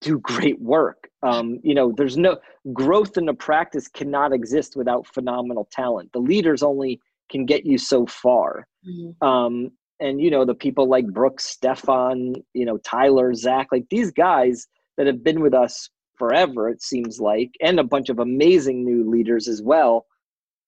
do 0.00 0.18
great 0.20 0.60
work. 0.60 1.08
Um, 1.22 1.58
you 1.62 1.74
know, 1.74 1.92
there's 1.96 2.16
no 2.16 2.38
growth 2.72 3.16
in 3.16 3.26
the 3.26 3.34
practice 3.34 3.88
cannot 3.88 4.32
exist 4.32 4.76
without 4.76 5.06
phenomenal 5.06 5.68
talent. 5.72 6.12
The 6.12 6.20
leaders 6.20 6.62
only 6.62 7.00
can 7.30 7.44
get 7.44 7.66
you 7.66 7.78
so 7.78 8.06
far. 8.06 8.66
Mm-hmm. 8.88 9.26
Um, 9.26 9.70
and 10.00 10.20
you 10.20 10.30
know, 10.30 10.44
the 10.44 10.54
people 10.54 10.88
like 10.88 11.06
Brooks, 11.06 11.46
Stefan, 11.46 12.34
you 12.54 12.64
know, 12.64 12.78
Tyler, 12.78 13.34
Zach, 13.34 13.68
like 13.72 13.86
these 13.90 14.12
guys 14.12 14.66
that 14.96 15.06
have 15.06 15.24
been 15.24 15.40
with 15.40 15.54
us 15.54 15.90
forever, 16.16 16.68
it 16.68 16.82
seems 16.82 17.20
like, 17.20 17.50
and 17.60 17.80
a 17.80 17.84
bunch 17.84 18.08
of 18.08 18.18
amazing 18.18 18.84
new 18.84 19.08
leaders 19.08 19.48
as 19.48 19.62
well. 19.62 20.06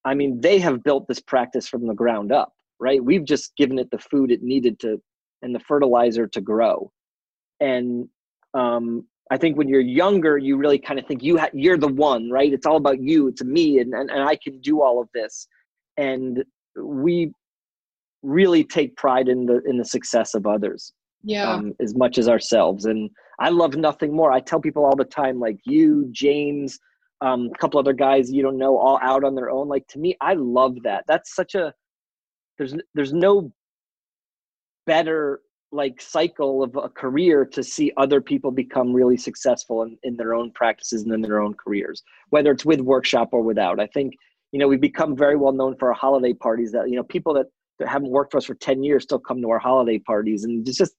I 0.05 0.15
mean, 0.15 0.41
they 0.41 0.59
have 0.59 0.83
built 0.83 1.07
this 1.07 1.21
practice 1.21 1.69
from 1.69 1.87
the 1.87 1.95
ground 1.95 2.33
up 2.33 2.53
right? 2.81 3.03
We've 3.05 3.25
just 3.25 3.55
given 3.57 3.79
it 3.79 3.91
the 3.91 3.99
food 3.99 4.31
it 4.31 4.43
needed 4.43 4.81
to 4.81 5.01
and 5.43 5.55
the 5.55 5.61
fertilizer 5.61 6.27
to 6.27 6.41
grow. 6.41 6.91
And 7.61 8.09
um, 8.55 9.07
I 9.31 9.37
think 9.37 9.57
when 9.57 9.69
you're 9.69 9.81
younger, 9.81 10.39
you 10.39 10.57
really 10.57 10.79
kind 10.79 10.99
of 10.99 11.07
think 11.07 11.23
you 11.23 11.39
ha- 11.39 11.51
you're 11.53 11.77
the 11.79 11.89
one, 11.89 12.31
right? 12.31 12.53
It's 12.53 12.67
all 12.67 12.77
about 12.77 13.01
you. 13.01 13.29
It's 13.29 13.45
me, 13.45 13.79
and, 13.79 13.95
and 13.95 14.11
and 14.11 14.23
I 14.23 14.37
can 14.43 14.61
do 14.61 14.83
all 14.83 15.01
of 15.01 15.09
this. 15.15 15.47
And 15.97 16.43
we 16.77 17.33
really 18.23 18.65
take 18.65 18.97
pride 18.97 19.29
in 19.29 19.47
the 19.47 19.61
in 19.67 19.77
the 19.79 19.85
success 19.85 20.35
of 20.35 20.47
others, 20.47 20.93
Yeah. 21.23 21.51
um, 21.51 21.75
as 21.81 21.95
much 21.95 22.19
as 22.19 22.29
ourselves. 22.29 22.87
And 22.87 23.11
I 23.39 23.51
love 23.51 23.77
nothing 23.77 24.15
more. 24.15 24.33
I 24.33 24.41
tell 24.41 24.61
people 24.61 24.85
all 24.85 24.97
the 24.97 25.05
time, 25.05 25.39
like 25.39 25.59
you, 25.65 26.09
James, 26.11 26.79
um, 27.21 27.51
a 27.55 27.59
couple 27.59 27.79
other 27.79 27.93
guys 27.93 28.33
you 28.33 28.43
don't 28.43 28.59
know, 28.59 28.77
all 28.77 28.99
out 29.03 29.25
on 29.25 29.35
their 29.35 29.51
own. 29.51 29.69
Like 29.69 29.87
to 29.89 29.99
me, 29.99 30.17
I 30.21 30.35
love 30.35 30.77
that. 30.85 31.05
That's 31.07 31.35
such 31.35 31.55
a 31.55 31.73
there's 32.61 32.75
there's 32.95 33.13
no 33.15 33.51
better 34.87 35.41
like 35.73 36.01
cycle 36.01 36.63
of 36.63 36.77
a 36.77 36.89
career 36.91 37.47
to 37.47 37.63
see 37.63 37.91
other 37.97 38.21
people 38.21 38.51
become 38.51 38.93
really 38.93 39.17
successful 39.17 39.83
in, 39.83 39.97
in 40.03 40.17
their 40.17 40.35
own 40.35 40.51
practices 40.51 41.03
and 41.03 41.13
in 41.13 41.23
their 41.23 41.41
own 41.41 41.55
careers 41.55 42.03
whether 42.29 42.51
it's 42.51 42.65
with 42.65 42.81
workshop 42.81 43.31
or 43.33 43.41
without. 43.43 43.81
I 43.81 43.87
think 43.87 44.13
you 44.53 44.59
know 44.59 44.69
we've 44.69 44.81
become 44.81 45.17
very 45.17 45.37
well 45.37 45.53
known 45.53 45.75
for 45.79 45.89
our 45.89 45.95
holiday 45.95 46.35
parties 46.35 46.71
that 46.73 46.91
you 46.91 46.97
know 46.97 47.03
people 47.05 47.33
that, 47.35 47.47
that 47.79 47.89
haven't 47.89 48.11
worked 48.11 48.33
for 48.33 48.39
us 48.39 48.45
for 48.45 48.55
10 48.55 48.83
years 48.83 49.05
still 49.05 49.19
come 49.19 49.41
to 49.41 49.51
our 49.51 49.59
holiday 49.59 49.99
parties 49.99 50.45
and 50.45 50.69
it's 50.69 50.77
just 50.77 50.95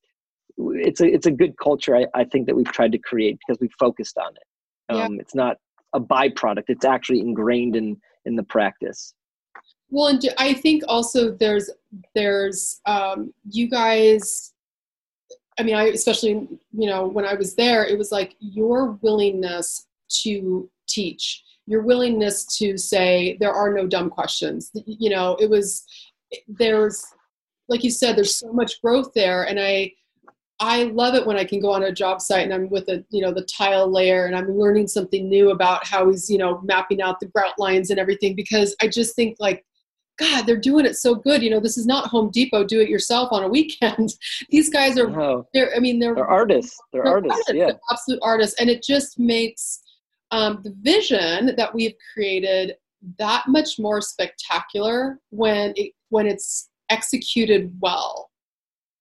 it's 0.57 0.99
a 0.99 1.05
it's 1.05 1.27
a 1.27 1.31
good 1.31 1.53
culture 1.61 1.95
i, 1.95 2.05
I 2.15 2.23
think 2.23 2.47
that 2.47 2.55
we've 2.55 2.71
tried 2.71 2.91
to 2.93 2.97
create 2.97 3.37
because 3.39 3.59
we 3.61 3.69
focused 3.79 4.17
on 4.17 4.31
it. 4.35 4.95
Yeah. 4.95 5.05
um, 5.05 5.19
it's 5.19 5.35
not 5.35 5.57
a 5.93 5.99
byproduct 5.99 6.63
it's 6.69 6.85
actually 6.85 7.19
ingrained 7.19 7.75
in 7.75 7.97
in 8.25 8.35
the 8.35 8.43
practice 8.43 9.13
Well, 9.91 10.07
and 10.07 10.23
I 10.37 10.53
think 10.53 10.83
also 10.87 11.31
there's 11.31 11.69
there's 12.15 12.79
um, 12.85 13.33
you 13.49 13.69
guys. 13.69 14.53
I 15.59 15.63
mean, 15.63 15.75
I 15.75 15.87
especially 15.87 16.47
you 16.71 16.89
know 16.89 17.07
when 17.07 17.25
I 17.25 17.33
was 17.33 17.55
there, 17.55 17.85
it 17.85 17.97
was 17.97 18.11
like 18.11 18.35
your 18.39 18.93
willingness 19.01 19.87
to 20.23 20.69
teach, 20.87 21.43
your 21.67 21.83
willingness 21.83 22.45
to 22.57 22.77
say 22.77 23.37
there 23.41 23.51
are 23.53 23.73
no 23.73 23.85
dumb 23.85 24.09
questions. 24.09 24.71
You 24.85 25.09
know, 25.09 25.35
it 25.41 25.49
was 25.49 25.83
there's 26.47 27.05
like 27.67 27.83
you 27.83 27.91
said, 27.91 28.15
there's 28.15 28.37
so 28.37 28.51
much 28.53 28.81
growth 28.81 29.11
there, 29.13 29.43
and 29.43 29.59
I 29.59 29.91
I 30.61 30.83
love 30.83 31.15
it 31.15 31.25
when 31.25 31.37
I 31.37 31.43
can 31.43 31.59
go 31.59 31.71
on 31.71 31.83
a 31.83 31.91
job 31.91 32.21
site 32.21 32.43
and 32.43 32.53
I'm 32.53 32.69
with 32.69 32.87
a 32.87 33.03
you 33.09 33.21
know 33.21 33.33
the 33.33 33.41
tile 33.41 33.91
layer 33.91 34.25
and 34.25 34.37
I'm 34.37 34.57
learning 34.57 34.87
something 34.87 35.27
new 35.27 35.51
about 35.51 35.85
how 35.85 36.09
he's 36.09 36.29
you 36.29 36.37
know 36.37 36.61
mapping 36.63 37.01
out 37.01 37.19
the 37.19 37.25
grout 37.25 37.59
lines 37.59 37.89
and 37.89 37.99
everything 37.99 38.37
because 38.37 38.73
I 38.81 38.87
just 38.87 39.15
think 39.17 39.35
like 39.39 39.65
God 40.21 40.45
they're 40.45 40.57
doing 40.57 40.85
it 40.85 40.95
so 40.95 41.15
good. 41.15 41.41
You 41.41 41.49
know 41.49 41.59
this 41.59 41.77
is 41.77 41.85
not 41.85 42.07
Home 42.07 42.29
Depot 42.31 42.63
do 42.63 42.79
it 42.79 42.89
yourself 42.89 43.29
on 43.31 43.43
a 43.43 43.47
weekend. 43.47 44.15
These 44.49 44.69
guys 44.69 44.97
are 44.97 45.09
no. 45.09 45.47
they're 45.53 45.75
I 45.75 45.79
mean 45.79 45.99
they're 45.99 46.15
they're 46.15 46.27
artists. 46.27 46.79
They're, 46.93 47.03
they're 47.03 47.13
artists, 47.13 47.43
yeah. 47.53 47.65
they're 47.65 47.79
absolute 47.91 48.19
artists. 48.21 48.59
And 48.59 48.69
it 48.69 48.83
just 48.83 49.19
makes 49.19 49.81
um, 50.31 50.61
the 50.63 50.73
vision 50.81 51.55
that 51.57 51.73
we've 51.73 51.95
created 52.13 52.75
that 53.17 53.43
much 53.47 53.79
more 53.79 54.01
spectacular 54.01 55.19
when 55.29 55.73
it 55.75 55.93
when 56.09 56.27
it's 56.27 56.69
executed 56.89 57.73
well. 57.81 58.29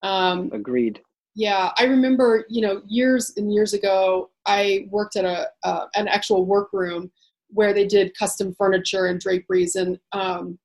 Um, 0.02 0.50
agreed. 0.52 1.00
yeah, 1.34 1.72
I 1.76 1.84
remember, 1.84 2.46
you 2.48 2.62
know, 2.62 2.82
years 2.86 3.34
and 3.36 3.52
years 3.52 3.74
ago, 3.74 4.30
I 4.46 4.86
worked 4.90 5.16
at 5.16 5.24
a 5.24 5.48
uh, 5.62 5.86
an 5.94 6.08
actual 6.08 6.46
workroom 6.46 7.10
where 7.48 7.74
they 7.74 7.86
did 7.86 8.16
custom 8.16 8.54
furniture 8.54 9.06
and 9.06 9.20
draperies, 9.20 9.74
and 9.74 9.98
um, 10.12 10.58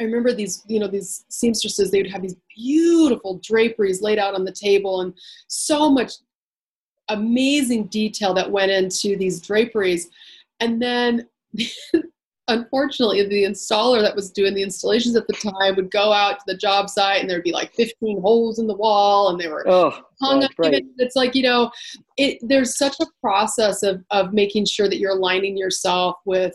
I 0.00 0.04
remember 0.04 0.32
these, 0.32 0.62
you 0.66 0.80
know, 0.80 0.88
these 0.88 1.24
seamstresses. 1.28 1.90
They 1.90 2.02
would 2.02 2.10
have 2.10 2.22
these 2.22 2.36
beautiful 2.54 3.40
draperies 3.42 4.02
laid 4.02 4.18
out 4.18 4.34
on 4.34 4.44
the 4.44 4.52
table, 4.52 5.00
and 5.00 5.14
so 5.48 5.90
much 5.90 6.12
amazing 7.08 7.84
detail 7.86 8.34
that 8.34 8.50
went 8.50 8.70
into 8.70 9.16
these 9.16 9.40
draperies, 9.40 10.10
and 10.60 10.80
then. 10.80 11.28
Unfortunately, 12.48 13.26
the 13.26 13.44
installer 13.44 14.02
that 14.02 14.14
was 14.14 14.30
doing 14.30 14.52
the 14.52 14.62
installations 14.62 15.16
at 15.16 15.26
the 15.26 15.32
time 15.32 15.76
would 15.76 15.90
go 15.90 16.12
out 16.12 16.38
to 16.38 16.44
the 16.46 16.54
job 16.54 16.90
site 16.90 17.22
and 17.22 17.30
there'd 17.30 17.42
be 17.42 17.52
like 17.52 17.72
15 17.72 18.20
holes 18.20 18.58
in 18.58 18.66
the 18.66 18.76
wall 18.76 19.30
and 19.30 19.40
they 19.40 19.48
were 19.48 19.66
oh 19.66 19.98
hung 20.20 20.44
up. 20.44 20.50
right 20.58 20.84
It's 20.98 21.16
like 21.16 21.34
you 21.34 21.42
know, 21.42 21.70
it. 22.18 22.38
There's 22.42 22.76
such 22.76 22.96
a 23.00 23.06
process 23.22 23.82
of 23.82 24.04
of 24.10 24.34
making 24.34 24.66
sure 24.66 24.90
that 24.90 24.98
you're 24.98 25.12
aligning 25.12 25.56
yourself 25.56 26.16
with 26.26 26.54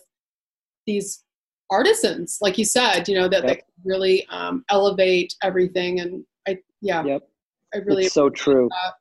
these 0.85 1.23
artisans, 1.71 2.37
like 2.41 2.57
you 2.57 2.65
said. 2.65 3.07
You 3.07 3.15
know 3.15 3.27
that 3.27 3.43
Yep. 3.43 3.47
that 3.57 3.63
really 3.85 4.25
um, 4.27 4.63
elevate 4.69 5.33
everything. 5.43 5.99
And 5.99 6.23
I, 6.47 6.57
yeah, 6.81 7.03
Yep. 7.03 7.29
I 7.73 7.77
really. 7.79 8.05
it's 8.05 8.13
so 8.13 8.29
true 8.29 8.67
that. 8.69 8.93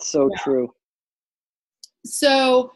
so 0.00 0.28
Yeah. 0.30 0.42
true 0.42 0.72
So, 2.04 2.72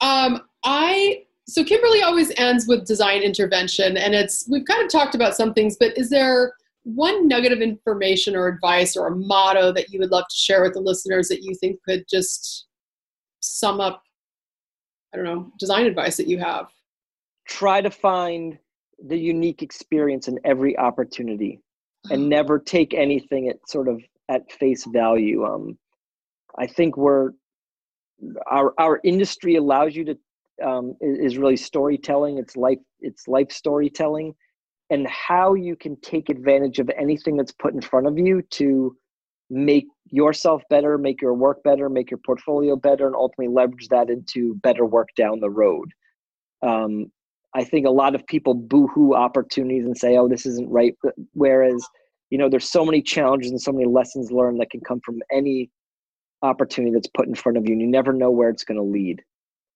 um, 0.00 0.42
I. 0.64 1.22
So 1.48 1.62
Kimberly 1.62 2.02
always 2.02 2.32
ends 2.38 2.66
with 2.66 2.84
design 2.86 3.22
intervention, 3.22 3.96
and 3.96 4.14
it's 4.14 4.48
we've 4.50 4.64
kind 4.64 4.82
of 4.84 4.90
talked 4.90 5.14
about 5.14 5.36
some 5.36 5.54
things, 5.54 5.76
but 5.78 5.96
is 5.96 6.10
there 6.10 6.52
one 6.82 7.26
nugget 7.28 7.52
of 7.52 7.60
information 7.60 8.34
or 8.36 8.46
advice 8.48 8.96
or 8.96 9.06
a 9.08 9.14
motto 9.16 9.72
that 9.72 9.90
you 9.92 9.98
would 10.00 10.10
love 10.10 10.24
to 10.28 10.36
share 10.36 10.62
with 10.62 10.72
the 10.72 10.80
listeners 10.80 11.28
that 11.28 11.42
you 11.42 11.52
think 11.56 11.82
could 11.82 12.04
just 12.08 12.66
sum 13.40 13.80
up 13.80 14.02
i 15.12 15.16
don't 15.16 15.26
know 15.26 15.50
design 15.58 15.84
advice 15.84 16.16
that 16.16 16.28
you 16.28 16.38
have 16.38 16.68
try 17.46 17.80
to 17.80 17.90
find 17.90 18.58
the 19.04 19.18
unique 19.18 19.62
experience 19.62 20.28
in 20.28 20.38
every 20.44 20.76
opportunity 20.78 21.60
and 22.10 22.28
never 22.28 22.58
take 22.58 22.94
anything 22.94 23.48
at 23.48 23.56
sort 23.68 23.88
of 23.88 24.00
at 24.28 24.50
face 24.52 24.84
value. 24.86 25.44
Um 25.44 25.78
i 26.58 26.66
think 26.66 26.96
we're 26.96 27.30
our 28.50 28.72
our 28.78 29.00
industry 29.04 29.56
allows 29.56 29.94
you 29.94 30.04
to 30.04 30.18
um 30.64 30.96
is, 31.00 31.32
is 31.32 31.38
really 31.38 31.56
storytelling. 31.56 32.38
It's 32.38 32.56
life 32.56 32.78
it's 33.00 33.28
life 33.28 33.52
storytelling. 33.52 34.34
And 34.88 35.06
how 35.08 35.54
you 35.54 35.74
can 35.74 36.00
take 36.00 36.28
advantage 36.28 36.78
of 36.78 36.88
anything 36.96 37.36
that's 37.36 37.50
put 37.50 37.74
in 37.74 37.80
front 37.80 38.06
of 38.06 38.16
you 38.18 38.42
to 38.52 38.96
make 39.50 39.86
yourself 40.06 40.62
better 40.70 40.96
make 40.96 41.20
your 41.20 41.34
work 41.34 41.62
better 41.62 41.88
make 41.88 42.10
your 42.10 42.20
portfolio 42.24 42.76
better 42.76 43.06
and 43.06 43.14
ultimately 43.14 43.52
leverage 43.52 43.88
that 43.88 44.10
into 44.10 44.54
better 44.56 44.84
work 44.84 45.08
down 45.16 45.40
the 45.40 45.50
road. 45.50 45.92
Um, 46.62 47.12
I 47.56 47.64
think 47.64 47.86
a 47.86 47.90
lot 47.90 48.14
of 48.14 48.26
people 48.26 48.52
boohoo 48.52 49.14
opportunities 49.14 49.86
and 49.86 49.96
say, 49.96 50.18
"Oh, 50.18 50.28
this 50.28 50.44
isn't 50.44 50.68
right." 50.70 50.94
Whereas, 51.32 51.82
you 52.30 52.36
know, 52.36 52.50
there's 52.50 52.70
so 52.70 52.84
many 52.84 53.00
challenges 53.00 53.50
and 53.50 53.60
so 53.60 53.72
many 53.72 53.86
lessons 53.86 54.30
learned 54.30 54.60
that 54.60 54.70
can 54.70 54.80
come 54.82 55.00
from 55.00 55.20
any 55.32 55.70
opportunity 56.42 56.92
that's 56.92 57.08
put 57.16 57.26
in 57.26 57.34
front 57.34 57.56
of 57.56 57.66
you, 57.66 57.72
and 57.72 57.80
you 57.80 57.86
never 57.88 58.12
know 58.12 58.30
where 58.30 58.50
it's 58.50 58.62
going 58.62 58.76
to 58.76 58.82
lead. 58.84 59.22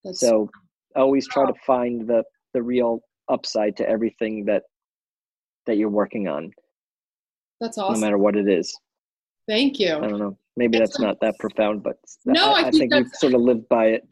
That's, 0.04 0.20
So, 0.20 0.50
always 0.94 1.26
try 1.26 1.46
to 1.46 1.54
find 1.66 2.06
the 2.06 2.22
the 2.52 2.62
real 2.62 3.00
upside 3.30 3.76
to 3.78 3.88
everything 3.88 4.44
that 4.44 4.64
that 5.66 5.76
you're 5.78 5.88
working 5.88 6.28
on, 6.28 6.52
that's 7.62 7.78
awesome. 7.78 7.94
no 8.00 8.06
matter 8.06 8.18
what 8.18 8.36
it 8.36 8.46
is. 8.48 8.76
thank 9.48 9.78
you 9.80 9.94
I 9.96 10.06
don't 10.08 10.18
know. 10.18 10.36
Maybe 10.56 10.78
that's 10.78 10.98
not 11.00 11.18
that 11.20 11.38
profound, 11.38 11.82
but 11.82 11.96
No, 12.26 12.52
I 12.52 12.58
I, 12.58 12.62
think 12.70 12.92
think 12.92 12.94
we've 12.94 13.14
sort 13.14 13.32
of 13.34 13.40
lived 13.40 13.66
by 13.68 13.86
it. 13.96 14.06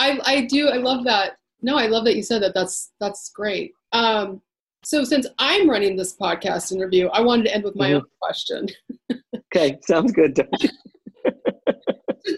I, 0.00 0.18
I 0.24 0.40
do 0.46 0.68
i 0.68 0.76
love 0.78 1.04
that 1.04 1.36
no 1.62 1.76
i 1.76 1.86
love 1.86 2.04
that 2.04 2.16
you 2.16 2.22
said 2.22 2.42
that 2.42 2.54
that's 2.54 2.92
that's 3.00 3.30
great 3.30 3.72
um, 3.92 4.40
so 4.84 5.04
since 5.04 5.26
i'm 5.38 5.68
running 5.68 5.96
this 5.96 6.16
podcast 6.16 6.72
interview 6.72 7.06
i 7.08 7.20
wanted 7.20 7.44
to 7.44 7.54
end 7.54 7.64
with 7.64 7.76
my 7.76 7.90
Mhm. 7.90 7.96
own 7.96 8.04
question 8.20 8.66
Okay, 9.54 9.78
sounds 9.86 10.12
good. 10.12 10.34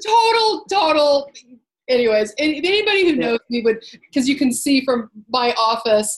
Total 0.04 0.64
total 0.70 1.30
anyways 1.88 2.30
and 2.38 2.52
if 2.52 2.64
anybody 2.64 3.02
who 3.08 3.14
Yeah. 3.16 3.26
knows 3.30 3.38
me 3.50 3.62
would 3.62 3.84
because 4.00 4.28
you 4.28 4.36
can 4.36 4.52
see 4.52 4.84
from 4.84 5.10
my 5.28 5.52
office 5.58 6.16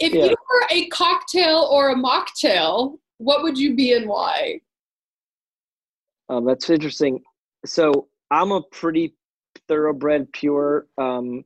if 0.00 0.12
Yeah. 0.12 0.24
you 0.26 0.30
were 0.50 0.66
a 0.70 0.86
cocktail 0.88 1.68
or 1.70 1.90
a 1.90 1.94
mocktail 1.94 2.98
what 3.18 3.42
would 3.42 3.56
you 3.56 3.74
be 3.74 3.92
and 3.94 4.08
why 4.08 4.60
Um, 6.28 6.44
that's 6.46 6.68
interesting. 6.70 7.22
So 7.66 8.08
I'm 8.30 8.50
a 8.50 8.62
pretty 8.62 9.14
thoroughbred, 9.68 10.32
pure, 10.32 10.86
um, 10.98 11.44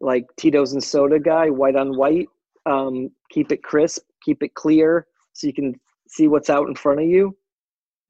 like 0.00 0.26
Tito's 0.36 0.72
and 0.72 0.82
soda 0.82 1.18
guy, 1.18 1.50
white 1.50 1.76
on 1.76 1.96
white. 1.96 2.28
Um, 2.66 3.10
keep 3.30 3.52
it 3.52 3.62
crisp, 3.62 4.02
keep 4.22 4.42
it 4.42 4.54
clear, 4.54 5.06
so 5.32 5.46
you 5.46 5.52
can 5.52 5.74
see 6.08 6.28
what's 6.28 6.50
out 6.50 6.68
in 6.68 6.74
front 6.74 7.00
of 7.00 7.06
you. 7.06 7.36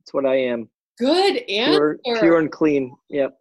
That's 0.01 0.13
what 0.13 0.27
I 0.27 0.37
am. 0.37 0.69
good 0.99 1.43
Pure, 1.47 1.99
answer 2.07 2.21
pure 2.21 2.39
and 2.39 2.51
clean. 2.51 2.97
Yep. 3.11 3.39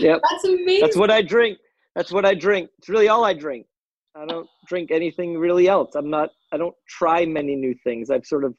Yep. 0.00 0.20
that's 0.30 0.44
amazing 0.44 0.80
That's 0.80 0.96
what 0.96 1.10
I 1.10 1.22
drink. 1.22 1.58
That's 1.94 2.12
what 2.12 2.24
I 2.24 2.34
drink. 2.34 2.70
It's 2.78 2.88
really 2.88 3.08
all 3.08 3.24
I 3.24 3.32
drink. 3.32 3.66
I 4.14 4.26
don't 4.26 4.48
drink 4.66 4.90
anything 4.90 5.38
really 5.38 5.68
else. 5.68 5.94
I'm 5.94 6.10
not. 6.10 6.30
I 6.52 6.56
don't 6.56 6.74
try 6.88 7.24
many 7.24 7.54
new 7.54 7.74
things. 7.84 8.10
I've 8.10 8.26
sort 8.26 8.44
of, 8.44 8.54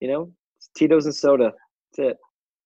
you 0.00 0.08
know, 0.08 0.32
it's 0.58 0.70
Tito's 0.76 1.06
and 1.06 1.14
soda. 1.14 1.52
That's 1.96 2.10
it. 2.10 2.16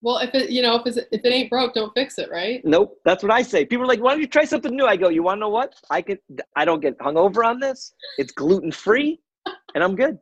Well 0.05 0.19
if 0.19 0.33
it 0.35 0.51
you 0.51 0.63
know 0.63 0.77
if, 0.77 0.87
it's, 0.87 0.99
if 0.99 1.25
it 1.25 1.33
ain't 1.33 1.51
broke 1.51 1.75
don't 1.75 1.93
fix 1.95 2.19
it 2.19 2.31
right 2.31 2.65
Nope, 2.65 3.01
that's 3.05 3.23
what 3.23 3.33
I 3.33 3.43
say. 3.43 3.65
People 3.65 3.85
are 3.85 3.89
like, 3.89 4.01
"Why 4.01 4.13
don't 4.13 4.21
you 4.21 4.27
try 4.27 4.45
something 4.45 4.75
new?" 4.75 4.87
I 4.87 4.97
go, 4.97 5.09
"You 5.09 5.23
want 5.23 5.39
to 5.39 5.41
know 5.41 5.49
what? 5.49 5.75
I 5.91 6.03
could. 6.03 6.19
I 6.57 6.65
don't 6.65 6.81
get 6.81 6.99
hungover 6.99 7.45
on 7.45 7.61
this. 7.61 7.95
It's 8.19 8.33
gluten 8.33 8.73
free, 8.73 9.21
and 9.75 9.83
I'm 9.85 9.97
good." 9.97 10.19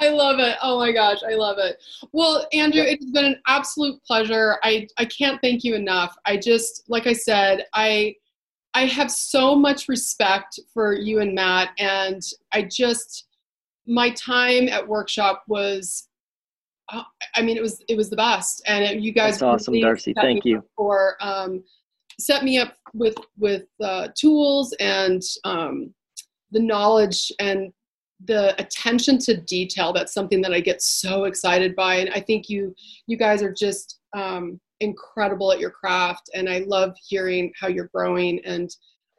I 0.00 0.10
love 0.10 0.38
it. 0.38 0.56
Oh 0.62 0.78
my 0.78 0.92
gosh, 0.92 1.18
I 1.28 1.34
love 1.34 1.58
it. 1.58 1.82
Well, 2.12 2.46
Andrew, 2.52 2.82
it 2.82 3.00
has 3.00 3.10
been 3.10 3.24
an 3.24 3.40
absolute 3.46 4.02
pleasure. 4.04 4.58
I 4.62 4.86
I 4.96 5.04
can't 5.04 5.40
thank 5.40 5.64
you 5.64 5.74
enough. 5.74 6.16
I 6.24 6.36
just 6.36 6.84
like 6.88 7.06
I 7.06 7.12
said, 7.12 7.66
I 7.74 8.14
I 8.74 8.86
have 8.86 9.10
so 9.10 9.56
much 9.56 9.88
respect 9.88 10.60
for 10.72 10.94
you 10.94 11.20
and 11.20 11.34
Matt 11.34 11.70
and 11.78 12.22
I 12.52 12.62
just 12.62 13.26
my 13.86 14.10
time 14.10 14.68
at 14.68 14.86
workshop 14.86 15.44
was 15.48 16.07
uh, 16.90 17.02
I 17.34 17.42
mean 17.42 17.56
it 17.56 17.62
was 17.62 17.82
it 17.88 17.96
was 17.96 18.10
the 18.10 18.16
best 18.16 18.62
and 18.66 18.84
it, 18.84 19.00
you 19.00 19.12
guys 19.12 19.34
That's 19.34 19.42
awesome, 19.42 19.80
Darcy. 19.80 20.14
Thank 20.14 20.44
you. 20.44 20.62
for 20.76 21.16
um 21.20 21.62
set 22.20 22.44
me 22.44 22.58
up 22.58 22.74
with 22.94 23.16
with 23.38 23.64
uh, 23.82 24.08
tools 24.14 24.74
and 24.80 25.22
um, 25.44 25.94
the 26.50 26.60
knowledge 26.60 27.30
and 27.38 27.72
the 28.24 28.60
attention 28.60 29.16
to 29.16 29.36
detail 29.42 29.92
that's 29.92 30.12
something 30.12 30.42
that 30.42 30.52
i 30.52 30.58
get 30.58 30.82
so 30.82 31.22
excited 31.22 31.76
by 31.76 31.94
and 31.96 32.10
i 32.14 32.20
think 32.20 32.48
you 32.48 32.74
you 33.06 33.16
guys 33.16 33.44
are 33.44 33.52
just 33.52 34.00
um, 34.16 34.60
incredible 34.80 35.52
at 35.52 35.60
your 35.60 35.70
craft 35.70 36.28
and 36.34 36.48
i 36.48 36.58
love 36.66 36.96
hearing 37.06 37.52
how 37.60 37.68
you're 37.68 37.90
growing 37.94 38.40
and 38.44 38.70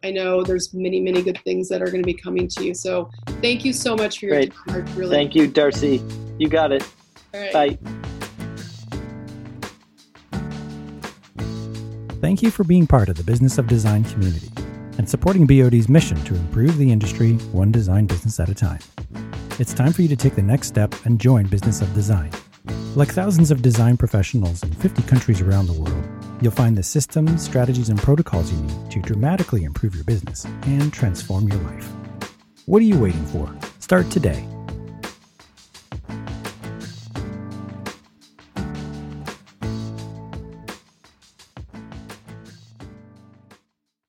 i 0.03 0.11
know 0.11 0.43
there's 0.43 0.73
many 0.73 0.99
many 0.99 1.21
good 1.21 1.39
things 1.45 1.69
that 1.69 1.81
are 1.81 1.85
going 1.85 2.03
to 2.03 2.05
be 2.05 2.13
coming 2.13 2.45
to 2.45 2.65
you 2.65 2.73
so 2.73 3.09
thank 3.41 3.63
you 3.63 3.71
so 3.71 3.95
much 3.95 4.19
for 4.19 4.25
your 4.25 4.35
Great. 4.35 4.53
time 4.67 4.85
really 4.97 5.15
Thank 5.15 5.33
you, 5.33 5.47
Darcy. 5.47 6.03
You 6.37 6.49
got 6.49 6.73
it. 6.73 6.85
All 7.33 7.39
right. 7.39 7.53
Bye. 7.53 7.77
Thank 12.21 12.41
you 12.41 12.51
for 12.51 12.63
being 12.63 12.85
part 12.85 13.07
of 13.07 13.15
the 13.15 13.23
Business 13.23 13.57
of 13.57 13.67
Design 13.67 14.03
community 14.03 14.49
and 14.97 15.09
supporting 15.09 15.47
BOD's 15.47 15.87
mission 15.87 16.21
to 16.25 16.35
improve 16.35 16.77
the 16.77 16.91
industry 16.91 17.33
one 17.53 17.71
design 17.71 18.05
business 18.07 18.39
at 18.39 18.49
a 18.49 18.53
time. 18.53 18.79
It's 19.57 19.73
time 19.73 19.93
for 19.93 20.01
you 20.01 20.09
to 20.09 20.17
take 20.17 20.35
the 20.35 20.41
next 20.41 20.67
step 20.67 20.93
and 21.05 21.19
join 21.19 21.47
Business 21.47 21.81
of 21.81 21.93
Design. 21.93 22.31
Like 22.95 23.09
thousands 23.09 23.51
of 23.51 23.61
design 23.61 23.95
professionals 23.95 24.63
in 24.63 24.73
50 24.73 25.03
countries 25.03 25.39
around 25.39 25.67
the 25.67 25.73
world, 25.73 26.03
you'll 26.41 26.51
find 26.51 26.77
the 26.77 26.83
systems, 26.83 27.41
strategies, 27.41 27.87
and 27.87 27.97
protocols 27.99 28.51
you 28.51 28.59
need 28.61 28.91
to 28.91 28.99
dramatically 28.99 29.63
improve 29.63 29.95
your 29.95 30.03
business 30.03 30.45
and 30.63 30.91
transform 30.91 31.47
your 31.47 31.59
life. 31.59 31.89
What 32.65 32.81
are 32.81 32.85
you 32.85 32.99
waiting 32.99 33.25
for? 33.27 33.49
Start 33.79 34.09
today 34.11 34.45